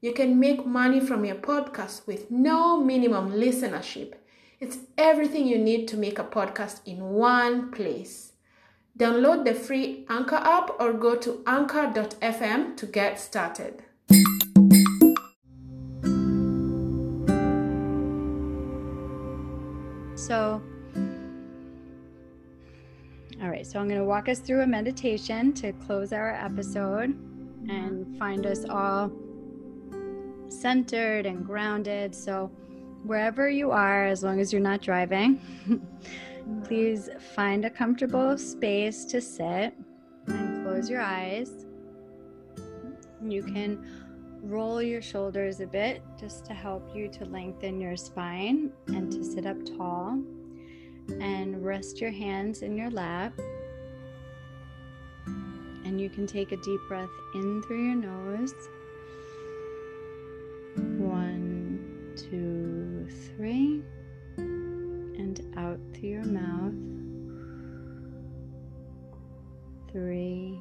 You 0.00 0.12
can 0.12 0.38
make 0.38 0.66
money 0.66 1.00
from 1.00 1.24
your 1.24 1.36
podcast 1.36 2.06
with 2.06 2.30
no 2.30 2.80
minimum 2.82 3.32
listenership. 3.32 4.14
It's 4.60 4.78
everything 4.96 5.46
you 5.46 5.58
need 5.58 5.88
to 5.88 5.96
make 5.96 6.18
a 6.18 6.24
podcast 6.24 6.80
in 6.86 7.00
one 7.00 7.70
place. 7.70 8.32
Download 8.98 9.44
the 9.44 9.54
free 9.54 10.06
Anchor 10.08 10.36
app 10.36 10.70
or 10.80 10.92
go 10.92 11.16
to 11.16 11.42
anchor.fm 11.46 12.76
to 12.76 12.86
get 12.86 13.20
started. 13.20 13.82
So, 20.14 20.62
right, 23.56 23.66
so 23.66 23.80
I'm 23.80 23.88
going 23.88 24.00
to 24.00 24.06
walk 24.06 24.28
us 24.28 24.38
through 24.38 24.62
a 24.62 24.66
meditation 24.66 25.52
to 25.54 25.72
close 25.72 26.12
our 26.12 26.34
episode 26.34 27.16
and 27.70 28.18
find 28.18 28.44
us 28.44 28.66
all 28.68 29.10
centered 30.50 31.24
and 31.24 31.44
grounded. 31.44 32.14
So, 32.14 32.48
wherever 33.04 33.48
you 33.48 33.70
are, 33.70 34.06
as 34.06 34.22
long 34.22 34.40
as 34.40 34.52
you're 34.52 34.60
not 34.60 34.82
driving, 34.82 35.40
please 36.64 37.08
find 37.34 37.64
a 37.64 37.70
comfortable 37.70 38.36
space 38.36 39.06
to 39.06 39.22
sit 39.22 39.72
and 40.26 40.62
close 40.62 40.90
your 40.90 41.00
eyes. 41.00 41.64
You 43.26 43.42
can 43.42 43.86
roll 44.42 44.82
your 44.82 45.00
shoulders 45.00 45.60
a 45.60 45.66
bit 45.66 46.02
just 46.20 46.44
to 46.46 46.52
help 46.52 46.94
you 46.94 47.08
to 47.08 47.24
lengthen 47.24 47.80
your 47.80 47.96
spine 47.96 48.70
and 48.88 49.10
to 49.12 49.24
sit 49.24 49.46
up 49.46 49.56
tall. 49.64 50.20
And 51.08 51.64
rest 51.64 52.00
your 52.00 52.10
hands 52.10 52.62
in 52.62 52.76
your 52.76 52.90
lap. 52.90 53.32
And 55.84 56.00
you 56.00 56.10
can 56.10 56.26
take 56.26 56.52
a 56.52 56.56
deep 56.56 56.80
breath 56.88 57.08
in 57.34 57.62
through 57.62 57.84
your 57.84 57.94
nose. 57.94 58.54
One, 60.98 62.14
two, 62.16 63.08
three. 63.36 63.82
And 64.36 65.40
out 65.56 65.78
through 65.94 66.08
your 66.08 66.24
mouth. 66.24 66.74
Three, 69.92 70.60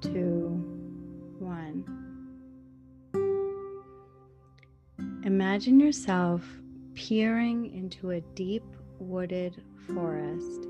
two, 0.00 0.64
one. 1.38 1.84
Imagine 5.24 5.78
yourself 5.80 6.42
peering 6.94 7.74
into 7.74 8.10
a 8.10 8.20
deep 8.20 8.64
wooded 8.98 9.62
forest. 9.86 10.66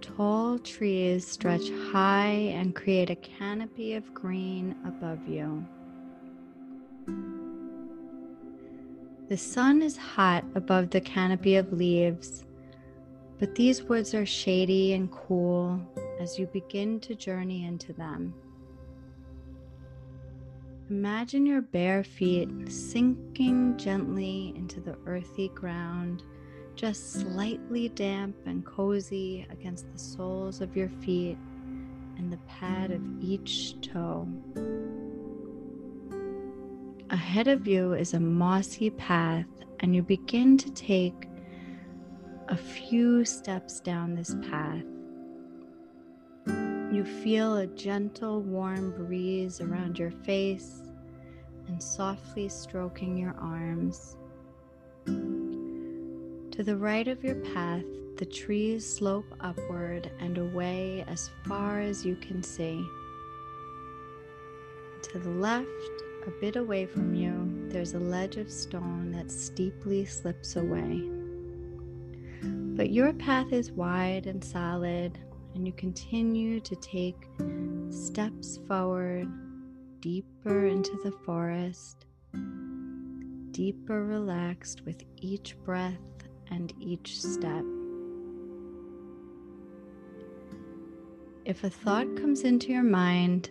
Tall 0.00 0.58
trees 0.58 1.26
stretch 1.26 1.70
high 1.92 2.50
and 2.54 2.74
create 2.74 3.10
a 3.10 3.16
canopy 3.16 3.94
of 3.94 4.12
green 4.12 4.76
above 4.86 5.26
you. 5.26 5.64
The 9.28 9.38
sun 9.38 9.80
is 9.80 9.96
hot 9.96 10.44
above 10.54 10.90
the 10.90 11.00
canopy 11.00 11.56
of 11.56 11.72
leaves, 11.72 12.44
but 13.38 13.54
these 13.54 13.82
woods 13.82 14.14
are 14.14 14.26
shady 14.26 14.92
and 14.92 15.10
cool 15.10 15.80
as 16.20 16.38
you 16.38 16.46
begin 16.48 17.00
to 17.00 17.14
journey 17.14 17.64
into 17.64 17.92
them. 17.92 18.34
Imagine 20.90 21.46
your 21.46 21.62
bare 21.62 22.04
feet 22.04 22.50
sinking 22.70 23.78
gently 23.78 24.52
into 24.54 24.80
the 24.80 24.98
earthy 25.06 25.48
ground, 25.48 26.22
just 26.74 27.12
slightly 27.12 27.88
damp 27.90 28.36
and 28.46 28.64
cozy 28.64 29.46
against 29.50 29.90
the 29.92 29.98
soles 29.98 30.60
of 30.60 30.76
your 30.76 30.88
feet 30.88 31.36
and 32.16 32.32
the 32.32 32.38
pad 32.48 32.90
of 32.90 33.02
each 33.20 33.80
toe. 33.80 34.28
Ahead 37.10 37.48
of 37.48 37.66
you 37.66 37.92
is 37.92 38.14
a 38.14 38.20
mossy 38.20 38.88
path, 38.90 39.46
and 39.80 39.94
you 39.94 40.02
begin 40.02 40.56
to 40.56 40.70
take 40.70 41.28
a 42.48 42.56
few 42.56 43.24
steps 43.24 43.80
down 43.80 44.14
this 44.14 44.34
path. 44.48 44.84
You 46.92 47.04
feel 47.04 47.56
a 47.56 47.66
gentle, 47.66 48.40
warm 48.40 48.92
breeze 48.92 49.60
around 49.60 49.98
your 49.98 50.10
face 50.10 50.82
and 51.66 51.82
softly 51.82 52.48
stroking 52.48 53.16
your 53.16 53.34
arms. 53.38 54.16
To 56.52 56.62
the 56.62 56.76
right 56.76 57.08
of 57.08 57.24
your 57.24 57.36
path, 57.36 57.82
the 58.18 58.26
trees 58.26 58.86
slope 58.86 59.24
upward 59.40 60.10
and 60.20 60.36
away 60.36 61.02
as 61.08 61.30
far 61.48 61.80
as 61.80 62.04
you 62.04 62.14
can 62.16 62.42
see. 62.42 62.86
To 65.00 65.18
the 65.18 65.30
left, 65.30 65.66
a 66.26 66.30
bit 66.42 66.56
away 66.56 66.84
from 66.84 67.14
you, 67.14 67.50
there's 67.70 67.94
a 67.94 67.98
ledge 67.98 68.36
of 68.36 68.50
stone 68.50 69.12
that 69.12 69.32
steeply 69.32 70.04
slips 70.04 70.56
away. 70.56 71.00
But 72.42 72.90
your 72.90 73.14
path 73.14 73.50
is 73.50 73.72
wide 73.72 74.26
and 74.26 74.44
solid, 74.44 75.18
and 75.54 75.66
you 75.66 75.72
continue 75.72 76.60
to 76.60 76.76
take 76.76 77.28
steps 77.88 78.58
forward, 78.68 79.26
deeper 80.00 80.66
into 80.66 80.98
the 81.02 81.12
forest, 81.24 82.04
deeper 83.52 84.04
relaxed 84.04 84.82
with 84.84 85.02
each 85.16 85.56
breath 85.64 86.11
and 86.50 86.72
each 86.80 87.20
step. 87.20 87.64
If 91.44 91.64
a 91.64 91.70
thought 91.70 92.16
comes 92.16 92.42
into 92.42 92.72
your 92.72 92.82
mind, 92.82 93.50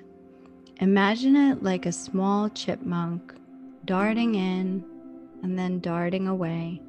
imagine 0.77 1.35
it 1.35 1.61
like 1.61 1.85
a 1.85 1.91
small 1.91 2.49
chipmunk 2.49 3.33
darting 3.85 4.35
in 4.35 4.85
and 5.43 5.57
then 5.57 5.79
darting 5.79 6.27
away. 6.27 6.81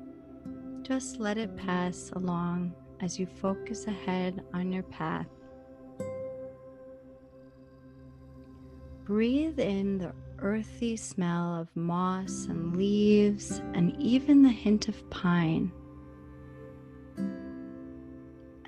just 0.83 1.21
let 1.21 1.39
it 1.39 1.57
pass 1.57 2.11
along 2.17 2.75
as 3.01 3.19
you 3.19 3.27
focus 3.27 3.87
ahead 3.87 4.45
on 4.53 4.73
your 4.73 4.83
path. 4.85 5.27
Breathe 9.05 9.59
in 9.59 9.99
the 9.99 10.13
earthy 10.39 10.97
smell 10.97 11.57
of 11.61 11.69
moss 11.77 12.47
and 12.47 12.77
leaves, 12.77 13.61
and 13.75 13.97
even 14.01 14.43
the 14.43 14.51
hint 14.51 14.89
of 14.89 15.09
pine. 15.11 15.73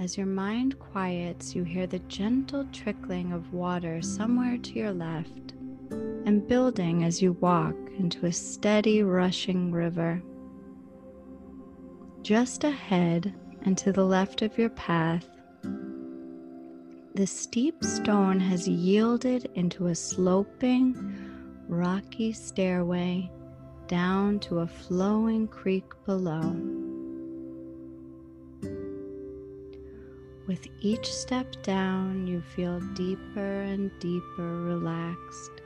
As 0.05 0.19
your 0.19 0.27
mind 0.27 0.79
quiets, 0.79 1.55
you 1.55 1.63
hear 1.63 1.87
the 1.87 1.99
gentle 2.01 2.67
trickling 2.73 3.33
of 3.33 3.55
water 3.55 4.03
somewhere 4.03 4.59
to 4.59 4.73
your 4.75 4.93
left 4.93 5.55
and 6.27 6.47
building 6.47 7.05
as 7.05 7.23
you 7.23 7.33
walk 7.41 7.75
into 7.97 8.27
a 8.27 8.33
steady 8.33 9.03
rushing 9.03 9.73
river. 9.73 10.23
Just 12.21 12.65
ahead 12.65 13.33
and 13.63 13.79
to 13.79 13.93
the 13.93 14.05
left 14.05 14.43
of 14.43 14.59
your 14.59 14.69
path, 14.69 15.27
the 17.15 17.27
steep 17.27 17.83
stone 17.83 18.39
has 18.41 18.69
yielded 18.69 19.51
into 19.55 19.87
a 19.87 19.95
sloping, 19.95 20.95
rocky 21.67 22.31
stairway 22.35 23.31
down 23.89 24.39
to 24.41 24.59
a 24.59 24.67
flowing 24.67 25.49
creek 25.49 25.91
below. 26.05 26.84
With 30.47 30.69
each 30.83 31.11
step 31.11 31.63
down, 31.63 32.27
you 32.27 32.43
feel 32.43 32.79
deeper 32.93 33.63
and 33.63 33.91
deeper 33.99 34.61
relaxed. 34.61 35.63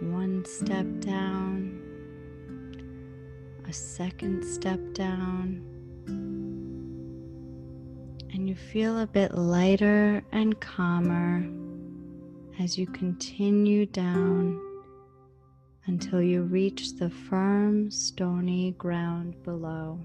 One 0.00 0.44
step 0.44 0.84
down, 0.98 1.80
a 3.68 3.72
second 3.72 4.44
step 4.44 4.80
down, 4.92 5.62
and 8.32 8.48
you 8.48 8.56
feel 8.56 8.98
a 8.98 9.06
bit 9.06 9.38
lighter 9.38 10.24
and 10.32 10.60
calmer 10.60 11.48
as 12.58 12.76
you 12.76 12.88
continue 12.88 13.86
down 13.86 14.60
until 15.86 16.20
you 16.20 16.42
reach 16.42 16.96
the 16.96 17.10
firm, 17.10 17.88
stony 17.92 18.72
ground 18.72 19.40
below. 19.44 20.00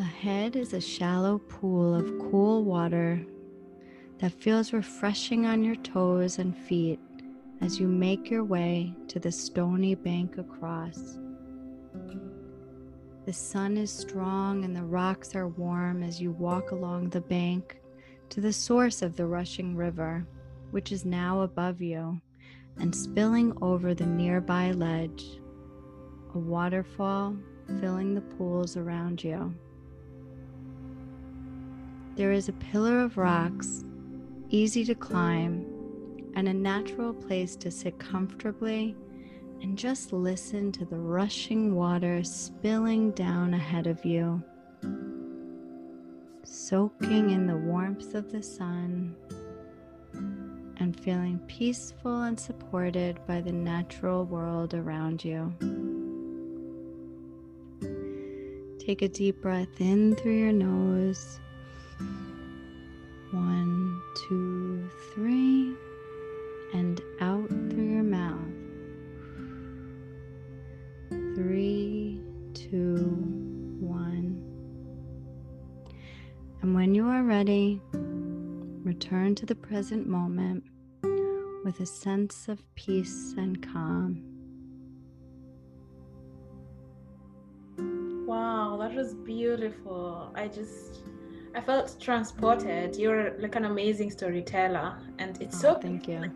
Ahead 0.00 0.56
is 0.56 0.72
a 0.72 0.80
shallow 0.80 1.36
pool 1.36 1.94
of 1.94 2.30
cool 2.30 2.64
water 2.64 3.22
that 4.18 4.32
feels 4.32 4.72
refreshing 4.72 5.44
on 5.44 5.62
your 5.62 5.76
toes 5.76 6.38
and 6.38 6.56
feet 6.56 6.98
as 7.60 7.78
you 7.78 7.86
make 7.86 8.30
your 8.30 8.42
way 8.42 8.94
to 9.08 9.18
the 9.20 9.30
stony 9.30 9.94
bank 9.94 10.38
across. 10.38 11.18
The 13.26 13.32
sun 13.34 13.76
is 13.76 13.90
strong 13.90 14.64
and 14.64 14.74
the 14.74 14.84
rocks 14.84 15.34
are 15.34 15.48
warm 15.48 16.02
as 16.02 16.18
you 16.18 16.30
walk 16.30 16.70
along 16.70 17.10
the 17.10 17.20
bank 17.20 17.78
to 18.30 18.40
the 18.40 18.54
source 18.54 19.02
of 19.02 19.16
the 19.16 19.26
rushing 19.26 19.76
river, 19.76 20.26
which 20.70 20.92
is 20.92 21.04
now 21.04 21.42
above 21.42 21.82
you 21.82 22.18
and 22.78 22.96
spilling 22.96 23.52
over 23.60 23.92
the 23.92 24.06
nearby 24.06 24.70
ledge, 24.70 25.42
a 26.34 26.38
waterfall 26.38 27.36
filling 27.82 28.14
the 28.14 28.22
pools 28.22 28.78
around 28.78 29.22
you. 29.22 29.54
There 32.20 32.32
is 32.32 32.50
a 32.50 32.52
pillar 32.52 33.00
of 33.00 33.16
rocks, 33.16 33.82
easy 34.50 34.84
to 34.84 34.94
climb, 34.94 35.64
and 36.34 36.48
a 36.48 36.52
natural 36.52 37.14
place 37.14 37.56
to 37.56 37.70
sit 37.70 37.98
comfortably 37.98 38.94
and 39.62 39.78
just 39.78 40.12
listen 40.12 40.70
to 40.72 40.84
the 40.84 40.98
rushing 40.98 41.74
water 41.74 42.22
spilling 42.22 43.12
down 43.12 43.54
ahead 43.54 43.86
of 43.86 44.04
you, 44.04 44.42
soaking 46.44 47.30
in 47.30 47.46
the 47.46 47.56
warmth 47.56 48.14
of 48.14 48.30
the 48.30 48.42
sun 48.42 49.16
and 50.76 51.00
feeling 51.00 51.38
peaceful 51.46 52.24
and 52.24 52.38
supported 52.38 53.18
by 53.26 53.40
the 53.40 53.50
natural 53.52 54.26
world 54.26 54.74
around 54.74 55.24
you. 55.24 55.54
Take 58.78 59.00
a 59.00 59.08
deep 59.08 59.40
breath 59.40 59.80
in 59.80 60.16
through 60.16 60.36
your 60.36 60.52
nose 60.52 61.40
one, 63.32 64.02
two, 64.14 64.88
three, 65.14 65.74
and 66.74 67.00
out 67.20 67.48
through 67.48 67.88
your 67.88 68.02
mouth. 68.02 68.38
Three, 71.36 72.20
two, 72.54 72.96
one. 73.80 74.42
And 76.62 76.74
when 76.74 76.94
you 76.94 77.06
are 77.08 77.22
ready, 77.22 77.80
return 77.92 79.34
to 79.36 79.46
the 79.46 79.54
present 79.54 80.06
moment 80.06 80.64
with 81.64 81.80
a 81.80 81.86
sense 81.86 82.48
of 82.48 82.62
peace 82.74 83.34
and 83.36 83.62
calm. 83.62 84.24
Wow, 88.26 88.78
that 88.80 88.94
was 88.94 89.14
beautiful. 89.14 90.32
I 90.34 90.48
just 90.48 91.00
I 91.54 91.60
felt 91.60 91.96
transported. 92.00 92.96
You're 92.96 93.38
like 93.38 93.56
an 93.56 93.64
amazing 93.64 94.10
storyteller, 94.10 94.98
and 95.18 95.40
it's 95.42 95.56
Oh, 95.56 95.60
so 95.60 95.74
thank 95.74 96.06
you. 96.08 96.30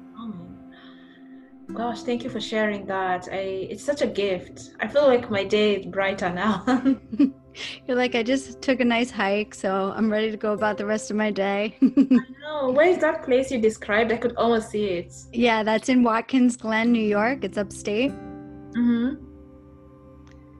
Gosh, 1.73 2.03
thank 2.03 2.25
you 2.25 2.31
for 2.31 2.41
sharing 2.41 2.85
that. 2.87 3.29
I 3.33 3.69
it's 3.71 3.83
such 3.83 4.03
a 4.03 4.07
gift. 4.07 4.75
I 4.81 4.89
feel 4.89 5.07
like 5.07 5.31
my 5.31 5.45
day 5.45 5.77
is 5.77 5.87
brighter 5.87 6.31
now. 6.31 6.65
You're 7.87 7.97
like, 7.97 8.15
I 8.15 8.23
just 8.23 8.61
took 8.61 8.81
a 8.81 8.85
nice 8.85 9.11
hike, 9.11 9.55
so 9.55 9.93
I'm 9.97 10.11
ready 10.11 10.31
to 10.31 10.37
go 10.37 10.53
about 10.53 10.77
the 10.77 10.87
rest 10.87 11.11
of 11.11 11.17
my 11.17 11.31
day. 11.31 11.77
no, 11.81 12.71
where 12.71 12.89
is 12.89 12.99
that 12.99 13.23
place 13.23 13.51
you 13.51 13.61
described? 13.61 14.13
I 14.13 14.17
could 14.17 14.35
almost 14.37 14.71
see 14.71 14.87
it. 14.87 15.15
yeah, 15.33 15.63
that's 15.63 15.89
in 15.89 16.03
Watkins 16.03 16.57
Glen, 16.57 16.93
New 16.93 17.03
York. 17.03 17.45
It's 17.45 17.57
upstate. 17.57 18.11
Mm-hmm. 18.11 19.25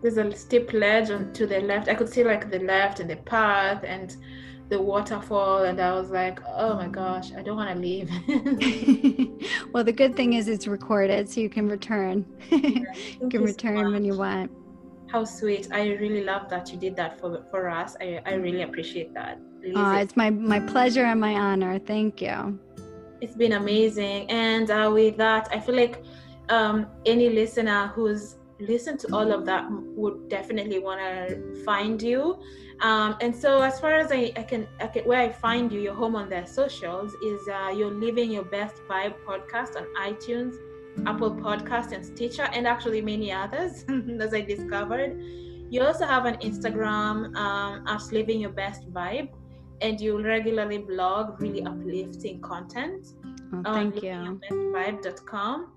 There's 0.03 0.19
a 0.19 0.37
steep 0.37 0.73
ledge 0.73 1.11
on, 1.11 1.33
to 1.33 1.47
the 1.47 1.61
left. 1.61 1.89
I 1.89 1.95
could 1.95 2.09
see 2.09 2.25
like 2.25 2.51
the 2.51 2.61
left 2.61 3.01
and 3.01 3.11
the 3.11 3.17
path 3.17 3.83
and 3.85 4.17
the 4.69 4.81
waterfall, 4.81 5.65
and 5.65 5.81
I 5.81 5.93
was 5.93 6.11
like, 6.11 6.41
oh 6.47 6.75
my 6.75 6.89
gosh, 6.89 7.33
I 7.33 7.43
don't 7.43 7.57
want 7.57 7.71
to 7.75 7.79
leave. 7.79 8.11
well, 9.73 9.85
the 9.85 9.93
good 9.93 10.17
thing 10.17 10.33
is 10.35 10.49
it's 10.49 10.67
recorded, 10.67 11.29
so 11.29 11.41
you 11.41 11.51
can 11.51 11.69
return. 11.69 12.25
you 12.51 13.29
can 13.31 13.43
return 13.43 13.93
when 13.93 14.05
you 14.05 14.17
want. 14.17 14.51
How 15.13 15.25
sweet! 15.25 15.69
I 15.73 15.93
really 15.93 16.25
love 16.25 16.49
that 16.51 16.73
you 16.73 16.79
did 16.79 16.97
that 16.97 17.21
for 17.21 17.45
for 17.51 17.69
us. 17.69 17.97
I 18.01 18.21
I 18.27 18.35
really 18.35 18.63
appreciate 18.63 19.15
that. 19.15 19.39
Lizzie. 19.63 19.77
Uh, 19.77 19.99
it's 19.99 20.17
my 20.17 20.31
my 20.31 20.61
pleasure 20.61 21.05
and 21.05 21.21
my 21.21 21.35
honor. 21.35 21.79
Thank 21.79 22.21
you. 22.23 22.59
it's 23.25 23.35
been 23.35 23.55
amazing 23.55 24.31
and 24.31 24.71
uh, 24.71 24.91
with 24.93 25.17
that 25.17 25.49
i 25.51 25.59
feel 25.59 25.75
like 25.75 26.05
um, 26.51 26.87
any 27.07 27.31
listener 27.31 27.91
who's 27.95 28.37
listened 28.61 29.01
to 29.01 29.15
all 29.15 29.31
of 29.33 29.45
that 29.47 29.67
would 29.71 30.29
definitely 30.29 30.79
want 30.79 31.01
to 31.01 31.65
find 31.65 32.01
you. 32.03 32.39
Um, 32.81 33.17
and 33.21 33.35
so 33.35 33.63
as 33.63 33.81
far 33.81 33.95
as 33.95 34.11
I, 34.13 34.33
I, 34.37 34.43
can, 34.43 34.67
I 34.81 34.89
can 34.89 35.05
where 35.05 35.21
i 35.21 35.31
find 35.31 35.71
you 35.71 35.81
your 35.81 35.95
home 35.95 36.17
on 36.17 36.29
their 36.29 36.45
socials 36.47 37.15
is 37.23 37.41
uh, 37.49 37.73
you're 37.77 37.93
living 37.93 38.33
your 38.33 38.45
best 38.45 38.75
vibe 38.89 39.15
podcast 39.25 39.77
on 39.77 39.85
itunes 40.09 40.55
apple 41.07 41.33
podcast 41.33 41.93
and 41.93 42.05
stitcher 42.05 42.49
and 42.53 42.67
actually 42.67 43.01
many 43.01 43.31
others 43.31 43.85
as 44.21 44.35
i 44.35 44.41
discovered. 44.41 45.23
You 45.71 45.83
also 45.83 46.05
have 46.05 46.25
an 46.25 46.37
instagram 46.37 47.35
um, 47.37 47.85
as 47.87 48.11
living 48.13 48.41
your 48.41 48.51
best 48.51 48.93
vibe 48.93 49.29
and 49.81 50.01
you 50.01 50.21
regularly 50.21 50.79
blog 50.79 51.41
really 51.41 51.63
uplifting 51.65 52.41
content 52.41 53.07
Oh, 53.53 53.63
on 53.67 53.93
thank 53.93 54.03
you. 54.03 54.11
livingyourbestvibe.com 54.11 55.69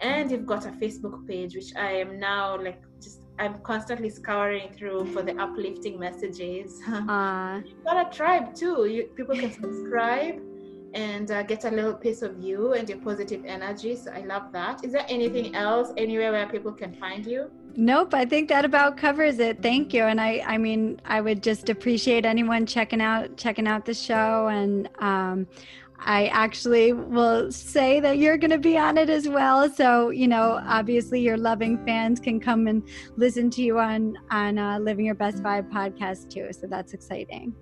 and 0.00 0.30
you've 0.30 0.46
got 0.46 0.66
a 0.66 0.70
facebook 0.70 1.26
page 1.26 1.54
which 1.54 1.74
i 1.76 1.90
am 1.90 2.18
now 2.18 2.56
like 2.60 2.82
just 3.00 3.20
i'm 3.38 3.58
constantly 3.60 4.08
scouring 4.08 4.70
through 4.72 5.04
for 5.12 5.22
the 5.22 5.34
uplifting 5.36 5.98
messages 5.98 6.80
Uh, 7.08 7.60
you've 7.64 7.84
got 7.84 8.06
a 8.06 8.16
tribe 8.16 8.54
too 8.54 8.86
you, 8.86 9.04
people 9.16 9.34
can 9.34 9.52
subscribe 9.52 10.40
and 10.94 11.30
uh, 11.30 11.42
get 11.42 11.64
a 11.64 11.70
little 11.70 11.94
piece 11.94 12.22
of 12.22 12.38
you 12.40 12.72
and 12.72 12.88
your 12.88 12.98
positive 12.98 13.44
energy 13.44 13.94
so 13.94 14.10
i 14.12 14.20
love 14.20 14.52
that 14.52 14.84
is 14.84 14.92
there 14.92 15.06
anything 15.08 15.54
else 15.54 15.92
anywhere 15.96 16.32
where 16.32 16.48
people 16.48 16.72
can 16.72 16.94
find 16.94 17.26
you 17.26 17.50
Nope, 17.80 18.12
I 18.12 18.24
think 18.24 18.48
that 18.48 18.64
about 18.64 18.96
covers 18.96 19.38
it. 19.38 19.62
Thank 19.62 19.94
you. 19.94 20.02
And 20.02 20.20
I, 20.20 20.42
I 20.44 20.58
mean, 20.58 21.00
I 21.04 21.20
would 21.20 21.44
just 21.44 21.68
appreciate 21.68 22.26
anyone 22.26 22.66
checking 22.66 23.00
out 23.00 23.36
checking 23.36 23.68
out 23.68 23.84
the 23.84 23.94
show. 23.94 24.48
And 24.48 24.88
um, 24.98 25.46
I 26.00 26.28
actually 26.28 26.92
will 26.92 27.50
say 27.50 28.00
that 28.00 28.18
you're 28.18 28.38
going 28.38 28.50
to 28.50 28.58
be 28.58 28.78
on 28.78 28.96
it 28.96 29.10
as 29.10 29.28
well. 29.28 29.68
So 29.70 30.10
you 30.10 30.28
know, 30.28 30.60
obviously, 30.66 31.20
your 31.20 31.36
loving 31.36 31.84
fans 31.84 32.20
can 32.20 32.40
come 32.40 32.66
and 32.66 32.82
listen 33.16 33.50
to 33.50 33.62
you 33.62 33.78
on 33.78 34.14
on 34.30 34.58
uh, 34.58 34.78
Living 34.78 35.06
Your 35.06 35.14
Best 35.14 35.42
Vibe 35.42 35.70
podcast 35.70 36.30
too. 36.30 36.48
So 36.52 36.66
that's 36.68 36.92
exciting. 36.94 37.54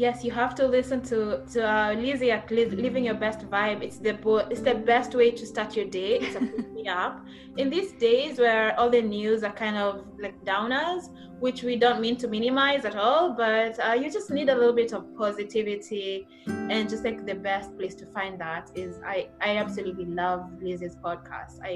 Yes, 0.00 0.24
you 0.24 0.30
have 0.30 0.54
to 0.54 0.66
listen 0.66 1.02
to 1.02 1.18
to 1.52 1.60
uh, 1.62 1.92
Lizzie 1.92 2.30
at 2.30 2.50
Living 2.50 3.04
Your 3.04 3.18
Best 3.26 3.40
Vibe. 3.50 3.82
It's 3.82 3.98
the 3.98 4.14
bo- 4.14 4.48
it's 4.52 4.62
the 4.62 4.74
best 4.74 5.14
way 5.14 5.30
to 5.30 5.44
start 5.46 5.76
your 5.76 5.88
day. 6.00 6.12
It's 6.22 6.36
a 6.36 6.40
pick 6.40 6.72
me 6.72 6.88
up 6.88 7.20
in 7.58 7.68
these 7.68 7.92
days 7.92 8.38
where 8.38 8.78
all 8.80 8.88
the 8.88 9.02
news 9.02 9.44
are 9.44 9.52
kind 9.52 9.76
of 9.76 10.06
like 10.18 10.36
downers, 10.44 11.02
which 11.38 11.62
we 11.62 11.76
don't 11.76 12.00
mean 12.00 12.16
to 12.16 12.28
minimize 12.28 12.86
at 12.86 12.96
all. 12.96 13.34
But 13.44 13.78
uh, 13.78 13.92
you 13.92 14.10
just 14.10 14.30
need 14.30 14.48
a 14.48 14.54
little 14.54 14.76
bit 14.82 14.92
of 14.94 15.02
positivity, 15.16 16.26
and 16.46 16.88
just 16.88 17.04
like 17.04 17.26
the 17.26 17.34
best 17.34 17.76
place 17.76 17.94
to 17.96 18.06
find 18.06 18.40
that 18.40 18.70
is 18.74 18.98
I 19.04 19.28
I 19.42 19.58
absolutely 19.58 20.06
love 20.06 20.40
Lizzie's 20.62 20.96
podcast. 20.96 21.60
I 21.62 21.74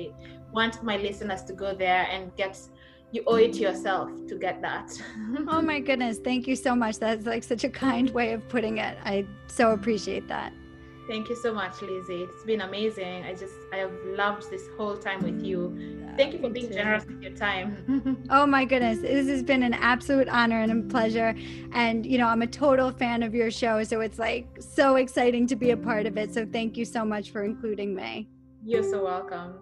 want 0.50 0.82
my 0.82 0.96
listeners 0.96 1.42
to 1.44 1.52
go 1.52 1.74
there 1.74 2.06
and 2.10 2.34
get 2.36 2.56
you 3.14 3.22
owe 3.28 3.36
it 3.36 3.52
to 3.54 3.60
yourself 3.60 4.10
to 4.26 4.34
get 4.34 4.60
that. 4.60 4.90
oh 5.48 5.62
my 5.62 5.78
goodness. 5.78 6.18
Thank 6.18 6.48
you 6.48 6.56
so 6.56 6.74
much. 6.74 6.98
That's 6.98 7.26
like 7.26 7.44
such 7.44 7.62
a 7.62 7.68
kind 7.68 8.10
way 8.10 8.32
of 8.32 8.46
putting 8.48 8.78
it. 8.78 8.98
I 9.04 9.24
so 9.46 9.70
appreciate 9.70 10.26
that. 10.28 10.52
Thank 11.06 11.28
you 11.28 11.36
so 11.36 11.52
much, 11.52 11.80
Lizzie. 11.82 12.22
It's 12.22 12.44
been 12.44 12.62
amazing. 12.62 13.24
I 13.24 13.34
just, 13.34 13.54
I 13.72 13.76
have 13.76 13.92
loved 14.04 14.50
this 14.50 14.62
whole 14.76 14.96
time 14.96 15.22
with 15.22 15.44
you. 15.44 16.08
Thank 16.16 16.32
you 16.32 16.40
for 16.40 16.48
being 16.48 16.72
generous 16.72 17.04
with 17.04 17.20
your 17.22 17.32
time. 17.32 18.26
oh 18.30 18.46
my 18.46 18.64
goodness. 18.64 19.00
This 19.00 19.28
has 19.28 19.42
been 19.42 19.62
an 19.62 19.74
absolute 19.74 20.28
honor 20.28 20.60
and 20.60 20.72
a 20.72 20.90
pleasure. 20.90 21.36
And, 21.72 22.06
you 22.06 22.16
know, 22.16 22.26
I'm 22.26 22.42
a 22.42 22.46
total 22.46 22.90
fan 22.90 23.22
of 23.22 23.34
your 23.34 23.50
show. 23.50 23.84
So 23.84 24.00
it's 24.00 24.18
like 24.18 24.46
so 24.60 24.96
exciting 24.96 25.46
to 25.48 25.56
be 25.56 25.70
a 25.70 25.76
part 25.76 26.06
of 26.06 26.16
it. 26.16 26.32
So 26.32 26.46
thank 26.46 26.76
you 26.76 26.86
so 26.86 27.04
much 27.04 27.30
for 27.30 27.44
including 27.44 27.94
me. 27.94 28.28
You're 28.64 28.82
so 28.82 29.04
welcome. 29.04 29.56